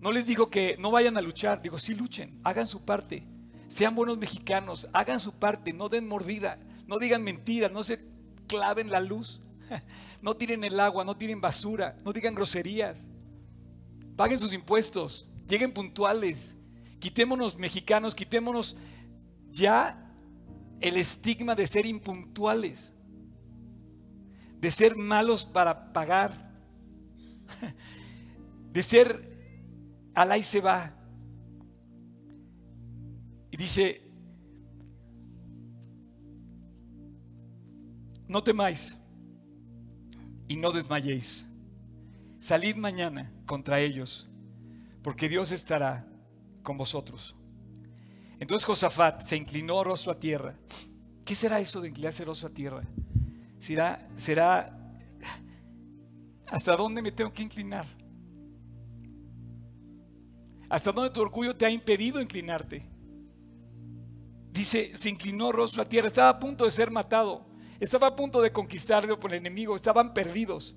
no 0.00 0.12
les 0.12 0.26
digo 0.26 0.48
que 0.48 0.76
no 0.78 0.90
vayan 0.90 1.16
a 1.16 1.20
luchar, 1.20 1.60
digo, 1.60 1.78
sí 1.78 1.94
luchen, 1.94 2.40
hagan 2.44 2.66
su 2.66 2.84
parte. 2.84 3.24
Sean 3.66 3.94
buenos 3.94 4.16
mexicanos, 4.16 4.88
hagan 4.92 5.20
su 5.20 5.38
parte, 5.38 5.72
no 5.72 5.88
den 5.88 6.06
mordida, 6.06 6.58
no 6.86 6.98
digan 6.98 7.22
mentiras, 7.22 7.72
no 7.72 7.82
se 7.82 7.98
claven 8.46 8.90
la 8.90 9.00
luz, 9.00 9.40
no 10.22 10.36
tiren 10.36 10.64
el 10.64 10.78
agua, 10.78 11.04
no 11.04 11.16
tiren 11.16 11.40
basura, 11.40 11.96
no 12.04 12.12
digan 12.12 12.34
groserías. 12.34 13.08
Paguen 14.16 14.38
sus 14.38 14.52
impuestos, 14.52 15.28
lleguen 15.48 15.72
puntuales. 15.72 16.56
Quitémonos 17.00 17.58
mexicanos, 17.58 18.14
quitémonos 18.14 18.76
ya 19.50 20.04
el 20.80 20.96
estigma 20.96 21.54
de 21.54 21.66
ser 21.66 21.86
impuntuales, 21.86 22.94
de 24.60 24.70
ser 24.70 24.96
malos 24.96 25.44
para 25.44 25.92
pagar, 25.92 26.52
de 28.72 28.82
ser 28.82 29.28
Alay 30.14 30.42
se 30.42 30.60
va. 30.60 30.94
Y 33.52 33.56
dice, 33.56 34.02
no 38.26 38.42
temáis 38.42 38.96
y 40.48 40.56
no 40.56 40.72
desmayéis. 40.72 41.46
Salid 42.38 42.76
mañana 42.76 43.32
contra 43.46 43.80
ellos, 43.80 44.28
porque 45.02 45.28
Dios 45.28 45.52
estará 45.52 46.06
con 46.68 46.76
vosotros. 46.76 47.34
Entonces 48.38 48.66
Josafat 48.66 49.22
se 49.22 49.38
inclinó 49.38 49.82
rostro 49.82 50.12
a 50.12 50.20
tierra. 50.20 50.54
¿Qué 51.24 51.34
será 51.34 51.60
eso 51.60 51.80
de 51.80 51.88
inclinarse 51.88 52.26
rostro 52.26 52.48
a 52.48 52.52
tierra? 52.52 52.82
¿Será, 53.58 54.06
será, 54.14 54.94
¿hasta 56.46 56.76
dónde 56.76 57.00
me 57.00 57.10
tengo 57.10 57.32
que 57.32 57.42
inclinar? 57.42 57.86
¿Hasta 60.68 60.92
dónde 60.92 61.08
tu 61.08 61.22
orgullo 61.22 61.56
te 61.56 61.64
ha 61.64 61.70
impedido 61.70 62.20
inclinarte? 62.20 62.86
Dice, 64.52 64.94
se 64.94 65.08
inclinó 65.08 65.52
rostro 65.52 65.80
a 65.80 65.88
tierra, 65.88 66.08
estaba 66.08 66.28
a 66.28 66.38
punto 66.38 66.66
de 66.66 66.70
ser 66.70 66.90
matado, 66.90 67.46
estaba 67.80 68.08
a 68.08 68.14
punto 68.14 68.42
de 68.42 68.52
conquistarlo 68.52 69.18
por 69.18 69.32
el 69.32 69.38
enemigo, 69.38 69.74
estaban 69.74 70.12
perdidos. 70.12 70.76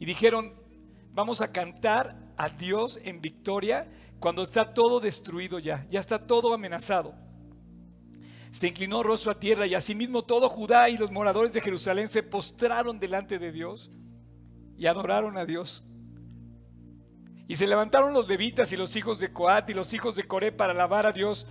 Y 0.00 0.06
dijeron, 0.06 0.52
vamos 1.12 1.40
a 1.40 1.52
cantar 1.52 2.34
a 2.36 2.48
Dios 2.48 2.98
en 3.04 3.20
victoria 3.20 3.86
cuando 4.24 4.42
está 4.42 4.72
todo 4.72 5.00
destruido 5.00 5.58
ya, 5.58 5.86
ya 5.90 6.00
está 6.00 6.18
todo 6.18 6.54
amenazado. 6.54 7.14
Se 8.50 8.68
inclinó 8.68 9.02
rostro 9.02 9.30
a 9.32 9.38
tierra 9.38 9.66
y 9.66 9.74
asimismo 9.74 10.24
todo 10.24 10.48
Judá 10.48 10.88
y 10.88 10.96
los 10.96 11.10
moradores 11.10 11.52
de 11.52 11.60
Jerusalén 11.60 12.08
se 12.08 12.22
postraron 12.22 12.98
delante 12.98 13.38
de 13.38 13.52
Dios 13.52 13.90
y 14.78 14.86
adoraron 14.86 15.36
a 15.36 15.44
Dios. 15.44 15.84
Y 17.48 17.56
se 17.56 17.66
levantaron 17.66 18.14
los 18.14 18.26
levitas 18.26 18.72
y 18.72 18.78
los 18.78 18.96
hijos 18.96 19.18
de 19.18 19.30
Coat 19.30 19.68
y 19.68 19.74
los 19.74 19.92
hijos 19.92 20.16
de 20.16 20.22
Coré 20.22 20.52
para 20.52 20.72
alabar 20.72 21.04
a 21.04 21.12
Dios, 21.12 21.46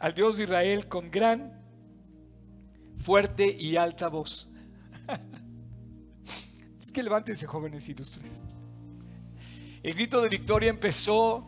al 0.00 0.14
Dios 0.14 0.38
de 0.38 0.42
Israel, 0.42 0.88
con 0.88 1.12
gran, 1.12 1.62
fuerte 2.96 3.56
y 3.56 3.76
alta 3.76 4.08
voz. 4.08 4.50
es 6.80 6.90
que 6.90 7.04
levántense 7.04 7.46
jóvenes 7.46 7.88
ilustres. 7.88 8.42
El 9.80 9.94
grito 9.94 10.20
de 10.20 10.28
victoria 10.28 10.70
empezó 10.70 11.46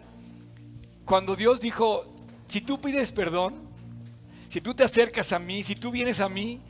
cuando 1.11 1.34
Dios 1.34 1.61
dijo, 1.61 2.04
si 2.46 2.61
tú 2.61 2.80
pides 2.80 3.11
perdón, 3.11 3.56
si 4.48 4.61
tú 4.61 4.74
te 4.74 4.84
acercas 4.84 5.32
a 5.32 5.40
mí, 5.40 5.64
si 5.64 5.74
tú 5.74 5.90
vienes 5.90 6.20
a 6.20 6.28
mí, 6.28 6.61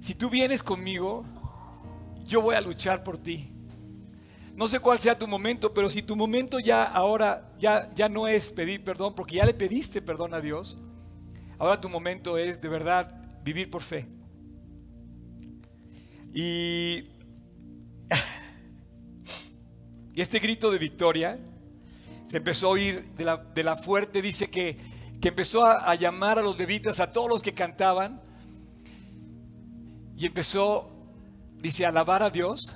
si 0.00 0.16
tú 0.16 0.28
vienes 0.28 0.64
conmigo, 0.64 1.24
yo 2.26 2.42
voy 2.42 2.56
a 2.56 2.60
luchar 2.60 3.04
por 3.04 3.18
ti. 3.18 3.52
No 4.56 4.66
sé 4.66 4.80
cuál 4.80 4.98
sea 4.98 5.16
tu 5.16 5.28
momento, 5.28 5.72
pero 5.72 5.88
si 5.88 6.02
tu 6.02 6.16
momento 6.16 6.58
ya 6.58 6.82
ahora 6.82 7.54
ya, 7.60 7.88
ya 7.94 8.08
no 8.08 8.26
es 8.26 8.50
pedir 8.50 8.82
perdón, 8.82 9.14
porque 9.14 9.36
ya 9.36 9.46
le 9.46 9.54
pediste 9.54 10.02
perdón 10.02 10.34
a 10.34 10.40
Dios, 10.40 10.76
ahora 11.56 11.80
tu 11.80 11.88
momento 11.88 12.36
es 12.36 12.60
de 12.60 12.68
verdad 12.68 13.14
vivir 13.44 13.70
por 13.70 13.82
fe. 13.82 14.08
Y, 16.34 17.04
y 20.14 20.20
este 20.20 20.40
grito 20.40 20.68
de 20.72 20.78
victoria 20.78 21.38
se 22.28 22.36
empezó 22.36 22.68
a 22.68 22.70
oír 22.70 23.14
de 23.16 23.24
la, 23.24 23.36
de 23.38 23.62
la 23.62 23.76
fuerte, 23.76 24.20
dice 24.20 24.48
que, 24.48 24.76
que 25.20 25.28
empezó 25.28 25.64
a, 25.64 25.90
a, 25.90 25.94
llamar 25.94 26.38
a 26.38 26.42
los 26.42 26.58
levitas, 26.58 27.00
a 27.00 27.10
todos 27.10 27.28
los 27.28 27.42
que 27.42 27.54
cantaban, 27.54 28.20
y 30.16 30.26
empezó, 30.26 30.90
dice, 31.60 31.86
a 31.86 31.88
alabar 31.88 32.22
a 32.22 32.30
Dios, 32.30 32.68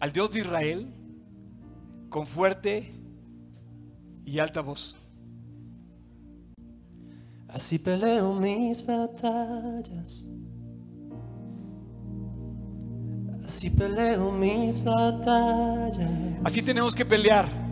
al 0.00 0.12
Dios 0.12 0.32
de 0.32 0.40
Israel, 0.40 0.88
con 2.08 2.26
fuerte 2.26 2.90
y 4.24 4.38
alta 4.38 4.62
voz. 4.62 4.96
Así 7.48 7.78
peleo 7.78 8.34
mis 8.34 8.84
batallas. 8.84 10.24
Así 13.44 13.68
peleo 13.68 14.32
mis 14.32 14.82
batallas. 14.82 16.10
Así 16.42 16.62
tenemos 16.62 16.94
que 16.94 17.04
pelear 17.04 17.63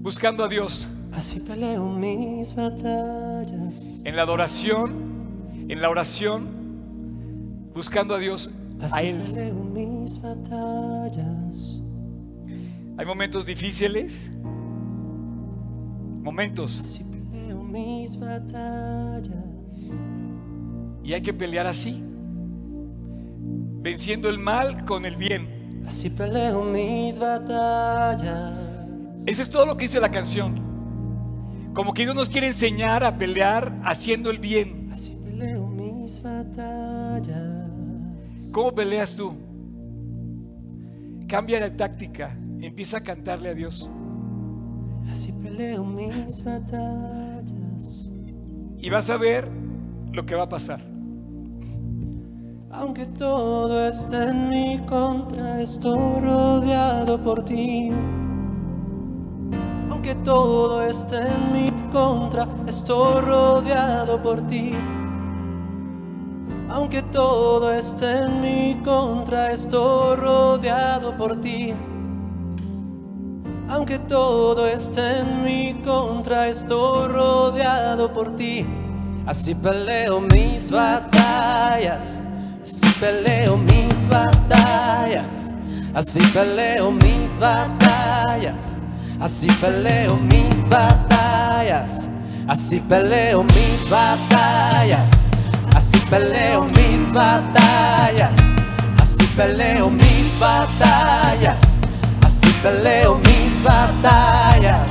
buscando 0.00 0.44
a 0.44 0.48
Dios. 0.48 0.88
Así 1.12 1.40
peleo 1.40 1.88
mis 1.88 2.54
batallas. 2.54 4.00
En 4.04 4.16
la 4.16 4.22
adoración, 4.22 4.92
en 5.68 5.80
la 5.82 5.90
oración, 5.90 6.46
buscando 7.74 8.14
a 8.14 8.18
Dios, 8.18 8.54
Así 8.80 8.96
a 8.96 9.02
Él. 9.02 9.16
peleo 9.32 9.54
mis 9.54 10.22
batallas. 10.22 11.80
Hay 12.96 13.06
momentos 13.06 13.44
difíciles, 13.46 14.30
momentos, 16.22 16.80
Así 16.80 17.04
peleo 17.04 17.62
mis 17.62 18.18
batallas. 18.18 19.96
y 21.02 21.12
hay 21.14 21.22
que 21.22 21.32
pelear 21.32 21.66
así, 21.66 22.02
venciendo 23.82 24.28
el 24.28 24.38
mal 24.38 24.84
con 24.84 25.04
el 25.06 25.16
bien. 25.16 25.82
Así 25.86 26.10
peleo 26.10 26.62
mis 26.62 27.18
batallas. 27.18 28.52
Eso 29.26 29.42
es 29.42 29.50
todo 29.50 29.66
lo 29.66 29.76
que 29.76 29.82
dice 29.82 30.00
la 30.00 30.10
canción. 30.10 30.70
Como 31.74 31.94
que 31.94 32.02
Dios 32.02 32.14
nos 32.14 32.28
quiere 32.28 32.48
enseñar 32.48 33.04
a 33.04 33.16
pelear 33.16 33.80
haciendo 33.84 34.30
el 34.30 34.38
bien. 34.38 34.90
Así 34.92 35.16
peleo 35.24 35.66
mis 35.66 36.22
batallas. 36.22 37.70
¿Cómo 38.52 38.74
peleas 38.74 39.14
tú? 39.14 39.36
Cambia 41.28 41.60
la 41.60 41.76
táctica, 41.76 42.36
empieza 42.60 42.98
a 42.98 43.00
cantarle 43.02 43.50
a 43.50 43.54
Dios. 43.54 43.88
Así 45.10 45.32
peleo 45.32 45.84
mis 45.84 46.42
batallas. 46.42 48.10
Y 48.78 48.90
vas 48.90 49.10
a 49.10 49.16
ver 49.16 49.48
lo 50.12 50.26
que 50.26 50.34
va 50.34 50.44
a 50.44 50.48
pasar. 50.48 50.80
Aunque 52.72 53.06
todo 53.06 53.86
esté 53.86 54.24
en 54.24 54.48
mi 54.48 54.78
contra, 54.88 55.60
estoy 55.60 56.20
rodeado 56.20 57.20
por 57.22 57.44
ti. 57.44 57.90
Aunque 60.00 60.14
todo 60.24 60.80
esté 60.80 61.18
en 61.18 61.52
mi 61.52 61.70
contra, 61.92 62.48
estoy 62.66 63.20
rodeado 63.20 64.22
por 64.22 64.40
ti. 64.46 64.72
Aunque 66.70 67.02
todo 67.02 67.70
esté 67.70 68.22
en 68.22 68.40
mi 68.40 68.80
contra, 68.82 69.52
estoy 69.52 70.16
rodeado 70.16 71.14
por 71.18 71.38
ti. 71.42 71.74
Aunque 73.68 73.98
todo 73.98 74.66
esté 74.66 75.18
en 75.18 75.44
mi 75.44 75.74
contra, 75.84 76.48
estoy 76.48 77.08
rodeado 77.08 78.10
por 78.10 78.34
ti. 78.36 78.64
Así 79.26 79.54
peleo 79.54 80.22
mis 80.22 80.70
batallas, 80.70 82.16
así 82.64 82.90
peleo 82.98 83.58
mis 83.58 84.08
batallas, 84.08 85.52
así 85.92 86.22
peleo 86.32 86.90
mis 86.90 87.38
batallas, 87.38 88.80
así 89.20 89.48
peleo 89.60 90.16
mis 90.16 90.68
batallas, 90.68 92.08
así 92.48 92.80
peleo 92.80 93.44
mis 93.44 93.88
batallas, 93.90 95.28
así 95.76 95.98
peleo 96.10 96.64
mis 96.64 97.12
batallas, 97.12 98.38
así 98.98 99.24
peleo 99.36 99.90
mis 99.90 100.38
batallas, 100.40 101.80
así 102.24 102.50
peleo 102.62 103.16
mis 103.18 103.62
batallas. 103.62 104.90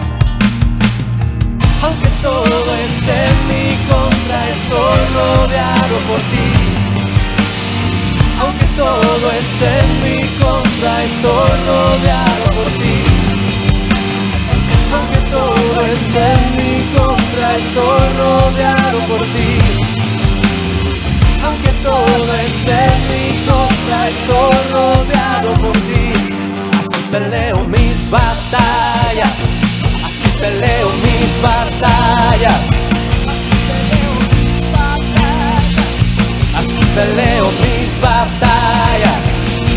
Aunque 1.82 2.09
todo 2.21 2.75
esté 2.86 3.25
en 3.32 3.47
mi 3.47 3.75
contra, 3.89 4.49
estoy 4.49 4.99
rodeado 5.15 5.97
por 6.07 6.19
ti. 6.32 6.49
Aunque 8.41 8.65
todo 8.77 9.32
esté 9.32 9.80
en 9.80 9.91
mi 10.03 10.21
contra, 10.38 11.03
estoy 11.03 11.51
rodeado 11.65 12.45
por 12.55 12.84
ti. 12.84 13.09
Esté 15.91 16.33
en 16.33 16.55
mi 16.55 16.83
contra, 16.95 17.55
estoy 17.55 18.07
rodeado 18.19 18.99
por 19.07 19.21
ti. 19.33 19.57
Aunque 21.43 21.71
todo 21.81 22.35
esté 22.45 22.85
en 22.93 23.01
mi 23.09 23.45
contra, 23.47 24.09
estoy 24.09 24.55
rodeado 24.71 25.53
por 25.55 25.73
ti. 25.73 26.13
Así 26.77 27.01
peleo 27.11 27.63
mis 27.63 28.11
batallas. 28.11 29.39
Así 30.05 30.29
peleo 30.39 30.89
mis 31.03 31.41
batallas. 31.41 32.61
Así 36.55 36.85
peleo 36.93 37.45
mis 37.63 37.99
batallas. 37.99 39.23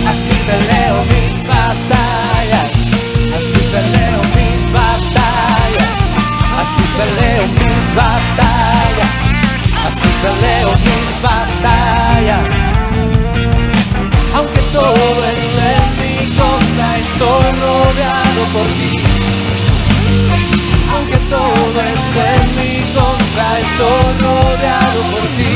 Así 0.06 0.34
peleo 0.44 1.04
mis 1.04 1.08
batallas. 1.08 1.22
Peleo 7.03 7.46
mis 7.46 7.94
batallas. 7.94 9.11
Así 9.86 10.09
peleo 10.22 10.70
mis 10.86 11.11
batallas. 11.22 12.44
Aunque 14.36 14.61
todo 14.72 15.20
esté 15.36 15.68
en 15.82 15.90
mi 16.00 16.14
contra, 16.36 16.86
estoy 17.07 17.48
rodeado 17.66 18.42
por 18.55 18.66
ti. 18.78 18.94
Aunque 20.92 21.18
todo 21.30 21.78
esté 21.96 22.26
en 22.40 22.48
mi 22.59 22.74
contra, 22.96 23.46
estoy 23.66 24.11
rodeado 24.26 25.00
por 25.12 25.24
ti. 25.36 25.55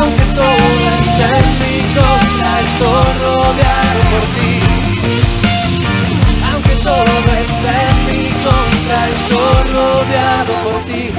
Aunque 0.00 0.24
todo 0.40 0.84
esté 1.00 1.28
en 1.38 1.50
mi 1.62 1.76
contra, 1.98 2.50
estoy 2.68 3.10
rodeado 3.24 4.00
por 4.12 4.24
ti. 4.34 4.52
Aunque 6.52 6.74
todo 6.76 7.14
esté 7.44 7.74
en 7.90 7.98
mi 8.06 8.22
contra, 8.44 9.08
estoy 9.08 9.31
rodeado 9.72 10.52
por 10.64 10.82
ti. 10.84 11.10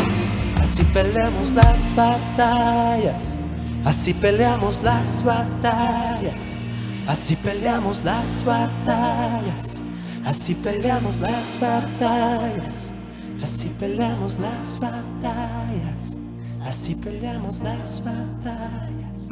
Así 0.61 0.83
peleamos 0.85 1.51
las 1.51 1.95
batallas, 1.95 3.37
así 3.85 4.13
peleamos 4.13 4.81
las 4.81 5.23
batallas, 5.23 6.61
así 7.07 7.35
peleamos 7.35 8.03
las 8.03 8.43
batallas, 8.45 9.81
así 10.25 10.55
peleamos 10.55 11.19
las 11.19 11.59
batallas, 11.59 12.93
así 13.41 13.69
peleamos 13.79 14.39
las 14.39 14.79
batallas, 14.79 16.17
así 16.65 16.95
peleamos 16.95 17.61
las 17.61 18.03
batallas, 18.03 19.29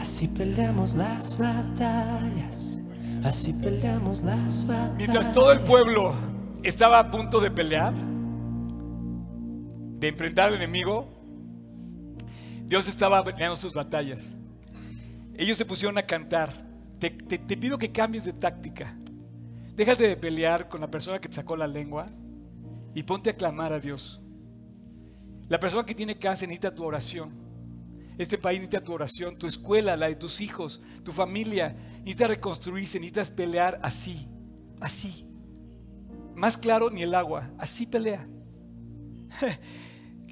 así 0.00 0.26
peleamos 0.28 0.94
las 0.94 1.38
batallas, 1.38 2.78
así 3.24 3.52
peleamos 3.54 4.20
las 4.22 4.66
batallas. 4.66 4.96
Mientras 4.98 5.32
todo 5.32 5.52
el 5.52 5.60
pueblo 5.60 6.12
estaba 6.62 6.98
a 6.98 7.10
punto 7.10 7.40
de 7.40 7.50
pelear, 7.50 7.94
de 10.04 10.08
enfrentar 10.10 10.48
al 10.48 10.54
enemigo, 10.56 11.08
Dios 12.66 12.88
estaba 12.88 13.24
peleando 13.24 13.56
sus 13.56 13.72
batallas. 13.72 14.36
Ellos 15.34 15.56
se 15.56 15.64
pusieron 15.64 15.96
a 15.96 16.02
cantar. 16.02 16.62
Te, 16.98 17.10
pido 17.10 17.78
que 17.78 17.90
cambies 17.90 18.24
de 18.24 18.34
táctica. 18.34 18.96
Déjate 19.74 20.06
de 20.06 20.16
pelear 20.16 20.68
con 20.68 20.80
la 20.80 20.90
persona 20.90 21.18
que 21.18 21.28
te 21.28 21.34
sacó 21.34 21.56
la 21.56 21.66
lengua 21.66 22.06
y 22.94 23.02
ponte 23.02 23.30
a 23.30 23.36
clamar 23.36 23.72
a 23.72 23.80
Dios. 23.80 24.20
La 25.48 25.58
persona 25.58 25.84
que 25.84 25.94
tiene 25.94 26.18
cáncer 26.18 26.48
necesita 26.48 26.74
tu 26.74 26.84
oración. 26.84 27.32
Este 28.18 28.38
país 28.38 28.60
necesita 28.60 28.84
tu 28.84 28.92
oración, 28.92 29.36
tu 29.36 29.46
escuela, 29.46 29.96
la 29.96 30.06
de 30.06 30.16
tus 30.16 30.40
hijos, 30.40 30.82
tu 31.02 31.12
familia. 31.12 31.74
Necesita 31.98 32.26
reconstruirse, 32.26 32.98
necesitas 32.98 33.30
pelear 33.30 33.80
así, 33.82 34.28
así. 34.80 35.26
Más 36.34 36.58
claro 36.58 36.90
ni 36.90 37.02
el 37.02 37.14
agua, 37.14 37.50
así 37.58 37.86
pelea. 37.86 38.26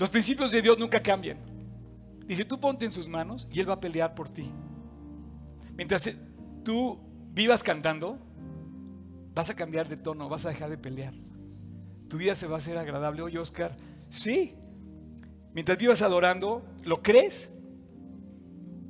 Los 0.03 0.11
principios 0.11 0.51
de 0.51 0.61
Dios 0.61 0.81
nunca 0.81 1.01
cambian. 1.01 1.39
Dice, 2.27 2.45
tú 2.45 2.59
ponte 2.59 2.85
en 2.85 2.91
sus 2.91 3.07
manos 3.07 3.47
y 3.53 3.61
Él 3.61 3.71
va 3.71 3.75
a 3.75 3.81
pelear 3.81 4.17
por 4.17 4.29
ti. 4.29 4.51
Mientras 5.77 6.05
eh, 6.09 6.17
tú 6.65 6.99
vivas 7.33 7.63
cantando, 7.63 8.19
vas 9.33 9.51
a 9.51 9.55
cambiar 9.55 9.89
de 9.89 9.97
tono, 9.97 10.29
vas 10.29 10.45
a 10.45 10.49
dejar 10.49 10.71
de 10.71 10.77
pelear. 10.77 11.15
Tu 12.09 12.17
vida 12.17 12.35
se 12.35 12.49
va 12.49 12.57
a 12.57 12.59
hacer 12.59 12.79
agradable. 12.79 13.23
Oye, 13.23 13.39
Oscar, 13.39 13.77
sí. 14.11 14.57
Mientras 15.55 15.79
vivas 15.79 16.03
adorando, 16.03 16.65
¿lo 16.83 17.01
crees? 17.01 17.57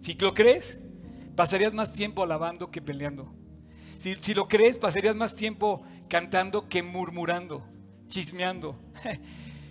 Si 0.00 0.14
lo 0.14 0.32
crees, 0.32 0.80
pasarías 1.36 1.74
más 1.74 1.92
tiempo 1.92 2.22
alabando 2.22 2.68
que 2.68 2.80
peleando. 2.80 3.30
Si, 3.98 4.14
si 4.14 4.32
lo 4.32 4.48
crees, 4.48 4.78
pasarías 4.78 5.14
más 5.14 5.36
tiempo 5.36 5.82
cantando 6.08 6.70
que 6.70 6.82
murmurando, 6.82 7.62
chismeando. 8.06 8.80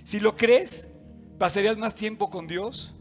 Si 0.03 0.19
lo 0.19 0.35
crees, 0.35 0.89
pasarías 1.41 1.75
más 1.75 1.95
tiempo 1.95 2.29
con 2.29 2.45
Dios 2.45 2.93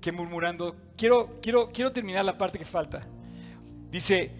que 0.00 0.12
murmurando. 0.12 0.76
Quiero, 0.96 1.40
quiero, 1.42 1.72
quiero 1.72 1.90
terminar 1.90 2.24
la 2.24 2.38
parte 2.38 2.56
que 2.56 2.64
falta. 2.64 3.00
Dice, 3.90 4.30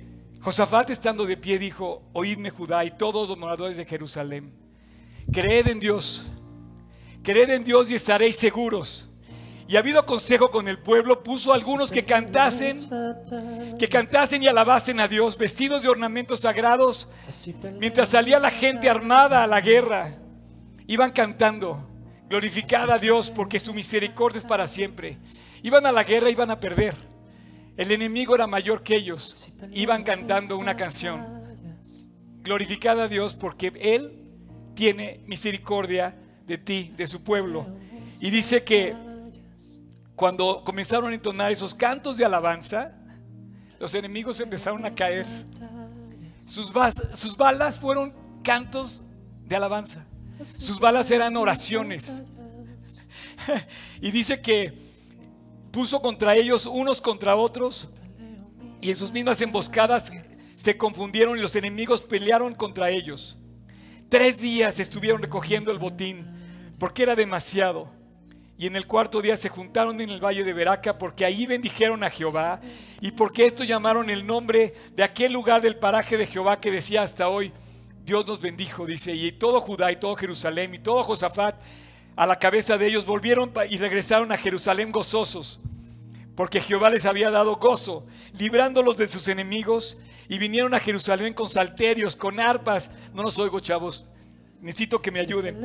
Josafat 0.40 0.90
estando 0.90 1.26
de 1.26 1.36
pie 1.36 1.58
dijo, 1.58 2.04
oídme 2.12 2.50
Judá 2.50 2.84
y 2.84 2.92
todos 2.92 3.28
los 3.28 3.36
moradores 3.36 3.76
de 3.76 3.84
Jerusalén, 3.84 4.52
creed 5.32 5.66
en 5.66 5.80
Dios, 5.80 6.22
creed 7.24 7.50
en 7.50 7.64
Dios 7.64 7.90
y 7.90 7.96
estaréis 7.96 8.36
seguros. 8.36 9.08
Y 9.66 9.74
habido 9.74 10.06
consejo 10.06 10.52
con 10.52 10.68
el 10.68 10.78
pueblo, 10.78 11.24
puso 11.24 11.52
algunos 11.52 11.90
que 11.90 12.04
cantasen, 12.04 12.76
que 13.76 13.88
cantasen 13.88 14.44
y 14.44 14.46
alabasen 14.46 15.00
a 15.00 15.08
Dios, 15.08 15.36
vestidos 15.36 15.82
de 15.82 15.88
ornamentos 15.88 16.38
sagrados, 16.38 17.08
mientras 17.80 18.10
salía 18.10 18.38
la 18.38 18.52
gente 18.52 18.88
armada 18.88 19.42
a 19.42 19.48
la 19.48 19.60
guerra. 19.60 20.16
Iban 20.86 21.10
cantando, 21.10 21.88
glorificada 22.32 22.94
a 22.94 22.98
Dios 22.98 23.30
porque 23.30 23.60
su 23.60 23.74
misericordia 23.74 24.38
es 24.38 24.46
para 24.46 24.66
siempre. 24.66 25.18
Iban 25.62 25.84
a 25.84 25.92
la 25.92 26.02
guerra, 26.02 26.30
iban 26.30 26.50
a 26.50 26.58
perder. 26.58 26.94
El 27.76 27.92
enemigo 27.92 28.34
era 28.34 28.46
mayor 28.46 28.82
que 28.82 28.96
ellos. 28.96 29.48
Iban 29.74 30.02
cantando 30.02 30.56
una 30.56 30.74
canción. 30.74 31.22
Glorificada 32.42 33.02
a 33.02 33.08
Dios 33.08 33.36
porque 33.36 33.70
Él 33.78 34.30
tiene 34.74 35.20
misericordia 35.26 36.16
de 36.46 36.56
ti, 36.56 36.94
de 36.96 37.06
su 37.06 37.22
pueblo. 37.22 37.66
Y 38.18 38.30
dice 38.30 38.64
que 38.64 38.96
cuando 40.16 40.64
comenzaron 40.64 41.12
a 41.12 41.14
entonar 41.14 41.52
esos 41.52 41.74
cantos 41.74 42.16
de 42.16 42.24
alabanza, 42.24 42.96
los 43.78 43.94
enemigos 43.94 44.40
empezaron 44.40 44.86
a 44.86 44.94
caer. 44.94 45.26
Sus, 46.46 46.72
sus 47.12 47.36
balas 47.36 47.78
fueron 47.78 48.14
cantos 48.42 49.02
de 49.44 49.54
alabanza. 49.54 50.06
Sus 50.44 50.78
balas 50.78 51.10
eran 51.10 51.36
oraciones. 51.36 52.22
y 54.00 54.10
dice 54.10 54.40
que 54.40 54.72
puso 55.70 56.00
contra 56.00 56.34
ellos 56.34 56.66
unos 56.66 57.00
contra 57.00 57.36
otros 57.36 57.88
y 58.80 58.90
en 58.90 58.96
sus 58.96 59.12
mismas 59.12 59.40
emboscadas 59.40 60.12
se 60.56 60.76
confundieron 60.76 61.38
y 61.38 61.40
los 61.40 61.56
enemigos 61.56 62.02
pelearon 62.02 62.54
contra 62.54 62.90
ellos. 62.90 63.38
Tres 64.08 64.38
días 64.38 64.78
estuvieron 64.78 65.22
recogiendo 65.22 65.70
el 65.70 65.78
botín 65.78 66.26
porque 66.78 67.04
era 67.04 67.14
demasiado. 67.16 67.88
Y 68.58 68.66
en 68.66 68.76
el 68.76 68.86
cuarto 68.86 69.22
día 69.22 69.36
se 69.36 69.48
juntaron 69.48 70.00
en 70.00 70.10
el 70.10 70.22
valle 70.22 70.44
de 70.44 70.52
Beraca 70.52 70.98
porque 70.98 71.24
ahí 71.24 71.46
bendijeron 71.46 72.04
a 72.04 72.10
Jehová 72.10 72.60
y 73.00 73.10
porque 73.10 73.46
esto 73.46 73.64
llamaron 73.64 74.10
el 74.10 74.26
nombre 74.26 74.72
de 74.94 75.02
aquel 75.02 75.32
lugar 75.32 75.62
del 75.62 75.76
paraje 75.76 76.16
de 76.16 76.26
Jehová 76.26 76.60
que 76.60 76.70
decía 76.70 77.02
hasta 77.02 77.28
hoy, 77.28 77.52
Dios 78.12 78.26
nos 78.26 78.42
bendijo, 78.42 78.84
dice, 78.84 79.14
y 79.14 79.32
todo 79.32 79.62
Judá 79.62 79.90
y 79.90 79.96
todo 79.96 80.14
Jerusalén 80.16 80.74
y 80.74 80.78
todo 80.78 81.02
Josafat 81.02 81.54
a 82.14 82.26
la 82.26 82.38
cabeza 82.38 82.76
de 82.76 82.86
ellos 82.86 83.06
volvieron 83.06 83.50
y 83.70 83.78
regresaron 83.78 84.30
a 84.32 84.36
Jerusalén 84.36 84.92
gozosos 84.92 85.60
porque 86.34 86.60
Jehová 86.60 86.90
les 86.90 87.06
había 87.06 87.30
dado 87.30 87.56
gozo, 87.56 88.06
librándolos 88.38 88.98
de 88.98 89.08
sus 89.08 89.28
enemigos, 89.28 89.96
y 90.28 90.36
vinieron 90.36 90.74
a 90.74 90.80
Jerusalén 90.80 91.32
con 91.32 91.48
salterios, 91.48 92.14
con 92.14 92.38
arpas. 92.38 92.90
No 93.14 93.22
los 93.22 93.38
oigo, 93.38 93.60
chavos. 93.60 94.06
Necesito 94.60 95.00
que 95.00 95.10
me 95.10 95.20
ayuden. 95.20 95.56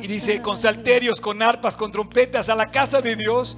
Y 0.00 0.06
dice, 0.06 0.40
con 0.42 0.56
salterios, 0.56 1.20
con 1.20 1.42
arpas, 1.42 1.76
con 1.76 1.90
trompetas, 1.90 2.48
a 2.48 2.54
la 2.54 2.70
casa 2.70 3.00
de 3.02 3.16
Dios. 3.16 3.56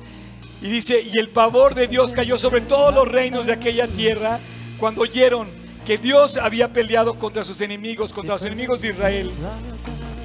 Y 0.63 0.69
dice, 0.69 1.03
y 1.03 1.19
el 1.19 1.29
pavor 1.29 1.75
de 1.75 1.87
Dios 1.87 2.13
cayó 2.13 2.39
sobre 2.39 2.63
todos 2.63 2.95
los 2.95 3.09
reinos 3.09 3.47
de 3.47 3.53
aquella 3.53 3.89
tierra 3.89 4.41
cuando 4.79 5.03
oyeron 5.03 5.64
que 5.85 5.99
Dios 5.99 6.39
había 6.39 6.73
peleado 6.73 7.15
contra 7.15 7.45
sus 7.45 7.61
enemigos, 7.61 8.13
contra 8.13 8.35
los 8.35 8.45
enemigos 8.45 8.81
de 8.81 8.89
Israel. 8.89 9.31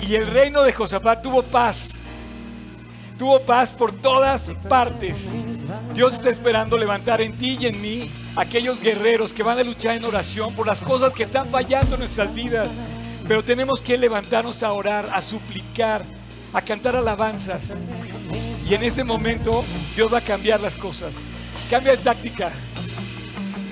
Y 0.07 0.15
el 0.15 0.25
reino 0.25 0.63
de 0.63 0.71
Josafat 0.71 1.21
tuvo 1.21 1.43
paz. 1.43 1.95
Tuvo 3.17 3.41
paz 3.41 3.73
por 3.73 3.91
todas 3.91 4.49
partes. 4.69 5.33
Dios 5.93 6.13
está 6.13 6.29
esperando 6.29 6.77
levantar 6.77 7.19
en 7.19 7.37
ti 7.37 7.57
y 7.59 7.65
en 7.65 7.81
mí 7.81 8.09
aquellos 8.37 8.79
guerreros 8.79 9.33
que 9.33 9.43
van 9.43 9.59
a 9.59 9.63
luchar 9.63 9.95
en 9.95 10.05
oración 10.05 10.55
por 10.55 10.65
las 10.65 10.79
cosas 10.79 11.11
que 11.11 11.23
están 11.23 11.49
fallando 11.49 11.95
en 11.95 11.99
nuestras 11.99 12.33
vidas. 12.33 12.69
Pero 13.27 13.43
tenemos 13.43 13.81
que 13.81 13.97
levantarnos 13.97 14.63
a 14.63 14.71
orar, 14.71 15.09
a 15.13 15.21
suplicar, 15.21 16.05
a 16.53 16.61
cantar 16.61 16.95
alabanzas. 16.95 17.75
Y 18.67 18.73
en 18.73 18.83
ese 18.83 19.03
momento 19.03 19.65
Dios 19.95 20.11
va 20.11 20.19
a 20.19 20.23
cambiar 20.23 20.61
las 20.61 20.77
cosas. 20.77 21.13
Cambia 21.69 21.91
de 21.91 21.97
táctica. 21.97 22.51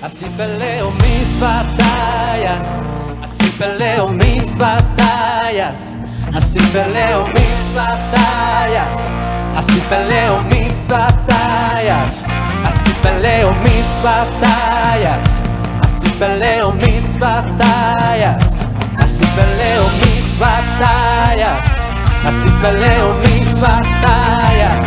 Así 0.00 0.26
peleo 0.36 0.92
mis 0.92 1.40
batallas, 1.40 2.78
así 3.20 3.48
peleo 3.58 4.08
mis 4.10 4.56
batallas, 4.56 5.98
así 6.32 6.60
peleo 6.72 7.26
mis 7.26 7.74
batallas, 7.74 9.12
así 9.56 9.80
peleo 9.90 10.40
mis 10.44 10.86
batallas, 10.86 12.24
así 12.64 12.92
peleo 13.02 13.52
mis 13.54 14.02
batallas, 14.04 15.42
así 15.82 16.08
peleo 16.20 16.72
mis 16.74 17.18
batallas, 17.18 18.60
así 19.00 19.24
peleo 19.34 19.90
mis 20.00 20.38
batallas, 20.38 21.76
así 22.24 22.48
peleo 22.62 23.14
mis 23.24 23.60
batallas. 23.60 24.86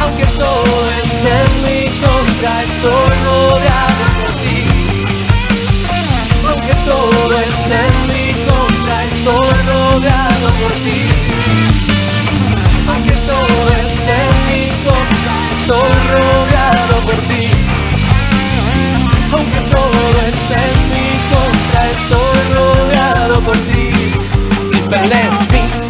Aunque 0.00 0.24
todo 0.38 0.90
esté 0.90 1.05
en 1.28 1.62
mi 1.64 1.84
contra, 2.00 2.62
estoy 2.62 3.10
rodeado 3.24 4.04
por 4.16 4.30
ti. 4.42 4.64
Aunque 6.48 6.74
todo 6.84 7.38
esté 7.40 7.78
en 7.86 7.96
mi 8.12 8.26
contra, 8.48 9.04
estoy 9.04 9.56
rodeado 9.72 10.48
por 10.60 10.72
ti. 10.84 11.00
Aunque 12.88 13.14
todo 13.30 13.58
esté 13.84 14.16
en 14.28 14.36
mi 14.48 14.62
contra, 14.86 15.34
estoy 15.56 15.96
rodeado 16.14 16.94
por 17.06 17.18
ti. 17.28 17.44
Aunque 19.32 19.60
todo 19.74 20.08
esté 20.32 20.58
en 20.72 20.80
mi 20.92 21.08
contra, 21.32 21.80
estoy 21.96 22.38
rodeado 22.54 23.40
por 23.40 23.56
ti. 23.70 23.90
Si 24.68 24.78
peleo 24.80 25.32
mis 25.52 25.85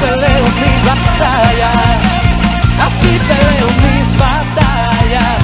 peleo 0.00 0.44
mis 0.60 0.78
batallas, 0.84 2.00
así 2.86 3.18
peleo 3.28 3.68
mis 3.84 4.08
batallas, 4.18 5.42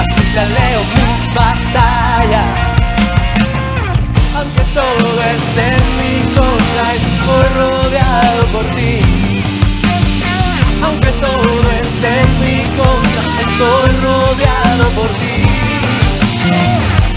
así 0.00 0.22
peleo 0.34 0.82
mis 0.94 1.34
batallas. 1.34 2.46
Aunque 4.36 4.62
todo 4.74 5.10
esté 5.34 5.66
en 5.78 5.86
mi 5.98 6.14
contra, 6.34 6.84
estoy 7.00 7.46
rodeado 7.60 8.46
por 8.52 8.64
ti. 8.74 9.00
Aunque 10.84 11.10
todo 11.12 11.70
esté 11.82 12.20
en 12.22 12.30
mi 12.40 12.56
contra, 12.76 13.22
estoy 13.46 13.88
rodeado 14.02 14.88
por 14.90 15.08
ti. 15.20 15.36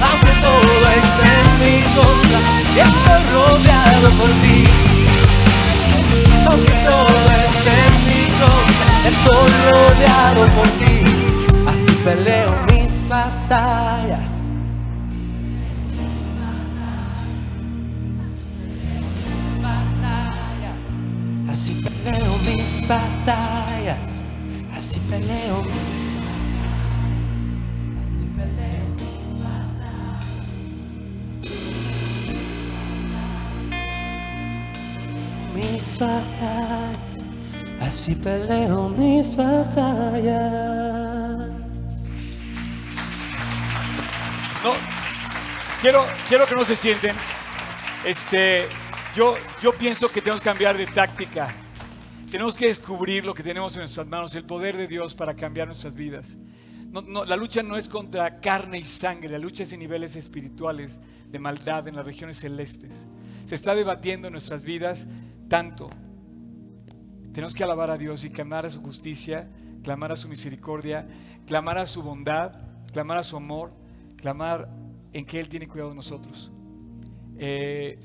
Aunque 0.08 0.32
todo 0.46 0.82
esté 1.02 1.30
en 1.42 1.52
mi 1.62 1.76
contra, 1.96 2.40
estoy 2.86 3.22
rodeado 3.34 4.10
por 4.20 4.30
ti. 4.44 5.07
Aunque 6.50 6.74
todo 6.86 7.16
esté 7.44 7.76
en 7.88 8.08
estoy 9.08 9.50
rodeado 9.72 10.46
por 10.56 10.68
ti. 10.80 11.04
Así 11.68 11.92
peleo 12.04 12.52
mis 12.72 13.08
batallas. 13.08 14.34
batallas. 19.62 20.86
Así 21.50 21.82
peleo 21.84 22.38
mis 22.46 22.88
batallas. 22.88 24.24
Así 24.74 25.00
peleo. 25.10 25.62
Así 25.62 26.07
Mis 35.88 36.00
batallas. 36.00 37.26
Así 37.80 38.14
peleo 38.16 38.90
mis 38.90 39.38
batallas. 39.38 40.36
No, 44.66 44.74
quiero, 45.80 46.06
quiero 46.28 46.46
que 46.46 46.56
no 46.56 46.66
se 46.66 46.76
sienten. 46.76 47.16
Este, 48.04 48.66
yo, 49.16 49.38
yo 49.62 49.72
pienso 49.72 50.10
que 50.10 50.20
tenemos 50.22 50.42
que 50.42 50.50
cambiar 50.50 50.76
de 50.76 50.88
táctica. 50.88 51.48
Tenemos 52.30 52.58
que 52.58 52.68
descubrir 52.68 53.26
lo 53.26 53.34
que 53.34 53.42
tenemos 53.42 53.74
en 53.78 53.80
nuestras 53.80 54.08
manos, 54.08 54.36
el 54.36 54.44
poder 54.44 54.76
de 54.76 54.88
Dios 54.88 55.16
para 55.16 55.38
cambiar 55.38 55.68
nuestras 55.68 55.96
vidas. 55.96 56.36
No, 56.92 57.02
no, 57.02 57.24
la 57.24 57.38
lucha 57.38 57.64
no 57.64 57.78
es 57.78 57.88
contra 57.88 58.42
carne 58.42 58.78
y 58.78 58.84
sangre, 58.84 59.30
la 59.30 59.40
lucha 59.40 59.64
es 59.64 59.72
en 59.72 59.80
niveles 59.80 60.18
espirituales 60.18 61.00
de 61.32 61.40
maldad 61.40 61.88
en 61.88 61.96
las 61.96 62.06
regiones 62.06 62.40
celestes. 62.40 63.08
Se 63.46 63.56
está 63.56 63.74
debatiendo 63.74 64.28
en 64.28 64.34
nuestras 64.34 64.66
vidas 64.66 65.08
tanto. 65.48 65.90
Tenemos 67.34 67.54
que 67.54 67.64
alabar 67.64 67.92
a 67.92 67.98
Dios 67.98 68.24
y 68.24 68.30
clamar 68.32 68.66
a 68.66 68.70
su 68.70 68.82
justicia, 68.82 69.50
clamar 69.84 70.12
a 70.12 70.16
su 70.16 70.28
misericordia, 70.28 71.08
clamar 71.46 71.78
a 71.78 71.86
su 71.86 72.02
bondad, 72.02 72.54
clamar 72.92 73.18
a 73.20 73.24
su 73.24 73.38
amor, 73.38 73.72
clamar 74.16 74.70
en 75.14 75.26
que 75.26 75.40
Él 75.40 75.48
tiene 75.48 75.68
cuidado 75.68 75.90
de 75.92 75.96
nosotros. 75.96 76.52
Eh, 77.38 78.00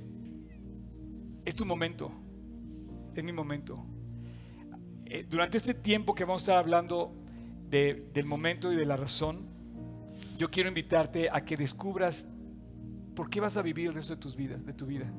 es 1.44 1.54
tu 1.54 1.64
momento, 1.64 2.10
es 3.14 3.24
mi 3.24 3.32
momento. 3.32 3.84
Eh, 5.06 5.26
durante 5.28 5.58
este 5.58 5.74
tiempo 5.74 6.14
que 6.14 6.24
vamos 6.24 6.42
a 6.42 6.44
estar 6.44 6.58
hablando 6.58 7.14
de- 7.68 8.10
del 8.12 8.26
momento 8.26 8.72
y 8.72 8.76
de 8.76 8.84
la 8.84 8.96
razón, 8.96 9.48
yo 10.38 10.50
quiero 10.50 10.68
invitarte 10.68 11.30
a 11.30 11.44
que 11.44 11.56
descubras 11.56 12.28
por 13.14 13.28
qué 13.30 13.40
vas 13.40 13.56
a 13.56 13.62
vivir 13.62 13.88
el 13.88 13.94
resto 13.94 14.14
de, 14.14 14.20
tus 14.20 14.36
vidas, 14.36 14.64
de 14.64 14.72
tu 14.72 14.86
vida. 14.86 15.10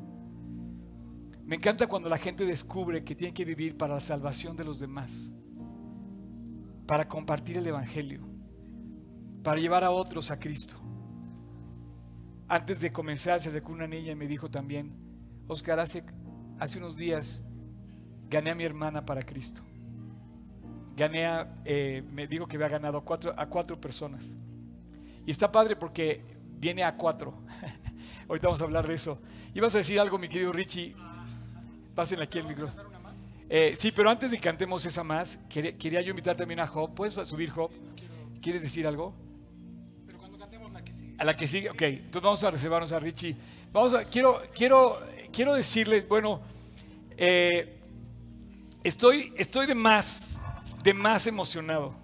Me 1.45 1.57
encanta 1.57 1.87
cuando 1.87 2.07
la 2.07 2.17
gente 2.17 2.45
descubre 2.45 3.03
que 3.03 3.15
tiene 3.15 3.33
que 3.33 3.43
vivir 3.43 3.77
para 3.77 3.95
la 3.95 3.99
salvación 3.99 4.55
de 4.55 4.63
los 4.63 4.79
demás, 4.79 5.33
para 6.87 7.07
compartir 7.07 7.57
el 7.57 7.67
Evangelio, 7.67 8.21
para 9.43 9.59
llevar 9.59 9.83
a 9.83 9.91
otros 9.91 10.31
a 10.31 10.39
Cristo. 10.39 10.77
Antes 12.47 12.79
de 12.79 12.93
comenzar 12.93 13.41
se 13.41 13.49
acercó 13.49 13.73
una 13.73 13.87
niña 13.87 14.13
y 14.13 14.15
me 14.15 14.27
dijo 14.27 14.49
también, 14.49 14.95
Oscar, 15.47 15.79
hace, 15.79 16.05
hace 16.59 16.77
unos 16.77 16.95
días 16.95 17.43
gané 18.29 18.51
a 18.51 18.55
mi 18.55 18.63
hermana 18.63 19.05
para 19.05 19.21
Cristo. 19.21 19.63
Gané 20.95 21.25
a, 21.25 21.61
eh, 21.65 22.03
me 22.09 22.27
dijo 22.27 22.47
que 22.47 22.55
había 22.55 22.69
ganado 22.69 22.99
a 22.99 23.03
cuatro, 23.03 23.33
a 23.37 23.47
cuatro 23.47 23.81
personas. 23.81 24.37
Y 25.25 25.31
está 25.31 25.51
padre 25.51 25.75
porque 25.75 26.23
viene 26.57 26.83
a 26.83 26.95
cuatro. 26.95 27.43
Ahorita 28.29 28.47
vamos 28.47 28.61
a 28.61 28.63
hablar 28.63 28.87
de 28.87 28.93
eso. 28.93 29.21
¿Ibas 29.53 29.75
a 29.75 29.79
decir 29.79 29.99
algo, 29.99 30.17
mi 30.17 30.29
querido 30.29 30.53
Richie? 30.53 30.95
Pásenle 31.95 32.23
aquí 32.23 32.39
el 32.39 32.47
micro. 32.47 32.69
Eh, 33.49 33.75
sí, 33.77 33.91
pero 33.91 34.09
antes 34.09 34.31
de 34.31 34.37
que 34.37 34.43
cantemos 34.43 34.85
esa 34.85 35.03
más, 35.03 35.37
quería, 35.49 35.77
quería 35.77 36.01
yo 36.01 36.09
invitar 36.09 36.35
también 36.35 36.59
a 36.59 36.67
Job. 36.67 36.93
¿Puedes 36.95 37.13
subir 37.27 37.49
Job? 37.51 37.69
¿Quieres 38.41 38.61
decir 38.61 38.87
algo? 38.87 39.13
Pero 40.05 40.17
cuando 40.17 40.37
cantemos 40.39 40.71
la 40.71 40.83
que 40.83 40.93
sigue. 40.93 41.15
A 41.17 41.23
la 41.23 41.35
que 41.35 41.47
sigue, 41.47 41.69
ok. 41.69 41.81
Entonces 41.81 42.21
vamos 42.21 42.43
a 42.43 42.49
reservarnos 42.51 42.91
a 42.91 42.99
Richie. 42.99 43.35
Vamos 43.71 43.93
a, 43.93 44.05
quiero, 44.05 44.41
quiero, 44.55 44.99
quiero 45.31 45.53
decirles, 45.53 46.07
bueno, 46.07 46.41
eh, 47.15 47.79
estoy, 48.83 49.33
estoy 49.37 49.67
de 49.67 49.75
más, 49.75 50.39
de 50.83 50.93
más 50.93 51.27
emocionado. 51.27 51.95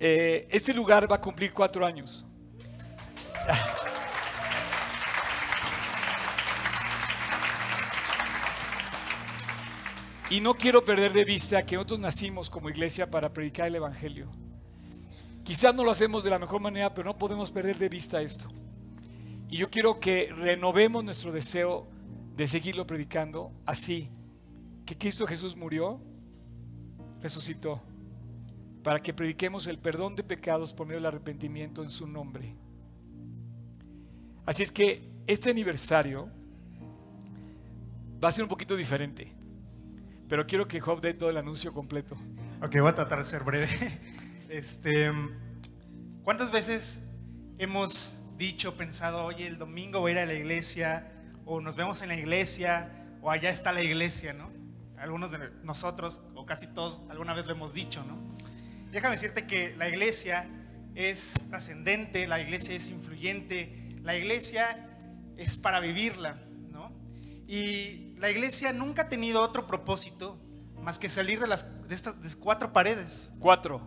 Eh, 0.00 0.48
este 0.50 0.74
lugar 0.74 1.10
va 1.10 1.16
a 1.16 1.20
cumplir 1.20 1.52
cuatro 1.52 1.86
años. 1.86 2.26
Y 10.30 10.40
no 10.40 10.54
quiero 10.54 10.84
perder 10.84 11.14
de 11.14 11.24
vista 11.24 11.64
que 11.64 11.76
nosotros 11.76 12.00
nacimos 12.00 12.50
como 12.50 12.68
iglesia 12.68 13.10
para 13.10 13.32
predicar 13.32 13.66
el 13.66 13.76
Evangelio. 13.76 14.28
Quizás 15.42 15.74
no 15.74 15.82
lo 15.82 15.90
hacemos 15.90 16.22
de 16.22 16.28
la 16.28 16.38
mejor 16.38 16.60
manera, 16.60 16.92
pero 16.92 17.06
no 17.06 17.18
podemos 17.18 17.50
perder 17.50 17.78
de 17.78 17.88
vista 17.88 18.20
esto. 18.20 18.46
Y 19.48 19.56
yo 19.56 19.70
quiero 19.70 19.98
que 19.98 20.30
renovemos 20.36 21.02
nuestro 21.02 21.32
deseo 21.32 21.86
de 22.36 22.46
seguirlo 22.46 22.86
predicando 22.86 23.50
así, 23.64 24.10
que 24.84 24.98
Cristo 24.98 25.26
Jesús 25.26 25.56
murió, 25.56 25.98
resucitó, 27.22 27.80
para 28.82 29.00
que 29.00 29.14
prediquemos 29.14 29.66
el 29.66 29.78
perdón 29.78 30.14
de 30.14 30.22
pecados 30.22 30.74
por 30.74 30.86
medio 30.86 30.98
del 30.98 31.06
arrepentimiento 31.06 31.82
en 31.82 31.88
su 31.88 32.06
nombre. 32.06 32.54
Así 34.44 34.62
es 34.62 34.70
que 34.70 35.10
este 35.26 35.48
aniversario 35.50 36.28
va 38.22 38.28
a 38.28 38.32
ser 38.32 38.44
un 38.44 38.50
poquito 38.50 38.76
diferente, 38.76 39.37
pero 40.28 40.46
quiero 40.46 40.68
que 40.68 40.80
Job 40.80 41.00
dé 41.00 41.14
todo 41.14 41.30
el 41.30 41.36
anuncio 41.36 41.72
completo. 41.72 42.16
Ok, 42.62 42.76
voy 42.80 42.90
a 42.90 42.94
tratar 42.94 43.18
de 43.18 43.24
ser 43.24 43.42
breve. 43.44 43.68
Este, 44.48 45.12
¿Cuántas 46.22 46.50
veces 46.50 47.10
hemos 47.58 48.18
dicho, 48.38 48.78
pensado, 48.78 49.26
oye, 49.26 49.46
el 49.46 49.58
domingo 49.58 50.00
voy 50.00 50.12
a 50.12 50.14
ir 50.14 50.18
a 50.20 50.26
la 50.26 50.32
iglesia, 50.32 51.12
o 51.44 51.60
nos 51.60 51.76
vemos 51.76 52.00
en 52.00 52.08
la 52.08 52.14
iglesia, 52.14 52.90
o 53.20 53.30
allá 53.30 53.50
está 53.50 53.72
la 53.72 53.82
iglesia, 53.82 54.32
¿no? 54.32 54.50
Algunos 54.96 55.32
de 55.32 55.50
nosotros, 55.64 56.22
o 56.34 56.46
casi 56.46 56.68
todos, 56.68 57.02
alguna 57.10 57.34
vez 57.34 57.44
lo 57.44 57.52
hemos 57.52 57.74
dicho, 57.74 58.02
¿no? 58.04 58.16
Déjame 58.90 59.16
decirte 59.16 59.46
que 59.46 59.76
la 59.76 59.88
iglesia 59.88 60.48
es 60.94 61.34
trascendente, 61.50 62.26
la 62.26 62.40
iglesia 62.40 62.74
es 62.74 62.88
influyente, 62.90 63.96
la 64.02 64.16
iglesia 64.16 64.88
es 65.36 65.56
para 65.56 65.80
vivirla. 65.80 66.38
Y 67.48 68.14
la 68.18 68.30
iglesia 68.30 68.72
nunca 68.74 69.02
ha 69.02 69.08
tenido 69.08 69.40
otro 69.40 69.66
propósito 69.66 70.38
más 70.82 70.98
que 70.98 71.08
salir 71.08 71.40
de, 71.40 71.46
las, 71.46 71.88
de 71.88 71.94
estas 71.94 72.20
de 72.22 72.28
cuatro 72.38 72.72
paredes. 72.72 73.32
Cuatro. 73.40 73.80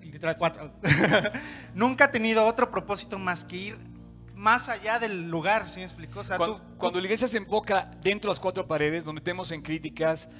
Literal, 0.00 0.36
cuatro. 0.38 0.72
nunca 1.74 2.06
ha 2.06 2.10
tenido 2.10 2.46
otro 2.46 2.70
propósito 2.70 3.18
más 3.18 3.44
que 3.44 3.56
ir 3.56 3.92
más 4.34 4.68
allá 4.68 4.98
del 4.98 5.30
lugar, 5.30 5.68
¿sí 5.68 5.78
me 5.78 5.84
explicó? 5.84 6.20
O 6.20 6.24
sea, 6.24 6.36
Cuando, 6.36 6.56
tú- 6.56 6.76
cuando 6.76 6.98
la 6.98 7.04
iglesia 7.04 7.28
se 7.28 7.36
enfoca 7.36 7.90
dentro 8.02 8.28
de 8.28 8.32
las 8.32 8.40
cuatro 8.40 8.66
paredes, 8.66 9.04
nos 9.04 9.14
metemos 9.14 9.52
en 9.52 9.62
críticas 9.62 10.30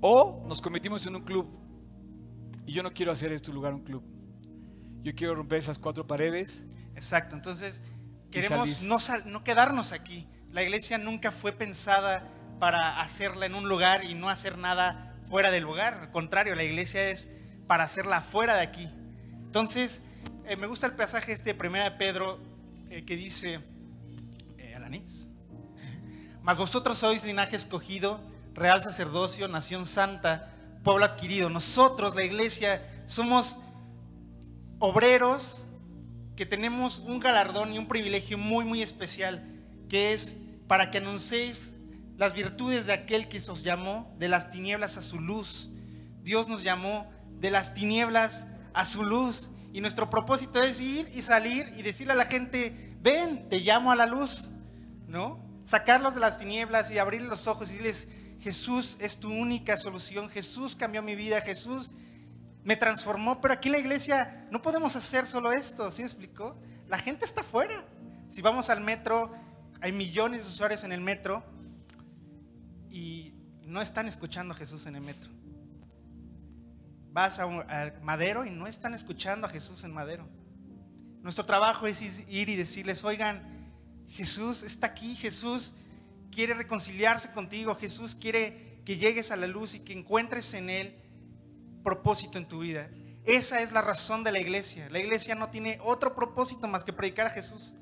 o 0.00 0.42
nos 0.48 0.62
convertimos 0.62 1.04
en 1.06 1.16
un 1.16 1.22
club. 1.22 1.46
Y 2.66 2.72
yo 2.72 2.82
no 2.82 2.92
quiero 2.94 3.12
hacer 3.12 3.30
este 3.32 3.52
lugar 3.52 3.74
un 3.74 3.82
club. 3.82 4.02
Yo 5.02 5.12
quiero 5.14 5.34
romper 5.34 5.58
esas 5.58 5.78
cuatro 5.78 6.06
paredes. 6.06 6.64
Exacto, 6.94 7.34
entonces 7.36 7.82
queremos 8.30 8.80
no, 8.80 8.98
no 9.26 9.44
quedarnos 9.44 9.92
aquí. 9.92 10.26
La 10.52 10.62
iglesia 10.62 10.98
nunca 10.98 11.32
fue 11.32 11.52
pensada 11.52 12.28
para 12.60 13.00
hacerla 13.00 13.46
en 13.46 13.54
un 13.54 13.70
lugar 13.70 14.04
y 14.04 14.12
no 14.12 14.28
hacer 14.28 14.58
nada 14.58 15.16
fuera 15.30 15.50
del 15.50 15.62
lugar. 15.62 15.94
Al 15.94 16.10
contrario, 16.10 16.54
la 16.54 16.62
iglesia 16.62 17.08
es 17.08 17.40
para 17.66 17.84
hacerla 17.84 18.20
fuera 18.20 18.56
de 18.56 18.60
aquí. 18.60 18.86
Entonces, 19.38 20.02
eh, 20.44 20.56
me 20.56 20.66
gusta 20.66 20.86
el 20.86 20.92
pasaje 20.92 21.32
este 21.32 21.50
de 21.50 21.54
Primera 21.54 21.84
de 21.84 21.92
Pedro 21.92 22.38
eh, 22.90 23.02
que 23.06 23.16
dice, 23.16 23.60
eh, 24.58 24.74
Alanis, 24.74 25.30
mas 26.42 26.58
vosotros 26.58 26.98
sois 26.98 27.24
linaje 27.24 27.56
escogido, 27.56 28.20
real 28.52 28.82
sacerdocio, 28.82 29.48
nación 29.48 29.86
santa, 29.86 30.52
pueblo 30.84 31.06
adquirido. 31.06 31.48
Nosotros, 31.48 32.14
la 32.14 32.24
iglesia, 32.24 32.82
somos 33.06 33.58
obreros 34.78 35.66
que 36.36 36.44
tenemos 36.44 36.98
un 36.98 37.20
galardón 37.20 37.72
y 37.72 37.78
un 37.78 37.88
privilegio 37.88 38.36
muy, 38.36 38.66
muy 38.66 38.82
especial, 38.82 39.42
que 39.92 40.14
es 40.14 40.40
para 40.68 40.90
que 40.90 40.96
anunciéis 40.96 41.76
las 42.16 42.32
virtudes 42.32 42.86
de 42.86 42.94
aquel 42.94 43.28
que 43.28 43.36
os 43.36 43.62
llamó 43.62 44.10
de 44.18 44.26
las 44.26 44.50
tinieblas 44.50 44.96
a 44.96 45.02
su 45.02 45.20
luz. 45.20 45.68
Dios 46.22 46.48
nos 46.48 46.62
llamó 46.62 47.12
de 47.38 47.50
las 47.50 47.74
tinieblas 47.74 48.50
a 48.72 48.86
su 48.86 49.04
luz. 49.04 49.50
Y 49.70 49.82
nuestro 49.82 50.08
propósito 50.08 50.62
es 50.62 50.80
ir 50.80 51.10
y 51.12 51.20
salir 51.20 51.66
y 51.76 51.82
decirle 51.82 52.14
a 52.14 52.16
la 52.16 52.24
gente, 52.24 52.96
ven, 53.02 53.50
te 53.50 53.58
llamo 53.58 53.92
a 53.92 53.94
la 53.94 54.06
luz, 54.06 54.48
¿no? 55.08 55.44
Sacarlos 55.62 56.14
de 56.14 56.20
las 56.20 56.38
tinieblas 56.38 56.90
y 56.90 56.96
abrir 56.96 57.20
los 57.20 57.46
ojos 57.46 57.68
y 57.68 57.72
decirles, 57.74 58.12
Jesús 58.40 58.96
es 58.98 59.20
tu 59.20 59.30
única 59.30 59.76
solución, 59.76 60.30
Jesús 60.30 60.74
cambió 60.74 61.02
mi 61.02 61.16
vida, 61.16 61.42
Jesús 61.42 61.90
me 62.64 62.76
transformó, 62.76 63.42
pero 63.42 63.52
aquí 63.52 63.68
en 63.68 63.72
la 63.72 63.78
iglesia 63.78 64.46
no 64.50 64.62
podemos 64.62 64.96
hacer 64.96 65.26
solo 65.26 65.52
esto, 65.52 65.90
¿sí 65.90 66.00
me 66.00 66.06
explicó? 66.06 66.58
La 66.88 66.96
gente 66.96 67.26
está 67.26 67.42
afuera. 67.42 67.84
Si 68.30 68.40
vamos 68.40 68.70
al 68.70 68.80
metro, 68.80 69.30
hay 69.82 69.90
millones 69.90 70.42
de 70.42 70.48
usuarios 70.48 70.84
en 70.84 70.92
el 70.92 71.00
metro 71.00 71.42
y 72.88 73.34
no 73.64 73.82
están 73.82 74.06
escuchando 74.06 74.54
a 74.54 74.56
Jesús 74.56 74.86
en 74.86 74.94
el 74.94 75.02
metro. 75.02 75.28
Vas 77.10 77.40
a, 77.40 77.44
a 77.44 77.92
Madero 78.00 78.44
y 78.44 78.50
no 78.50 78.68
están 78.68 78.94
escuchando 78.94 79.48
a 79.48 79.50
Jesús 79.50 79.82
en 79.82 79.92
Madero. 79.92 80.28
Nuestro 81.20 81.44
trabajo 81.44 81.88
es 81.88 82.00
ir 82.28 82.48
y 82.48 82.54
decirles, 82.54 83.02
oigan, 83.02 83.42
Jesús 84.08 84.62
está 84.62 84.86
aquí, 84.86 85.16
Jesús 85.16 85.74
quiere 86.30 86.54
reconciliarse 86.54 87.32
contigo, 87.32 87.74
Jesús 87.74 88.14
quiere 88.14 88.80
que 88.84 88.98
llegues 88.98 89.32
a 89.32 89.36
la 89.36 89.48
luz 89.48 89.74
y 89.74 89.80
que 89.80 89.92
encuentres 89.92 90.54
en 90.54 90.70
Él 90.70 90.96
propósito 91.82 92.38
en 92.38 92.46
tu 92.46 92.60
vida. 92.60 92.88
Esa 93.24 93.60
es 93.60 93.72
la 93.72 93.80
razón 93.80 94.22
de 94.22 94.30
la 94.30 94.38
iglesia. 94.38 94.88
La 94.90 95.00
iglesia 95.00 95.34
no 95.34 95.50
tiene 95.50 95.80
otro 95.82 96.14
propósito 96.14 96.68
más 96.68 96.84
que 96.84 96.92
predicar 96.92 97.26
a 97.26 97.30
Jesús. 97.30 97.74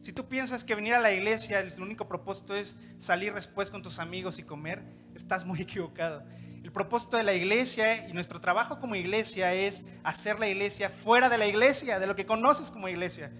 Si 0.00 0.12
tú 0.12 0.26
piensas 0.26 0.64
que 0.64 0.74
venir 0.74 0.94
a 0.94 1.00
la 1.00 1.12
iglesia, 1.12 1.60
el 1.60 1.82
único 1.82 2.08
propósito 2.08 2.54
es 2.54 2.78
salir 2.98 3.34
después 3.34 3.70
con 3.70 3.82
tus 3.82 3.98
amigos 3.98 4.38
y 4.38 4.44
comer, 4.44 4.82
estás 5.14 5.44
muy 5.44 5.60
equivocado. 5.62 6.24
El 6.62 6.72
propósito 6.72 7.16
de 7.16 7.22
la 7.22 7.34
iglesia 7.34 8.08
y 8.08 8.12
nuestro 8.12 8.40
trabajo 8.40 8.80
como 8.80 8.94
iglesia 8.94 9.52
es 9.54 9.88
hacer 10.02 10.38
la 10.40 10.48
iglesia 10.48 10.88
fuera 10.88 11.28
de 11.28 11.38
la 11.38 11.46
iglesia, 11.46 11.98
de 11.98 12.06
lo 12.06 12.14
que 12.16 12.26
conoces 12.26 12.70
como 12.70 12.88
iglesia. 12.88 13.30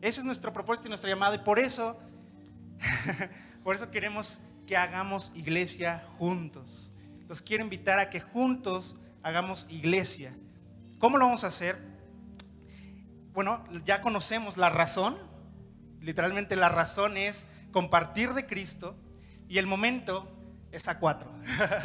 Ese 0.00 0.20
es 0.20 0.24
nuestro 0.24 0.52
propósito 0.52 0.88
y 0.88 0.90
nuestro 0.90 1.10
llamado 1.10 1.34
y 1.34 1.38
por 1.38 1.58
eso, 1.58 1.98
por 3.64 3.74
eso 3.74 3.90
queremos 3.90 4.40
que 4.66 4.76
hagamos 4.76 5.32
iglesia 5.34 6.06
juntos. 6.18 6.94
Los 7.28 7.42
quiero 7.42 7.64
invitar 7.64 7.98
a 7.98 8.08
que 8.08 8.20
juntos 8.20 8.96
hagamos 9.22 9.66
iglesia. 9.68 10.34
¿Cómo 10.98 11.18
lo 11.18 11.26
vamos 11.26 11.44
a 11.44 11.48
hacer? 11.48 11.76
Bueno, 13.32 13.64
ya 13.84 14.02
conocemos 14.02 14.56
la 14.56 14.70
razón. 14.70 15.29
Literalmente 16.00 16.56
la 16.56 16.68
razón 16.68 17.16
es 17.16 17.50
compartir 17.72 18.32
de 18.34 18.46
Cristo 18.46 18.96
y 19.48 19.58
el 19.58 19.66
momento 19.66 20.30
es 20.72 20.88
a 20.88 20.98
cuatro. 20.98 21.30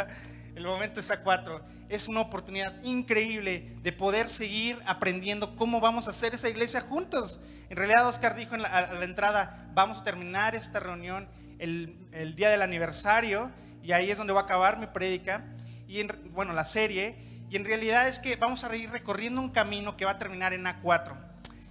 el 0.56 0.66
momento 0.66 1.00
es 1.00 1.12
a 1.12 1.24
cuatro. 1.24 1.64
Es 1.90 2.08
una 2.08 2.22
oportunidad 2.22 2.82
increíble 2.84 3.76
de 3.82 3.92
poder 3.92 4.30
seguir 4.30 4.80
aprendiendo 4.86 5.56
cómo 5.56 5.80
vamos 5.80 6.08
a 6.08 6.12
hacer 6.12 6.34
esa 6.34 6.50
iglesia 6.50 6.82
juntos. 6.82 7.44
En 7.70 7.78
realidad, 7.78 8.08
Oscar 8.08 8.36
dijo 8.36 8.56
en 8.56 8.62
la, 8.62 8.70
a 8.70 8.94
la 8.94 9.06
entrada, 9.06 9.70
vamos 9.74 10.00
a 10.00 10.04
terminar 10.04 10.56
esta 10.56 10.80
reunión 10.80 11.28
el, 11.60 12.36
día 12.36 12.50
del 12.50 12.62
aniversario 12.62 13.52
y 13.84 13.92
ahí 13.92 14.12
es 14.12 14.18
donde 14.18 14.34
va 14.34 14.42
a 14.42 14.44
acabar 14.44 14.78
mi 14.78 14.88
prédica 14.88 15.44
y 15.88 16.00
en, 16.00 16.10
bueno, 16.32 16.54
la 16.54 16.66
serie. 16.66 17.18
Y 17.50 17.56
en 17.56 17.66
realidad 17.66 18.08
es 18.08 18.20
que 18.20 18.36
vamos 18.36 18.64
a 18.64 18.76
ir 18.76 18.90
recorriendo 18.90 19.40
un 19.40 19.52
camino 19.52 19.96
que 19.96 20.06
va 20.06 20.12
a 20.12 20.18
terminar 20.18 20.54
en 20.54 20.66
A4. 20.66 21.16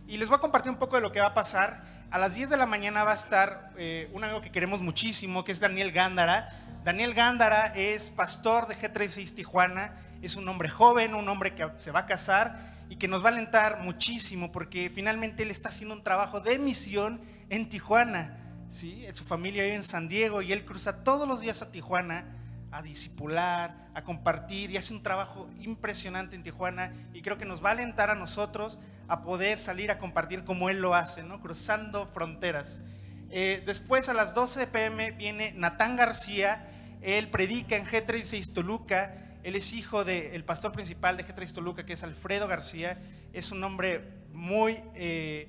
Y 0.07 0.19
les 0.19 0.29
voy 0.29 0.37
a 0.37 0.41
compartir 0.41 0.71
un 0.71 0.79
poco 0.79 0.97
de 0.97 1.03
lo 1.03 1.11
que 1.11 1.21
va 1.21 1.29
a 1.29 1.35
pasar. 1.35 1.83
A 2.11 2.19
las 2.19 2.35
10 2.35 2.51
de 2.51 2.57
la 2.57 2.67
mañana 2.67 3.05
va 3.05 3.13
a 3.13 3.17
estar 3.17 3.73
eh, 3.77 4.11
un 4.13 4.23
amigo 4.25 4.41
que 4.41 4.53
queremos 4.53 4.83
muchísimo, 4.83 5.45
que 5.45 5.53
es 5.53 5.61
Daniel 5.61 5.93
Gándara 5.93 6.53
Daniel 6.85 7.15
Gándara 7.15 7.73
es 7.75 8.11
pastor 8.11 8.69
de 8.69 8.77
G36 8.77 9.35
Tijuana, 9.35 9.95
es 10.21 10.37
un 10.37 10.47
hombre 10.47 10.69
joven, 10.69 11.15
un 11.15 11.27
hombre 11.31 11.55
que 11.55 11.67
se 11.79 11.91
va 11.91 12.01
a 12.01 12.07
casar 12.07 12.75
y 12.91 12.97
que 12.97 13.09
nos 13.09 13.25
va 13.25 13.31
a 13.31 13.33
alentar 13.33 13.81
muchísimo 13.81 14.53
porque 14.53 14.91
finalmente 14.95 15.45
él 15.45 15.51
está 15.51 15.71
haciendo 15.71 15.95
un 15.95 16.05
trabajo 16.05 16.41
de 16.41 16.59
misión 16.59 17.23
en 17.49 17.71
Tijuana. 17.71 18.37
¿sí? 18.69 19.07
Su 19.15 19.25
familia 19.25 19.63
vive 19.63 19.77
en 19.77 19.83
San 19.83 20.11
Diego 20.11 20.43
y 20.43 20.53
él 20.53 20.67
cruza 20.67 21.03
todos 21.03 21.27
los 21.27 21.41
días 21.41 21.63
a 21.63 21.73
Tijuana 21.73 22.27
a 22.75 22.83
discipular, 22.83 23.89
a 23.95 24.03
compartir 24.03 24.73
y 24.73 24.77
hace 24.77 24.93
un 24.93 25.03
trabajo 25.03 25.49
impresionante 25.61 26.35
en 26.35 26.43
Tijuana 26.43 26.93
y 27.13 27.23
creo 27.23 27.39
que 27.39 27.45
nos 27.45 27.65
va 27.65 27.69
a 27.69 27.73
alentar 27.73 28.11
a 28.11 28.17
nosotros 28.17 28.81
a 29.07 29.23
poder 29.23 29.59
salir 29.59 29.93
a 29.93 29.99
compartir 29.99 30.45
como 30.45 30.69
él 30.69 30.81
lo 30.81 30.95
hace, 30.95 31.23
¿no? 31.23 31.41
cruzando 31.41 32.07
fronteras. 32.07 32.83
Eh, 33.31 33.63
después 33.65 34.09
a 34.09 34.15
las 34.15 34.35
12 34.35 34.67
pm 34.67 35.13
viene 35.13 35.53
Natán 35.53 35.95
García, 35.95 36.69
él 37.01 37.29
predica 37.29 37.77
en 37.77 37.87
G36 37.87 38.55
Toluca. 38.55 39.15
Él 39.43 39.57
es 39.57 39.75
hijo 39.75 40.05
del 40.05 40.43
pastor 40.43 40.73
principal 40.73 41.19
de 41.19 41.27
G36 41.27 41.53
Toluca, 41.53 41.85
que 41.85 41.93
es 41.93 42.03
Alfredo 42.03 42.49
García. 42.49 42.99
Es 43.35 43.53
un 43.53 43.63
hombre 43.63 44.03
muy, 44.33 44.81
eh, 44.95 45.49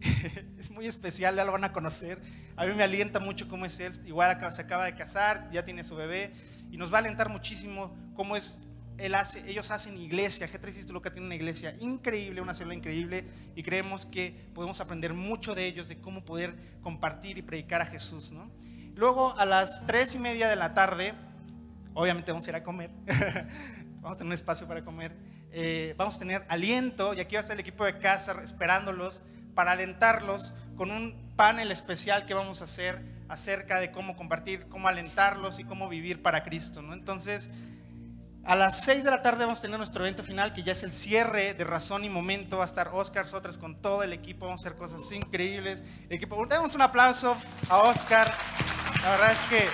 es 0.58 0.70
muy 0.70 0.86
especial, 0.86 1.36
ya 1.36 1.44
lo 1.44 1.52
van 1.52 1.64
a 1.64 1.72
conocer. 1.72 2.20
A 2.56 2.64
mí 2.64 2.72
me 2.74 2.82
alienta 2.82 3.20
mucho 3.20 3.48
cómo 3.48 3.66
es 3.66 3.78
él. 3.80 3.92
Igual 4.06 4.38
se 4.52 4.62
acaba 4.62 4.84
de 4.84 4.94
casar, 4.94 5.50
ya 5.52 5.64
tiene 5.64 5.84
su 5.84 5.96
bebé. 5.96 6.32
Y 6.70 6.76
nos 6.76 6.92
va 6.92 6.98
a 6.98 7.00
alentar 7.00 7.28
muchísimo 7.28 7.96
cómo 8.14 8.36
es 8.36 8.58
él 8.98 9.14
hace, 9.14 9.50
ellos 9.50 9.70
hacen 9.70 9.98
iglesia, 9.98 10.46
G36 10.46 10.86
Toluca 10.86 11.10
tiene 11.10 11.26
una 11.26 11.34
iglesia 11.34 11.76
increíble, 11.80 12.40
una 12.40 12.54
célula 12.54 12.76
increíble 12.76 13.24
y 13.56 13.62
creemos 13.62 14.06
que 14.06 14.48
podemos 14.54 14.80
aprender 14.80 15.14
mucho 15.14 15.54
de 15.54 15.66
ellos, 15.66 15.88
de 15.88 16.00
cómo 16.00 16.24
poder 16.24 16.54
compartir 16.80 17.38
y 17.38 17.42
predicar 17.42 17.80
a 17.80 17.86
Jesús. 17.86 18.30
¿no? 18.30 18.50
Luego 18.94 19.36
a 19.36 19.44
las 19.44 19.86
tres 19.86 20.14
y 20.14 20.18
media 20.18 20.48
de 20.48 20.56
la 20.56 20.74
tarde, 20.74 21.14
obviamente 21.92 22.30
vamos 22.30 22.46
a 22.46 22.50
ir 22.50 22.56
a 22.56 22.62
comer, 22.62 22.90
vamos 24.00 24.12
a 24.12 24.18
tener 24.18 24.28
un 24.28 24.32
espacio 24.32 24.68
para 24.68 24.84
comer, 24.84 25.16
eh, 25.50 25.94
vamos 25.96 26.16
a 26.16 26.18
tener 26.20 26.44
aliento 26.48 27.14
y 27.14 27.20
aquí 27.20 27.34
va 27.34 27.40
a 27.40 27.42
estar 27.42 27.54
el 27.54 27.60
equipo 27.60 27.84
de 27.84 27.98
casa 27.98 28.36
esperándolos 28.42 29.22
para 29.54 29.72
alentarlos 29.72 30.54
con 30.76 30.90
un 30.90 31.32
panel 31.36 31.70
especial 31.70 32.26
que 32.26 32.34
vamos 32.34 32.60
a 32.60 32.64
hacer 32.64 33.00
acerca 33.28 33.80
de 33.80 33.90
cómo 33.90 34.16
compartir, 34.16 34.66
cómo 34.68 34.88
alentarlos 34.88 35.58
y 35.58 35.64
cómo 35.64 35.88
vivir 35.88 36.22
para 36.22 36.44
Cristo. 36.44 36.82
¿no? 36.82 36.92
Entonces, 36.92 37.50
a 38.44 38.56
las 38.56 38.82
6 38.84 39.04
de 39.04 39.10
la 39.10 39.22
tarde 39.22 39.44
vamos 39.44 39.60
a 39.60 39.62
tener 39.62 39.78
nuestro 39.78 40.04
evento 40.04 40.22
final, 40.22 40.52
que 40.52 40.62
ya 40.62 40.72
es 40.72 40.82
el 40.82 40.92
cierre 40.92 41.54
de 41.54 41.64
Razón 41.64 42.04
y 42.04 42.10
Momento. 42.10 42.58
Va 42.58 42.64
a 42.64 42.66
estar 42.66 42.90
Oscar 42.92 43.26
Sotras 43.26 43.56
con 43.56 43.80
todo 43.80 44.02
el 44.02 44.12
equipo. 44.12 44.44
Vamos 44.44 44.60
a 44.64 44.68
hacer 44.68 44.78
cosas 44.78 45.10
increíbles. 45.12 45.82
El 46.08 46.16
equipo, 46.16 46.44
damos 46.46 46.74
un 46.74 46.82
aplauso 46.82 47.34
a 47.70 47.78
Oscar. 47.78 48.30
La 49.02 49.10
verdad 49.12 49.32
es 49.32 49.44
que 49.46 49.66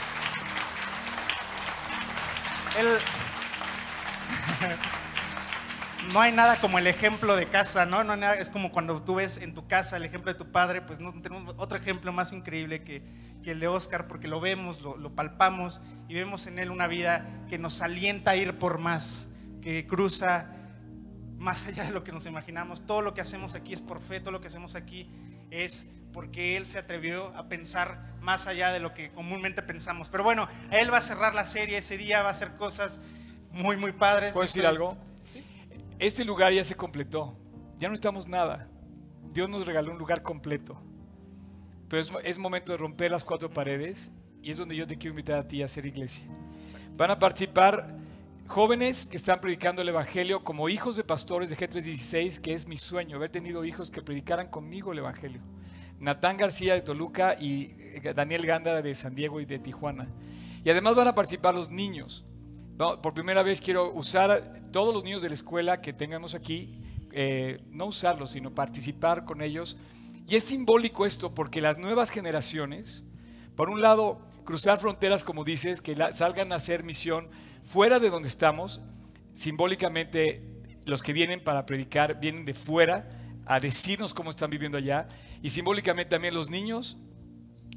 él, 2.78 2.86
no 6.12 6.20
hay 6.20 6.32
nada 6.32 6.60
como 6.60 6.78
el 6.78 6.86
ejemplo 6.86 7.36
de 7.36 7.46
casa, 7.46 7.86
¿no? 7.86 8.02
no 8.04 8.14
es 8.32 8.50
como 8.50 8.72
cuando 8.72 9.02
tú 9.02 9.16
ves 9.16 9.42
en 9.42 9.54
tu 9.54 9.66
casa 9.66 9.96
el 9.96 10.04
ejemplo 10.04 10.32
de 10.32 10.38
tu 10.38 10.50
padre, 10.50 10.82
pues 10.82 11.00
no 11.00 11.12
tenemos 11.20 11.54
otro 11.58 11.78
ejemplo 11.78 12.12
más 12.12 12.32
increíble 12.32 12.82
que, 12.82 13.02
que 13.42 13.52
el 13.52 13.60
de 13.60 13.68
Oscar, 13.68 14.08
porque 14.08 14.28
lo 14.28 14.40
vemos, 14.40 14.80
lo, 14.82 14.96
lo, 14.96 15.14
palpamos 15.14 15.80
y 16.08 16.14
vemos 16.14 16.46
en 16.46 16.58
él 16.58 16.70
una 16.70 16.86
vida 16.86 17.44
que 17.48 17.58
nos 17.58 17.80
alienta 17.82 18.32
a 18.32 18.36
ir 18.36 18.58
por 18.58 18.78
más, 18.78 19.36
que 19.62 19.86
cruza 19.86 20.54
más 21.38 21.66
allá 21.66 21.84
de 21.84 21.92
lo 21.92 22.02
que 22.02 22.12
nos 22.12 22.26
imaginamos. 22.26 22.86
Todo 22.86 23.02
lo 23.02 23.14
que 23.14 23.20
hacemos 23.20 23.54
aquí 23.54 23.72
es 23.72 23.80
por 23.80 24.00
fe, 24.00 24.20
todo 24.20 24.32
lo 24.32 24.40
que 24.40 24.48
hacemos 24.48 24.74
aquí 24.74 25.10
es 25.50 25.94
porque 26.12 26.56
él 26.56 26.66
se 26.66 26.78
atrevió 26.78 27.28
a 27.36 27.48
pensar 27.48 28.14
más 28.20 28.46
allá 28.46 28.72
de 28.72 28.80
lo 28.80 28.94
que 28.94 29.12
comúnmente 29.12 29.62
pensamos. 29.62 30.08
Pero 30.08 30.24
bueno, 30.24 30.48
él 30.70 30.92
va 30.92 30.98
a 30.98 31.02
cerrar 31.02 31.34
la 31.34 31.46
serie 31.46 31.78
ese 31.78 31.96
día, 31.96 32.22
va 32.22 32.28
a 32.28 32.32
hacer 32.32 32.56
cosas 32.56 33.00
muy, 33.52 33.76
muy 33.76 33.92
padres. 33.92 34.32
¿Puedo 34.32 34.42
decir 34.42 34.66
algo? 34.66 34.96
Este 36.00 36.24
lugar 36.24 36.50
ya 36.50 36.64
se 36.64 36.74
completó, 36.74 37.36
ya 37.78 37.88
no 37.88 37.92
necesitamos 37.92 38.26
nada. 38.26 38.70
Dios 39.34 39.50
nos 39.50 39.66
regaló 39.66 39.92
un 39.92 39.98
lugar 39.98 40.22
completo. 40.22 40.80
Pero 41.88 42.00
es, 42.00 42.10
es, 42.24 42.38
momento 42.38 42.72
de 42.72 42.78
romper 42.78 43.10
las 43.10 43.22
cuatro 43.22 43.50
paredes 43.50 44.10
y 44.42 44.50
es 44.50 44.56
donde 44.56 44.74
yo 44.76 44.86
te 44.86 44.96
quiero 44.96 45.12
invitar 45.12 45.38
a 45.38 45.46
ti 45.46 45.60
a 45.60 45.66
hacer 45.66 45.84
iglesia. 45.84 46.24
Exacto. 46.58 46.88
Van 46.96 47.10
a 47.10 47.18
participar 47.18 47.94
jóvenes 48.46 49.08
que 49.08 49.18
están 49.18 49.42
predicando 49.42 49.82
el 49.82 49.90
Evangelio 49.90 50.42
como 50.42 50.70
hijos 50.70 50.96
de 50.96 51.04
pastores 51.04 51.50
de 51.50 51.56
G316, 51.56 52.40
que 52.40 52.54
es 52.54 52.66
mi 52.66 52.78
sueño, 52.78 53.16
haber 53.16 53.30
tenido 53.30 53.62
hijos 53.66 53.90
que 53.90 54.00
predicaran 54.00 54.48
conmigo 54.48 54.92
el 54.92 55.00
Evangelio. 55.00 55.42
Natán 55.98 56.38
García 56.38 56.72
de 56.72 56.80
Toluca 56.80 57.36
y 57.38 57.74
eh, 57.78 58.14
Daniel 58.16 58.46
Gándara 58.46 58.80
de 58.80 58.94
San 58.94 59.14
Diego 59.14 59.38
y 59.38 59.44
de 59.44 59.58
Tijuana. 59.58 60.08
Y 60.64 60.70
además 60.70 60.94
van 60.94 61.08
a 61.08 61.14
participar 61.14 61.54
los 61.54 61.70
niños. 61.70 62.24
Por 62.80 63.12
primera 63.12 63.42
vez 63.42 63.60
quiero 63.60 63.92
usar 63.92 64.62
todos 64.72 64.94
los 64.94 65.04
niños 65.04 65.20
de 65.20 65.28
la 65.28 65.34
escuela 65.34 65.82
que 65.82 65.92
tengamos 65.92 66.34
aquí, 66.34 66.80
eh, 67.12 67.60
no 67.68 67.84
usarlos, 67.84 68.30
sino 68.30 68.54
participar 68.54 69.26
con 69.26 69.42
ellos. 69.42 69.76
Y 70.26 70.36
es 70.36 70.44
simbólico 70.44 71.04
esto 71.04 71.34
porque 71.34 71.60
las 71.60 71.76
nuevas 71.76 72.08
generaciones, 72.08 73.04
por 73.54 73.68
un 73.68 73.82
lado, 73.82 74.26
cruzar 74.44 74.78
fronteras, 74.78 75.24
como 75.24 75.44
dices, 75.44 75.82
que 75.82 75.94
la, 75.94 76.14
salgan 76.14 76.52
a 76.52 76.54
hacer 76.54 76.82
misión 76.82 77.28
fuera 77.64 77.98
de 77.98 78.08
donde 78.08 78.28
estamos, 78.28 78.80
simbólicamente 79.34 80.42
los 80.86 81.02
que 81.02 81.12
vienen 81.12 81.44
para 81.44 81.66
predicar 81.66 82.18
vienen 82.18 82.46
de 82.46 82.54
fuera 82.54 83.10
a 83.44 83.60
decirnos 83.60 84.14
cómo 84.14 84.30
están 84.30 84.48
viviendo 84.48 84.78
allá. 84.78 85.06
Y 85.42 85.50
simbólicamente 85.50 86.08
también 86.08 86.32
los 86.32 86.48
niños, 86.48 86.96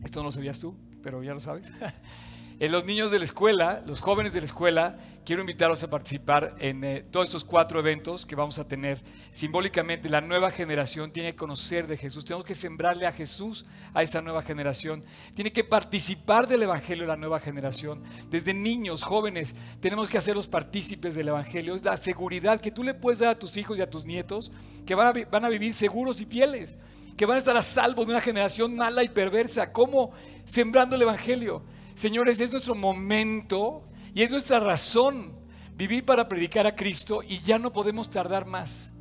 esto 0.02 0.22
no 0.22 0.28
lo 0.28 0.32
sabías 0.32 0.60
tú, 0.60 0.78
pero 1.02 1.22
ya 1.24 1.34
lo 1.34 1.42
sabes, 1.42 1.74
En 2.60 2.72
los 2.72 2.86
niños 2.86 3.10
de 3.10 3.18
la 3.18 3.26
escuela, 3.26 3.82
los 3.86 4.00
jóvenes 4.00 4.34
de 4.34 4.40
la 4.40 4.46
escuela, 4.46 4.98
quiero 5.26 5.42
invitarlos 5.42 5.84
a 5.84 5.90
participar 5.90 6.56
en 6.60 6.84
eh, 6.84 7.04
todos 7.10 7.26
estos 7.26 7.44
cuatro 7.44 7.80
eventos 7.80 8.28
que 8.28 8.36
vamos 8.36 8.60
a 8.60 8.68
tener. 8.68 9.02
Simbólicamente, 9.32 10.08
la 10.08 10.22
nueva 10.22 10.52
generación 10.52 11.12
tiene 11.12 11.32
que 11.32 11.38
conocer 11.38 11.88
de 11.88 11.98
Jesús. 11.98 12.24
Tenemos 12.24 12.46
que 12.46 12.54
sembrarle 12.54 13.08
a 13.08 13.12
Jesús 13.12 13.66
a 13.94 14.04
esta 14.04 14.22
nueva 14.22 14.44
generación. 14.44 15.04
Tiene 15.34 15.52
que 15.52 15.64
participar 15.64 16.48
del 16.48 16.62
Evangelio 16.62 17.08
la 17.08 17.16
nueva 17.16 17.40
generación. 17.40 18.04
Desde 18.30 18.54
niños, 18.54 19.04
jóvenes, 19.04 19.56
tenemos 19.80 20.08
que 20.08 20.20
hacerlos 20.20 20.48
partícipes 20.48 21.16
del 21.16 21.30
Evangelio. 21.30 21.76
Es 21.76 21.84
la 21.84 21.98
seguridad 21.98 22.62
que 22.62 22.72
tú 22.72 22.84
le 22.84 22.94
puedes 22.94 23.20
dar 23.20 23.30
a 23.30 23.40
tus 23.40 23.58
hijos 23.58 23.80
y 23.80 23.82
a 23.82 23.90
tus 23.90 24.06
nietos, 24.06 24.52
que 24.86 24.94
van 24.94 25.08
a, 25.08 25.26
van 25.32 25.46
a 25.46 25.50
vivir 25.50 25.74
seguros 25.74 26.22
y 26.22 26.26
fieles, 26.26 26.78
que 27.18 27.26
van 27.26 27.38
a 27.38 27.40
estar 27.40 27.58
a 27.58 27.64
salvo 27.64 28.06
de 28.06 28.12
una 28.12 28.22
generación 28.22 28.76
mala 28.76 29.04
y 29.04 29.10
perversa. 29.10 29.72
¿Cómo? 29.72 30.12
Sembrando 30.46 30.96
el 30.96 31.02
Evangelio. 31.02 31.64
Señores, 31.96 32.40
es 32.40 32.52
nuestro 32.52 32.76
momento 32.76 33.88
y 34.14 34.24
es 34.24 34.32
nuestra 34.32 34.60
razón 34.60 35.34
vivir 35.76 36.06
para 36.06 36.28
predicar 36.28 36.66
a 36.68 36.76
Cristo 36.76 37.22
y 37.28 37.38
ya 37.40 37.60
no 37.60 37.72
podemos 37.74 38.10
tardar 38.10 38.46
más. 38.46 38.92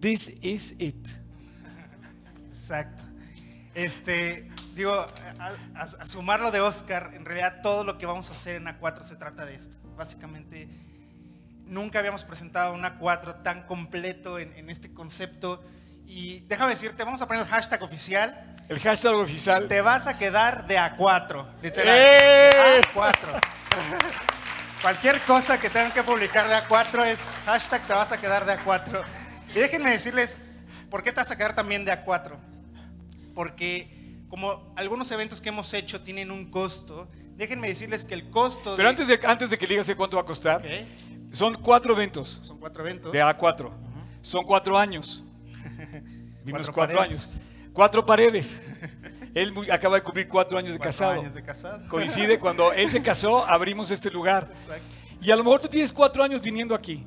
This 0.00 0.38
is 0.42 0.76
it. 0.80 0.96
Exacto. 2.48 3.02
Este, 3.74 4.48
digo, 4.74 4.92
a, 4.92 5.06
a- 5.74 5.82
a 5.82 6.06
sumar 6.06 6.40
lo 6.40 6.50
de 6.50 6.60
Oscar, 6.60 7.12
en 7.14 7.24
realidad 7.24 7.60
todo 7.62 7.84
lo 7.84 7.98
que 7.98 8.06
vamos 8.06 8.28
a 8.28 8.32
hacer 8.32 8.56
en 8.56 8.64
A4 8.66 9.04
se 9.04 9.16
trata 9.16 9.44
de 9.46 9.54
esto. 9.54 9.76
Básicamente, 9.96 10.68
nunca 11.66 11.98
habíamos 12.00 12.24
presentado 12.24 12.74
un 12.74 12.82
A4 12.82 13.42
tan 13.42 13.66
completo 13.66 14.38
en, 14.38 14.52
en 14.54 14.70
este 14.70 14.92
concepto. 14.92 15.62
Y 16.12 16.40
déjame 16.40 16.70
decirte, 16.72 17.04
vamos 17.04 17.22
a 17.22 17.26
poner 17.26 17.42
el 17.42 17.48
hashtag 17.48 17.80
oficial. 17.84 18.34
El 18.68 18.80
hashtag 18.80 19.14
oficial. 19.14 19.68
Te 19.68 19.80
vas 19.80 20.08
a 20.08 20.18
quedar 20.18 20.66
de 20.66 20.76
A4, 20.76 21.46
literal. 21.62 21.96
¡Eh! 21.96 22.80
A4. 22.92 23.14
Cualquier 24.82 25.20
cosa 25.20 25.60
que 25.60 25.70
tengan 25.70 25.92
que 25.92 26.02
publicar 26.02 26.48
de 26.48 26.56
A4 26.56 27.06
es 27.06 27.20
hashtag 27.46 27.82
te 27.86 27.92
vas 27.92 28.10
a 28.10 28.20
quedar 28.20 28.44
de 28.44 28.58
A4. 28.58 29.02
Y 29.50 29.58
déjenme 29.60 29.90
decirles, 29.92 30.46
¿por 30.90 31.04
qué 31.04 31.10
te 31.12 31.16
vas 31.16 31.30
a 31.30 31.36
quedar 31.36 31.54
también 31.54 31.84
de 31.84 31.92
A4? 31.92 32.32
Porque 33.32 34.24
como 34.28 34.72
algunos 34.76 35.08
eventos 35.12 35.40
que 35.40 35.50
hemos 35.50 35.72
hecho 35.74 36.00
tienen 36.02 36.32
un 36.32 36.50
costo, 36.50 37.08
déjenme 37.36 37.68
decirles 37.68 38.04
que 38.04 38.14
el 38.14 38.30
costo 38.30 38.74
Pero 38.76 38.88
de... 38.88 38.90
antes 38.90 39.06
de, 39.06 39.20
antes 39.26 39.48
de 39.50 39.56
que 39.58 39.66
digas 39.66 39.88
cuánto 39.96 40.16
va 40.16 40.22
a 40.22 40.26
costar, 40.26 40.62
son 41.30 41.54
cuatro 41.62 41.92
eventos 41.92 42.40
Son 42.42 42.58
cuatro 42.58 42.82
eventos. 42.82 43.12
de 43.12 43.22
A4. 43.22 43.70
Son 44.22 44.44
cuatro 44.44 44.76
años. 44.76 45.22
Vimos 46.44 46.70
Cuatro 46.70 47.00
años. 47.00 47.38
Cuatro 47.72 48.04
paredes. 48.04 48.60
Él 49.34 49.52
muy- 49.52 49.70
acaba 49.70 49.96
de 49.96 50.02
cumplir 50.02 50.26
cuatro 50.26 50.58
años 50.58 50.72
de 50.72 50.78
Cuatro 50.78 50.88
casado. 50.88 51.20
años 51.20 51.34
de 51.34 51.42
casado. 51.42 51.88
Coincide 51.88 52.38
cuando 52.38 52.72
él 52.72 52.90
se 52.90 53.00
casó, 53.02 53.46
abrimos 53.46 53.90
este 53.90 54.10
lugar. 54.10 54.48
Exacto. 54.50 54.84
Y 55.22 55.30
a 55.30 55.36
lo 55.36 55.44
mejor 55.44 55.60
tú 55.60 55.68
tienes 55.68 55.92
cuatro 55.92 56.22
años 56.24 56.40
viniendo 56.40 56.74
aquí. 56.74 57.06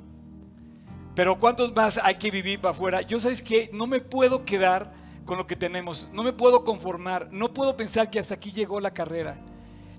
Pero 1.16 1.38
¿cuántos 1.38 1.76
más 1.76 2.00
hay 2.02 2.16
que 2.16 2.32
vivir 2.32 2.60
para 2.62 2.72
afuera? 2.72 3.02
Yo 3.02 3.20
sabes 3.20 3.42
que 3.42 3.70
no 3.74 3.86
me 3.88 4.00
puedo 4.00 4.46
quedar 4.46 4.94
con 5.26 5.38
lo 5.38 5.46
que 5.46 5.56
tenemos. 5.56 6.10
No 6.14 6.24
me 6.24 6.32
puedo 6.34 6.64
conformar. 6.64 7.28
No 7.32 7.54
puedo 7.54 7.76
pensar 7.76 8.10
que 8.10 8.20
hasta 8.20 8.36
aquí 8.36 8.52
llegó 8.52 8.80
la 8.80 8.92
carrera. 8.92 9.36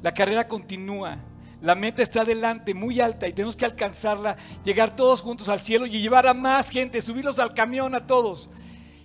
La 0.02 0.12
carrera 0.14 0.48
continúa. 0.48 1.18
La 1.64 1.74
meta 1.74 2.02
está 2.02 2.20
adelante, 2.20 2.74
muy 2.74 3.00
alta, 3.00 3.26
y 3.26 3.32
tenemos 3.32 3.56
que 3.56 3.64
alcanzarla, 3.64 4.36
llegar 4.66 4.94
todos 4.94 5.22
juntos 5.22 5.48
al 5.48 5.60
cielo 5.60 5.86
y 5.86 5.98
llevar 5.98 6.26
a 6.26 6.34
más 6.34 6.68
gente, 6.68 7.00
subirlos 7.00 7.38
al 7.38 7.54
camión 7.54 7.94
a 7.94 8.06
todos. 8.06 8.50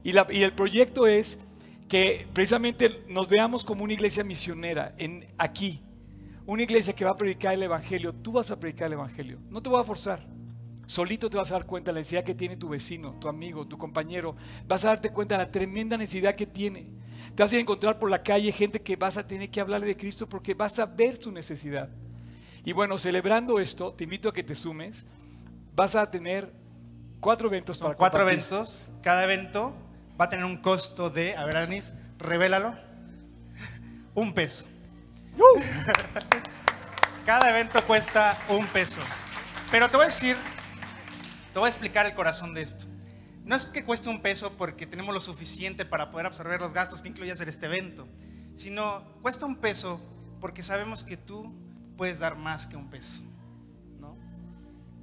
Y, 0.03 0.11
el 0.17 0.51
proyecto 0.51 1.07
es 1.07 1.39
que 1.87 2.27
precisamente 2.33 3.05
nos 3.07 3.29
veamos 3.29 3.63
como 3.63 3.85
una 3.85 3.93
iglesia 3.93 4.25
misionera 4.25 4.93
en, 4.97 5.25
aquí. 5.37 5.81
Una 6.45 6.63
iglesia 6.63 6.93
que 6.93 7.05
va 7.05 7.11
a 7.11 7.15
predicar 7.15 7.53
el 7.53 7.63
Evangelio. 7.63 8.11
Tú 8.11 8.33
vas 8.33 8.51
a 8.51 8.59
predicar 8.59 8.87
el 8.87 8.93
Evangelio. 8.93 9.39
No 9.49 9.61
te 9.61 9.69
voy 9.69 9.79
a 9.79 9.85
forzar. 9.85 10.27
Solito 10.85 11.29
te 11.29 11.37
vas 11.37 11.51
a 11.51 11.53
dar 11.53 11.65
cuenta 11.65 11.91
de 11.91 11.93
la 11.93 11.99
necesidad 12.01 12.25
que 12.25 12.35
tiene 12.35 12.57
tu 12.57 12.67
vecino, 12.67 13.13
tu 13.21 13.29
amigo, 13.29 13.67
tu 13.67 13.77
compañero. 13.77 14.35
Vas 14.67 14.83
a 14.83 14.89
darte 14.89 15.11
cuenta 15.11 15.37
de 15.37 15.45
la 15.45 15.51
tremenda 15.51 15.95
necesidad 15.95 16.35
que 16.35 16.45
tiene. 16.45 16.91
Te 17.35 17.41
vas 17.41 17.53
a 17.53 17.57
encontrar 17.57 17.99
por 17.99 18.11
la 18.11 18.21
calle 18.21 18.51
gente 18.51 18.81
que 18.81 18.97
vas 18.97 19.15
a 19.15 19.25
tener 19.25 19.49
que 19.49 19.61
hablarle 19.61 19.87
de 19.87 19.95
Cristo 19.95 20.27
porque 20.27 20.53
vas 20.53 20.77
a 20.77 20.85
ver 20.85 21.23
su 21.23 21.31
necesidad. 21.31 21.89
Y 22.63 22.73
bueno, 22.73 22.97
celebrando 22.97 23.59
esto, 23.59 23.93
te 23.93 24.03
invito 24.03 24.29
a 24.29 24.33
que 24.33 24.43
te 24.43 24.55
sumes. 24.55 25.07
Vas 25.75 25.95
a 25.95 26.09
tener 26.09 26.51
cuatro 27.19 27.47
eventos 27.47 27.77
para 27.77 27.95
cuatro 27.95 28.19
compartir. 28.19 28.39
eventos. 28.39 28.85
Cada 29.01 29.23
evento 29.23 29.73
va 30.19 30.25
a 30.25 30.29
tener 30.29 30.45
un 30.45 30.57
costo 30.57 31.09
de, 31.09 31.35
a 31.35 31.45
ver, 31.45 31.57
Anis, 31.57 31.93
revélalo, 32.17 32.75
un 34.13 34.33
peso. 34.33 34.65
Cada 37.25 37.49
evento 37.49 37.79
cuesta 37.85 38.37
un 38.49 38.65
peso. 38.67 39.01
Pero 39.71 39.87
te 39.87 39.95
voy 39.95 40.05
a 40.05 40.07
decir, 40.07 40.35
te 41.53 41.59
voy 41.59 41.67
a 41.67 41.69
explicar 41.69 42.05
el 42.05 42.15
corazón 42.15 42.53
de 42.53 42.61
esto. 42.61 42.85
No 43.43 43.55
es 43.55 43.65
que 43.65 43.83
cueste 43.85 44.09
un 44.09 44.21
peso 44.21 44.51
porque 44.57 44.85
tenemos 44.85 45.13
lo 45.13 45.21
suficiente 45.21 45.85
para 45.85 46.11
poder 46.11 46.25
absorber 46.27 46.59
los 46.59 46.73
gastos 46.73 47.01
que 47.01 47.09
incluye 47.09 47.31
hacer 47.31 47.49
este 47.49 47.67
evento, 47.67 48.07
sino 48.55 49.03
cuesta 49.21 49.45
un 49.45 49.55
peso 49.57 50.01
porque 50.39 50.61
sabemos 50.61 51.03
que 51.03 51.17
tú 51.17 51.53
puedes 51.99 52.19
dar 52.19 52.37
más 52.37 52.65
que 52.65 52.77
un 52.77 52.89
peso. 52.89 53.23
¿no? 53.99 54.15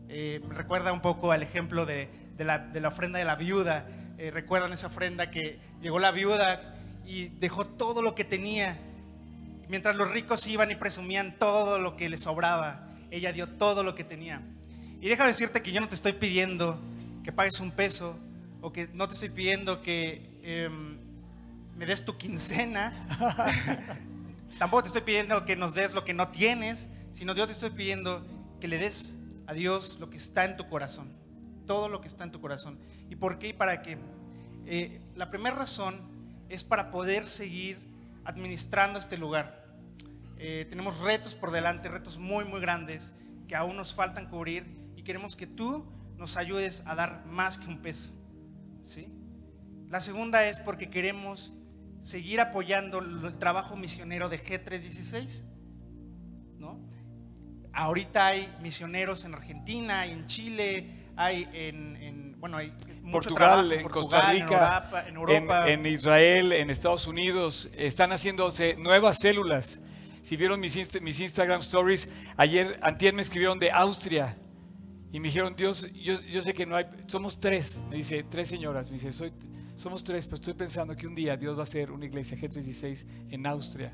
Eh, 0.08 0.40
me 0.48 0.54
recuerda 0.54 0.94
un 0.94 1.02
poco 1.02 1.30
al 1.30 1.42
ejemplo 1.42 1.84
de, 1.84 2.08
de 2.38 2.44
la, 2.46 2.58
de 2.58 2.80
la 2.80 2.88
ofrenda 2.88 3.18
de 3.18 3.26
la 3.26 3.36
viuda. 3.36 3.86
Eh, 4.16 4.30
Recuerdan 4.30 4.72
esa 4.72 4.86
ofrenda 4.86 5.30
que 5.30 5.60
llegó 5.82 5.98
la 5.98 6.10
viuda 6.10 6.74
y 7.04 7.28
dejó 7.28 7.66
todo 7.66 8.00
lo 8.00 8.14
que 8.14 8.24
tenía. 8.24 8.78
Mientras 9.68 9.94
los 9.96 10.10
ricos 10.10 10.46
iban 10.46 10.70
y 10.70 10.76
presumían 10.76 11.38
todo 11.38 11.78
lo 11.78 11.98
que 11.98 12.08
les 12.08 12.22
sobraba, 12.22 12.88
ella 13.10 13.30
dio 13.30 13.46
todo 13.46 13.82
lo 13.82 13.94
que 13.94 14.02
tenía. 14.02 14.40
Y 15.02 15.10
déjame 15.10 15.28
decirte 15.28 15.60
que 15.60 15.72
yo 15.72 15.82
no 15.82 15.88
te 15.88 15.96
estoy 15.96 16.12
pidiendo 16.12 16.80
que 17.22 17.30
pagues 17.30 17.60
un 17.60 17.72
peso 17.72 18.18
o 18.62 18.72
que 18.72 18.88
no 18.94 19.06
te 19.06 19.12
estoy 19.12 19.28
pidiendo 19.28 19.82
que 19.82 20.40
em, 20.42 20.96
me 21.76 21.84
des 21.84 22.06
tu 22.06 22.16
quincena. 22.16 22.90
Tampoco 24.58 24.84
te 24.84 24.86
estoy 24.88 25.02
pidiendo 25.02 25.44
que 25.44 25.54
nos 25.54 25.74
des 25.74 25.92
lo 25.92 26.04
que 26.04 26.14
no 26.14 26.28
tienes, 26.28 26.90
sino 27.12 27.34
yo 27.34 27.46
te 27.46 27.52
estoy 27.52 27.70
pidiendo 27.70 28.26
que 28.58 28.68
le 28.68 28.78
des 28.78 29.34
a 29.46 29.52
Dios 29.52 29.98
lo 30.00 30.08
que 30.08 30.16
está 30.16 30.46
en 30.46 30.56
tu 30.56 30.66
corazón, 30.68 31.12
todo 31.66 31.90
lo 31.90 32.00
que 32.00 32.08
está 32.08 32.24
en 32.24 32.32
tu 32.32 32.40
corazón. 32.40 32.78
¿Y 33.10 33.16
por 33.16 33.38
qué 33.38 33.48
y 33.48 33.52
para 33.52 33.82
qué? 33.82 33.98
Eh, 34.64 35.00
la 35.14 35.30
primera 35.30 35.54
razón 35.54 36.00
es 36.48 36.64
para 36.64 36.90
poder 36.90 37.28
seguir 37.28 37.78
administrando 38.24 38.98
este 38.98 39.18
lugar. 39.18 39.66
Eh, 40.38 40.64
tenemos 40.70 41.00
retos 41.00 41.34
por 41.34 41.50
delante, 41.50 41.90
retos 41.90 42.16
muy, 42.16 42.46
muy 42.46 42.60
grandes 42.60 43.14
que 43.48 43.56
aún 43.56 43.76
nos 43.76 43.94
faltan 43.94 44.30
cubrir 44.30 44.66
y 44.96 45.02
queremos 45.02 45.36
que 45.36 45.46
tú 45.46 45.84
nos 46.16 46.38
ayudes 46.38 46.86
a 46.86 46.94
dar 46.94 47.26
más 47.26 47.58
que 47.58 47.68
un 47.68 47.82
peso. 47.82 48.12
¿sí? 48.82 49.06
La 49.90 50.00
segunda 50.00 50.46
es 50.48 50.60
porque 50.60 50.88
queremos 50.88 51.52
seguir 52.06 52.40
apoyando 52.40 53.00
el 53.00 53.36
trabajo 53.38 53.76
misionero 53.76 54.28
de 54.28 54.38
G316. 54.42 55.42
¿no? 56.58 56.78
Ahorita 57.72 58.28
hay 58.28 58.54
misioneros 58.62 59.24
en 59.24 59.34
Argentina, 59.34 60.06
en 60.06 60.26
Chile, 60.26 61.06
hay 61.16 61.48
en, 61.52 61.96
en- 61.96 62.40
bueno, 62.40 62.58
hay 62.58 62.70
mucho 63.02 63.10
Portugal, 63.30 63.68
trabajo 63.68 63.72
en 63.72 63.82
Costa 63.88 64.20
Portugal, 64.20 64.32
Rica, 64.32 64.46
en 64.46 64.52
Europa, 64.52 65.08
en 65.08 65.16
Europa. 65.16 65.70
en 65.70 65.86
Israel, 65.86 66.52
en 66.52 66.70
Estados 66.70 67.06
Unidos, 67.06 67.70
están 67.76 68.10
haciéndose 68.12 68.76
nuevas 68.76 69.18
células. 69.18 69.80
Si 70.22 70.36
vieron 70.36 70.60
mis, 70.60 70.76
Insta- 70.76 71.00
mis 71.00 71.18
Instagram 71.20 71.60
stories, 71.60 72.10
ayer, 72.36 72.78
antier 72.82 73.14
me 73.14 73.22
escribieron 73.22 73.58
de 73.58 73.70
Austria 73.72 74.36
y 75.12 75.18
me 75.20 75.28
dijeron, 75.28 75.54
Dios, 75.56 75.92
yo, 75.94 76.20
yo 76.22 76.40
sé 76.42 76.52
que 76.54 76.66
no 76.66 76.76
hay, 76.76 76.86
somos 77.06 77.40
tres, 77.40 77.80
me 77.90 77.96
dice, 77.96 78.22
tres 78.22 78.48
señoras, 78.48 78.90
me 78.90 78.94
dice, 78.94 79.12
Soy, 79.12 79.32
somos 79.76 80.02
tres, 80.02 80.26
pero 80.26 80.36
estoy 80.36 80.54
pensando 80.54 80.96
que 80.96 81.06
un 81.06 81.14
día 81.14 81.36
Dios 81.36 81.56
va 81.56 81.60
a 81.60 81.64
hacer 81.64 81.90
una 81.92 82.06
iglesia 82.06 82.36
G316 82.36 83.06
en 83.30 83.46
Austria. 83.46 83.92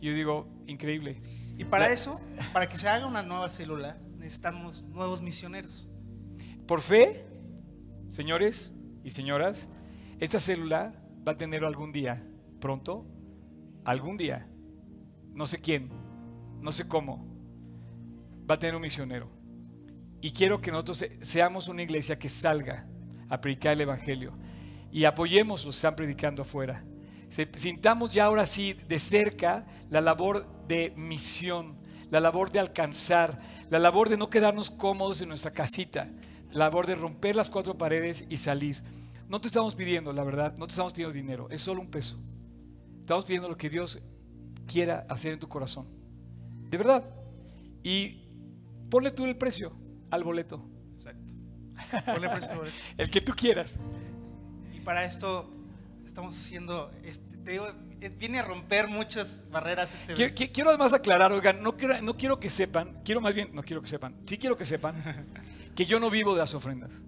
Y 0.00 0.06
yo 0.08 0.14
digo, 0.14 0.48
increíble. 0.66 1.20
Y 1.58 1.64
para 1.64 1.86
La- 1.88 1.92
eso, 1.92 2.20
para 2.52 2.68
que 2.68 2.78
se 2.78 2.88
haga 2.88 3.06
una 3.06 3.22
nueva 3.22 3.48
célula, 3.48 3.98
necesitamos 4.18 4.84
nuevos 4.88 5.22
misioneros. 5.22 5.90
Por 6.66 6.80
fe, 6.80 7.26
señores 8.08 8.74
y 9.02 9.10
señoras, 9.10 9.68
esta 10.20 10.40
célula 10.40 10.94
va 11.26 11.32
a 11.32 11.36
tener 11.36 11.64
algún 11.64 11.92
día, 11.92 12.26
pronto, 12.60 13.06
algún 13.84 14.16
día, 14.16 14.46
no 15.32 15.46
sé 15.46 15.58
quién, 15.58 15.90
no 16.60 16.72
sé 16.72 16.88
cómo, 16.88 17.26
va 18.48 18.54
a 18.54 18.58
tener 18.58 18.74
un 18.76 18.82
misionero. 18.82 19.28
Y 20.20 20.30
quiero 20.30 20.60
que 20.60 20.70
nosotros 20.70 20.96
se- 20.98 21.24
seamos 21.24 21.68
una 21.68 21.82
iglesia 21.82 22.18
que 22.18 22.28
salga 22.28 22.88
a 23.28 23.40
predicar 23.40 23.72
el 23.74 23.82
Evangelio 23.82 24.32
y 24.94 25.06
apoyemos 25.06 25.64
los 25.64 25.74
que 25.74 25.78
están 25.78 25.96
predicando 25.96 26.42
afuera. 26.42 26.84
Sintamos 27.28 28.10
ya 28.14 28.26
ahora 28.26 28.46
sí 28.46 28.74
de 28.74 29.00
cerca 29.00 29.66
la 29.90 30.00
labor 30.00 30.46
de 30.68 30.92
misión, 30.96 31.76
la 32.12 32.20
labor 32.20 32.52
de 32.52 32.60
alcanzar, 32.60 33.40
la 33.70 33.80
labor 33.80 34.08
de 34.08 34.16
no 34.16 34.30
quedarnos 34.30 34.70
cómodos 34.70 35.20
en 35.20 35.30
nuestra 35.30 35.50
casita, 35.50 36.08
la 36.52 36.66
labor 36.66 36.86
de 36.86 36.94
romper 36.94 37.34
las 37.34 37.50
cuatro 37.50 37.76
paredes 37.76 38.24
y 38.30 38.36
salir. 38.36 38.84
No 39.28 39.40
te 39.40 39.48
estamos 39.48 39.74
pidiendo, 39.74 40.12
la 40.12 40.22
verdad, 40.22 40.54
no 40.56 40.68
te 40.68 40.70
estamos 40.70 40.92
pidiendo 40.92 41.12
dinero, 41.12 41.48
es 41.50 41.60
solo 41.60 41.80
un 41.80 41.90
peso. 41.90 42.16
Estamos 43.00 43.24
pidiendo 43.24 43.48
lo 43.48 43.56
que 43.56 43.68
Dios 43.68 44.00
quiera 44.64 45.06
hacer 45.08 45.32
en 45.32 45.40
tu 45.40 45.48
corazón. 45.48 45.88
De 46.70 46.78
verdad. 46.78 47.04
Y 47.82 48.28
ponle 48.88 49.10
tú 49.10 49.24
el 49.24 49.36
precio 49.36 49.76
al 50.12 50.22
boleto. 50.22 50.64
Exacto. 50.90 51.34
Ponle 52.06 52.28
precio 52.28 52.52
al 52.52 52.58
boleto. 52.58 52.76
El 52.96 53.10
que 53.10 53.20
tú 53.20 53.32
quieras. 53.34 53.80
Para 54.84 55.04
esto 55.04 55.48
estamos 56.06 56.36
haciendo, 56.36 56.90
este, 57.04 57.36
te 57.38 57.52
digo, 57.52 57.66
viene 58.18 58.38
a 58.38 58.42
romper 58.42 58.86
muchas 58.88 59.44
barreras 59.50 59.94
este 59.94 60.12
Quiero, 60.14 60.34
qui- 60.34 60.50
quiero 60.52 60.70
además 60.70 60.92
aclarar, 60.92 61.32
oigan, 61.32 61.62
no 61.62 61.76
quiero, 61.76 62.00
no 62.02 62.16
quiero 62.16 62.38
que 62.38 62.50
sepan, 62.50 63.00
quiero 63.04 63.20
más 63.20 63.34
bien, 63.34 63.50
no 63.54 63.62
quiero 63.62 63.80
que 63.80 63.88
sepan, 63.88 64.14
sí 64.26 64.36
quiero 64.38 64.56
que 64.56 64.66
sepan 64.66 64.94
que 65.74 65.86
yo 65.86 65.98
no 65.98 66.10
vivo 66.10 66.32
de 66.34 66.40
las 66.40 66.54
ofrendas. 66.54 67.00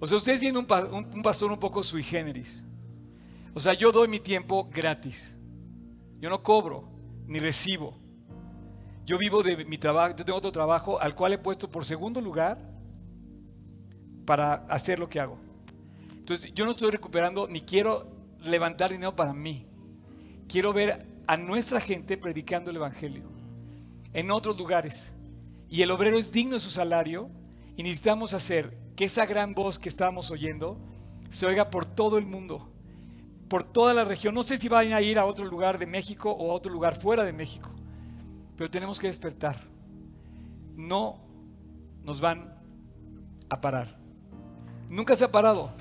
O 0.00 0.06
sea, 0.06 0.16
ustedes 0.18 0.40
tienen 0.40 0.56
un, 0.58 0.66
un- 0.92 1.08
un 1.14 1.22
pastor 1.22 1.50
un 1.50 1.58
poco 1.58 1.82
sui 1.82 2.02
generis. 2.02 2.64
O 3.54 3.60
sea, 3.60 3.72
yo 3.74 3.90
doy 3.90 4.06
mi 4.08 4.20
tiempo 4.20 4.68
gratis. 4.72 5.36
Yo 6.20 6.28
no 6.30 6.42
cobro 6.42 6.88
ni 7.26 7.38
recibo. 7.40 7.96
Yo 9.04 9.16
vivo 9.18 9.42
de 9.42 9.64
mi 9.64 9.78
trabajo, 9.78 10.14
yo 10.16 10.24
tengo 10.24 10.38
otro 10.38 10.52
trabajo 10.52 11.00
al 11.00 11.14
cual 11.14 11.32
he 11.32 11.38
puesto 11.38 11.68
por 11.70 11.84
segundo 11.84 12.20
lugar 12.20 12.58
para 14.26 14.54
hacer 14.68 14.98
lo 14.98 15.08
que 15.08 15.18
hago. 15.18 15.38
Entonces, 16.28 16.52
yo 16.52 16.66
no 16.66 16.72
estoy 16.72 16.90
recuperando 16.90 17.48
ni 17.48 17.62
quiero 17.62 18.06
levantar 18.42 18.90
dinero 18.90 19.16
para 19.16 19.32
mí. 19.32 19.66
Quiero 20.46 20.74
ver 20.74 21.06
a 21.26 21.38
nuestra 21.38 21.80
gente 21.80 22.18
predicando 22.18 22.70
el 22.70 22.76
Evangelio 22.76 23.22
en 24.12 24.30
otros 24.30 24.58
lugares. 24.58 25.14
Y 25.70 25.80
el 25.80 25.90
obrero 25.90 26.18
es 26.18 26.30
digno 26.30 26.56
de 26.56 26.60
su 26.60 26.68
salario 26.68 27.30
y 27.78 27.82
necesitamos 27.82 28.34
hacer 28.34 28.76
que 28.94 29.06
esa 29.06 29.24
gran 29.24 29.54
voz 29.54 29.78
que 29.78 29.88
estábamos 29.88 30.30
oyendo 30.30 30.78
se 31.30 31.46
oiga 31.46 31.70
por 31.70 31.86
todo 31.86 32.18
el 32.18 32.26
mundo, 32.26 32.70
por 33.48 33.64
toda 33.64 33.94
la 33.94 34.04
región. 34.04 34.34
No 34.34 34.42
sé 34.42 34.58
si 34.58 34.68
vayan 34.68 34.92
a 34.98 35.00
ir 35.00 35.18
a 35.18 35.24
otro 35.24 35.46
lugar 35.46 35.78
de 35.78 35.86
México 35.86 36.30
o 36.30 36.50
a 36.50 36.54
otro 36.54 36.70
lugar 36.70 36.94
fuera 36.94 37.24
de 37.24 37.32
México, 37.32 37.70
pero 38.54 38.70
tenemos 38.70 38.98
que 38.98 39.06
despertar. 39.06 39.64
No 40.76 41.22
nos 42.02 42.20
van 42.20 42.54
a 43.48 43.62
parar. 43.62 43.98
Nunca 44.90 45.16
se 45.16 45.24
ha 45.24 45.32
parado. 45.32 45.72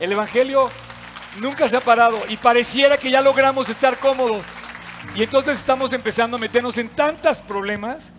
El 0.00 0.12
Evangelio 0.12 0.64
nunca 1.40 1.68
se 1.68 1.76
ha 1.76 1.80
parado 1.80 2.18
y 2.28 2.36
pareciera 2.36 2.96
que 2.96 3.10
ya 3.10 3.20
logramos 3.20 3.68
estar 3.68 3.98
cómodos. 3.98 4.44
Y 5.14 5.22
entonces 5.22 5.58
estamos 5.58 5.92
empezando 5.92 6.36
a 6.36 6.40
meternos 6.40 6.78
en 6.78 6.88
tantos 6.88 7.40
problemas 7.42 8.12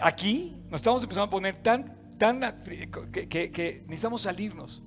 aquí, 0.00 0.54
nos 0.70 0.80
estamos 0.80 1.02
empezando 1.02 1.26
a 1.26 1.30
poner 1.30 1.56
tan, 1.62 1.96
tan 2.18 2.40
que, 3.12 3.28
que- 3.28 3.50
que 3.50 3.82
necesitamos 3.86 4.22
salirnos, 4.22 4.82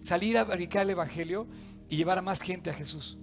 salir 0.00 0.38
a 0.38 0.46
predicar 0.46 0.82
el 0.82 0.90
Evangelio 0.90 1.46
y 1.88 1.96
llevar 1.96 2.18
a 2.18 2.22
más 2.22 2.40
gente 2.40 2.70
a 2.70 2.72
Jesús. 2.72 3.18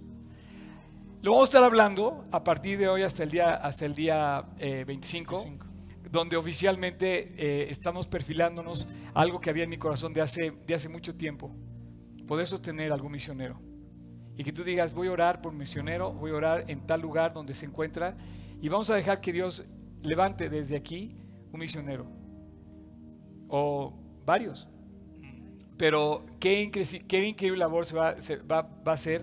Lo 1.22 1.32
vamos 1.32 1.48
a 1.48 1.50
estar 1.50 1.64
hablando 1.64 2.24
a 2.30 2.44
partir 2.44 2.78
de 2.78 2.88
hoy 2.88 3.02
hasta 3.02 3.24
el 3.24 3.30
día, 3.30 3.54
hasta 3.54 3.84
el 3.84 3.94
día 3.94 4.44
eh, 4.58 4.84
25, 4.86 5.34
25. 5.36 5.66
donde 6.10 6.36
oficialmente 6.36 7.34
eh, 7.36 7.66
estamos 7.70 8.06
perfilándonos 8.06 8.86
algo 9.14 9.40
que 9.40 9.50
había 9.50 9.64
en 9.64 9.70
mi 9.70 9.76
corazón 9.78 10.12
de 10.14 10.20
hace, 10.22 10.52
de 10.66 10.74
hace 10.74 10.88
mucho 10.88 11.16
tiempo, 11.16 11.52
poder 12.26 12.46
sostener 12.46 12.92
algún 12.92 13.12
misionero. 13.12 13.60
Y 14.36 14.44
que 14.44 14.52
tú 14.52 14.64
digas, 14.64 14.92
voy 14.92 15.08
a 15.08 15.12
orar 15.12 15.40
por 15.40 15.52
misionero, 15.52 16.12
voy 16.12 16.30
a 16.30 16.34
orar 16.34 16.64
en 16.68 16.80
tal 16.86 17.00
lugar 17.00 17.32
donde 17.32 17.54
se 17.54 17.66
encuentra, 17.66 18.16
y 18.60 18.68
vamos 18.68 18.90
a 18.90 18.94
dejar 18.94 19.20
que 19.20 19.32
Dios 19.32 19.66
levante 20.02 20.48
desde 20.50 20.76
aquí 20.76 21.16
un 21.52 21.60
misionero, 21.60 22.06
o 23.48 23.94
varios. 24.24 24.68
Pero 25.78 26.24
qué, 26.40 26.64
incre- 26.64 27.06
qué 27.06 27.26
increíble 27.26 27.58
labor 27.58 27.84
se 27.86 27.96
va, 27.96 28.16
a 28.16 28.90
hacer 28.92 29.22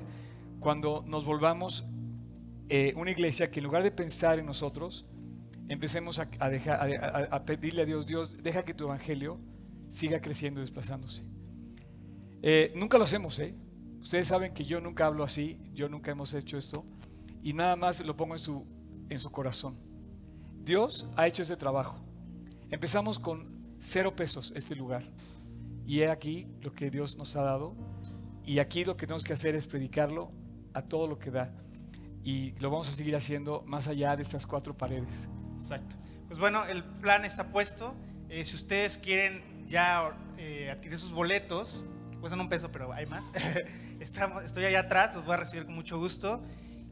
cuando 0.60 1.04
nos 1.08 1.26
volvamos 1.26 1.86
eh, 2.70 2.93
una 2.95 3.12
iglesia 3.12 3.49
que 3.51 3.60
en 3.60 3.66
lugar 3.66 3.84
de 3.84 3.91
pensar 3.91 4.39
en 4.39 4.45
nosotros, 4.45 5.06
empecemos 5.68 6.20
a, 6.20 6.30
a 6.39 6.45
a- 6.47 7.28
a- 7.32 7.36
a 7.36 7.45
pedirle 7.45 7.82
a 7.82 7.86
Dios, 7.86 8.06
Dios, 8.08 8.38
deja 8.41 8.64
que 8.64 8.74
tu 8.74 8.86
evangelio 8.86 9.39
siga 9.89 10.22
creciendo 10.22 10.60
y 10.60 10.64
desplazándose. 10.64 11.24
Eh, 12.45 12.73
nunca 12.75 12.97
lo 12.97 13.05
hacemos, 13.05 13.39
¿eh? 13.39 13.55
Ustedes 14.01 14.27
saben 14.27 14.53
que 14.53 14.65
yo 14.65 14.81
nunca 14.81 15.05
hablo 15.05 15.23
así, 15.23 15.61
yo 15.73 15.87
nunca 15.87 16.11
hemos 16.11 16.33
hecho 16.33 16.57
esto, 16.57 16.85
y 17.41 17.53
nada 17.53 17.77
más 17.77 18.05
lo 18.05 18.17
pongo 18.17 18.35
en 18.35 18.39
su, 18.39 18.67
en 19.09 19.17
su 19.17 19.31
corazón. 19.31 19.77
Dios 20.59 21.07
ha 21.15 21.25
hecho 21.25 21.41
ese 21.41 21.55
trabajo. 21.55 22.03
Empezamos 22.69 23.17
con 23.17 23.75
cero 23.79 24.13
pesos 24.15 24.51
este 24.57 24.75
lugar. 24.75 25.09
Y 25.85 26.01
he 26.01 26.09
aquí 26.09 26.47
lo 26.61 26.73
que 26.73 26.89
Dios 26.89 27.17
nos 27.17 27.35
ha 27.37 27.43
dado. 27.43 27.75
Y 28.45 28.59
aquí 28.59 28.83
lo 28.83 28.97
que 28.97 29.05
tenemos 29.05 29.23
que 29.23 29.33
hacer 29.33 29.55
es 29.55 29.67
predicarlo 29.67 30.31
a 30.73 30.81
todo 30.81 31.07
lo 31.07 31.19
que 31.19 31.31
da. 31.31 31.53
Y 32.25 32.51
lo 32.59 32.69
vamos 32.69 32.89
a 32.89 32.91
seguir 32.91 33.15
haciendo 33.15 33.63
más 33.67 33.87
allá 33.87 34.15
de 34.15 34.21
estas 34.21 34.45
cuatro 34.45 34.77
paredes. 34.77 35.29
Exacto. 35.53 35.95
Pues 36.27 36.39
bueno, 36.39 36.65
el 36.65 36.83
plan 36.83 37.23
está 37.23 37.51
puesto. 37.51 37.93
Eh, 38.27 38.43
si 38.43 38.55
ustedes 38.55 38.97
quieren 38.97 39.65
ya 39.65 40.17
eh, 40.37 40.69
adquirir 40.71 40.97
sus 40.97 41.11
boletos, 41.11 41.85
cuestan 42.24 42.39
un 42.39 42.47
peso, 42.47 42.71
pero 42.71 42.93
hay 42.93 43.05
más, 43.05 43.32
estamos, 43.99 44.45
estoy 44.45 44.63
allá 44.63 44.80
atrás, 44.80 45.13
los 45.13 45.26
voy 45.26 45.34
a 45.34 45.38
recibir 45.38 45.65
con 45.65 45.76
mucho 45.76 45.99
gusto. 45.99 46.41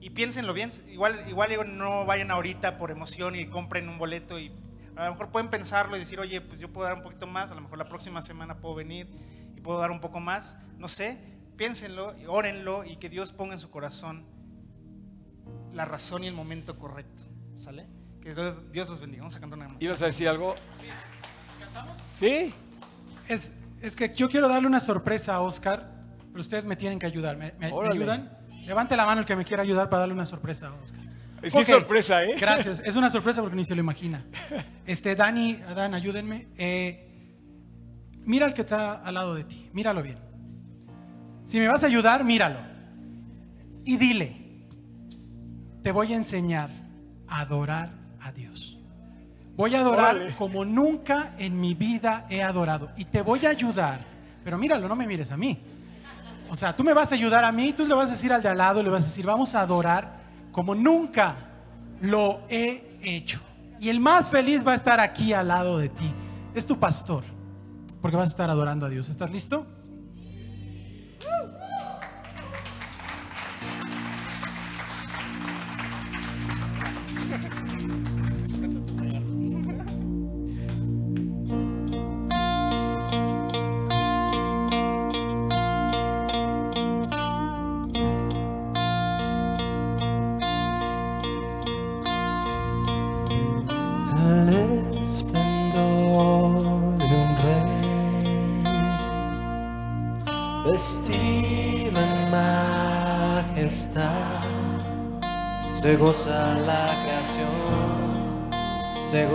Y 0.02 0.10
piénsenlo 0.10 0.52
bien, 0.54 0.72
igual, 0.90 1.24
igual 1.30 1.78
no 1.78 2.06
vayan 2.06 2.32
ahorita 2.32 2.78
por 2.78 2.92
emoción 2.92 3.38
y 3.38 3.48
compren 3.48 3.88
un 3.88 3.98
boleto 3.98 4.38
y 4.38 4.52
a 4.98 5.06
lo 5.06 5.12
mejor 5.12 5.30
pueden 5.30 5.50
pensarlo 5.50 5.96
y 5.96 6.00
decir, 6.00 6.20
oye, 6.20 6.42
pues 6.42 6.60
yo 6.60 6.74
puedo 6.74 6.86
dar 6.86 6.98
un 6.98 7.04
poquito 7.04 7.28
más, 7.28 7.50
a 7.50 7.56
lo 7.56 7.62
mejor 7.62 7.78
la 7.78 7.86
próxima 7.86 8.22
semana 8.22 8.58
puedo 8.58 8.76
venir 8.76 9.08
y 9.56 9.62
puedo 9.62 9.80
dar 9.80 9.92
un 9.92 10.02
poco 10.02 10.20
más, 10.20 10.58
no 10.78 10.90
sé, 10.90 11.18
piénsenlo, 11.56 12.14
y 12.20 12.26
órenlo 12.26 12.84
y 12.84 12.98
que 12.98 13.08
Dios 13.08 13.32
ponga 13.32 13.54
en 13.54 13.60
su 13.60 13.72
corazón 13.72 14.26
la 15.72 15.86
razón 15.86 16.26
y 16.26 16.28
el 16.28 16.34
momento 16.34 16.78
correcto, 16.78 17.24
¿sale? 17.56 17.88
Que 18.20 18.34
Dios 18.74 18.90
los 18.90 19.00
bendiga. 19.00 19.22
Vamos 19.22 19.38
a 19.38 19.40
cantar 19.40 19.60
una. 19.60 19.78
¿Ibas 19.80 20.02
a 20.02 20.08
decir 20.08 20.28
algo? 20.28 20.56
¿Sí? 22.10 22.54
Es, 23.30 23.54
es 23.82 23.96
que 23.96 24.14
yo 24.14 24.30
quiero 24.30 24.48
darle 24.48 24.68
una 24.68 24.80
sorpresa 24.80 25.36
a 25.36 25.42
Oscar, 25.42 25.92
pero 26.32 26.42
ustedes 26.42 26.66
me 26.66 26.76
tienen 26.76 27.00
que 27.00 27.06
ayudar. 27.06 27.38
¿Me, 27.38 27.54
me- 27.60 27.68
me 27.68 27.72
Órale. 27.72 27.96
ayudan? 27.96 28.38
Levante 28.66 28.96
la 28.96 29.06
mano 29.06 29.22
el 29.22 29.26
que 29.28 29.36
me 29.36 29.44
quiera 29.46 29.64
ayudar 29.64 29.90
para 29.90 30.02
darle 30.02 30.14
una 30.14 30.26
sorpresa 30.26 30.68
a 30.68 30.74
Oscar. 30.74 31.02
Sí, 31.44 31.58
Ok. 31.58 31.64
sorpresa, 31.66 32.24
¿eh? 32.24 32.36
Gracias. 32.40 32.80
Es 32.86 32.96
una 32.96 33.10
sorpresa 33.10 33.42
porque 33.42 33.56
ni 33.56 33.66
se 33.66 33.74
lo 33.76 33.82
imagina. 33.82 34.24
Este, 34.86 35.16
Dani, 35.16 35.60
Adán, 35.68 35.94
ayúdenme. 35.96 36.48
Eh, 36.58 37.36
mira 38.26 38.46
al 38.46 38.54
que 38.54 38.62
está 38.62 38.94
al 39.02 39.16
lado 39.16 39.34
de 39.36 39.44
ti. 39.46 39.70
Míralo 39.74 40.04
bien. 40.04 40.20
Si 41.44 41.60
me 41.60 41.68
vas 41.68 41.84
a 41.84 41.88
ayudar, 41.88 42.24
míralo. 42.24 42.60
Y 43.84 43.98
dile, 43.98 44.68
te 45.82 45.92
voy 45.92 46.14
a 46.14 46.16
enseñar 46.16 46.70
a 47.28 47.42
adorar 47.42 47.90
a 48.22 48.32
Dios. 48.32 48.78
Voy 49.56 49.76
a 49.76 49.82
adorar 49.82 50.16
Órale. 50.16 50.34
como 50.36 50.66
nunca 50.66 51.34
en 51.38 51.60
mi 51.60 51.74
vida 51.74 52.26
he 52.30 52.42
adorado. 52.42 52.90
Y 52.98 53.06
te 53.06 53.22
voy 53.22 53.46
a 53.46 53.50
ayudar. 53.50 54.00
Pero 54.44 54.58
míralo, 54.58 54.88
no 54.88 54.96
me 54.96 55.06
mires 55.06 55.32
a 55.32 55.38
mí. 55.38 55.60
O 56.50 56.56
sea, 56.56 56.76
tú 56.76 56.84
me 56.84 56.94
vas 56.94 57.12
a 57.12 57.16
ayudar 57.16 57.46
a 57.46 57.52
mí, 57.52 57.72
tú 57.74 57.86
le 57.86 57.94
vas 57.94 58.08
a 58.08 58.12
decir 58.12 58.34
al 58.34 58.42
de 58.42 58.50
al 58.50 58.58
lado, 58.58 58.84
le 58.84 58.90
vas 58.90 59.04
a 59.04 59.08
decir, 59.08 59.26
vamos 59.26 59.56
a 59.56 59.62
adorar 59.62 60.20
como 60.52 60.76
nunca 60.76 61.36
lo 62.02 62.42
he 62.50 62.98
hecho. 63.02 63.40
Y 63.80 63.90
el 63.90 64.00
más 64.00 64.30
feliz 64.30 64.66
va 64.66 64.74
a 64.74 64.76
estar 64.76 65.00
aquí 65.00 65.34
al 65.34 65.48
lado 65.48 65.78
de 65.78 65.90
ti. 65.90 66.12
Es 66.54 66.68
tu 66.68 66.78
pastor, 66.78 67.24
porque 68.02 68.18
vas 68.18 68.30
a 68.30 68.32
estar 68.32 68.50
adorando 68.50 68.86
a 68.86 68.90
Dios. 68.90 69.10
¿Estás 69.10 69.32
listo? 69.32 69.66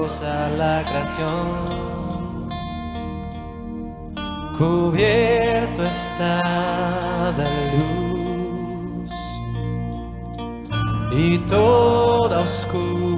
La 0.07 0.85
creación. 0.85 2.49
Cubierto 4.57 5.85
está 5.85 7.33
de 7.37 7.51
luz 7.77 9.11
y 11.12 11.39
toda 11.39 12.41
oscuridad 12.41 13.16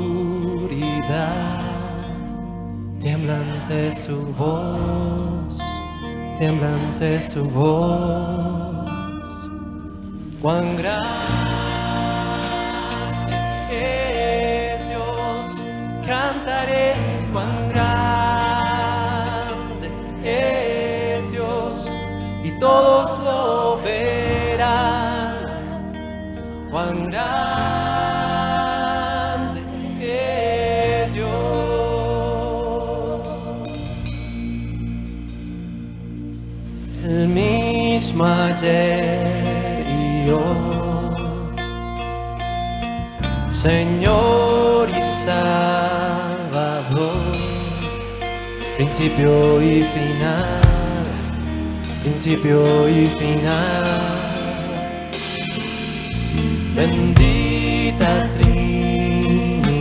temblante 3.01 3.91
su 3.91 4.25
voz, 4.39 5.59
temblante 6.39 7.21
su 7.21 7.45
voz. 7.45 8.89
Cuán 10.41 10.77
grande 10.79 11.28
Señor 43.69 44.89
y 44.89 45.03
Salvador, 45.03 46.55
principio 48.77 49.61
y 49.61 49.83
final, 49.83 51.05
principio 52.03 52.89
y 52.89 53.07
final. 53.07 54.01
Bendita 56.77 58.31
Trinidad, 58.39 59.75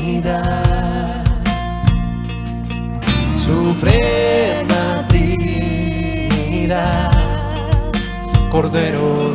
Suprema. 3.31 4.46
Cordero. 8.57 9.26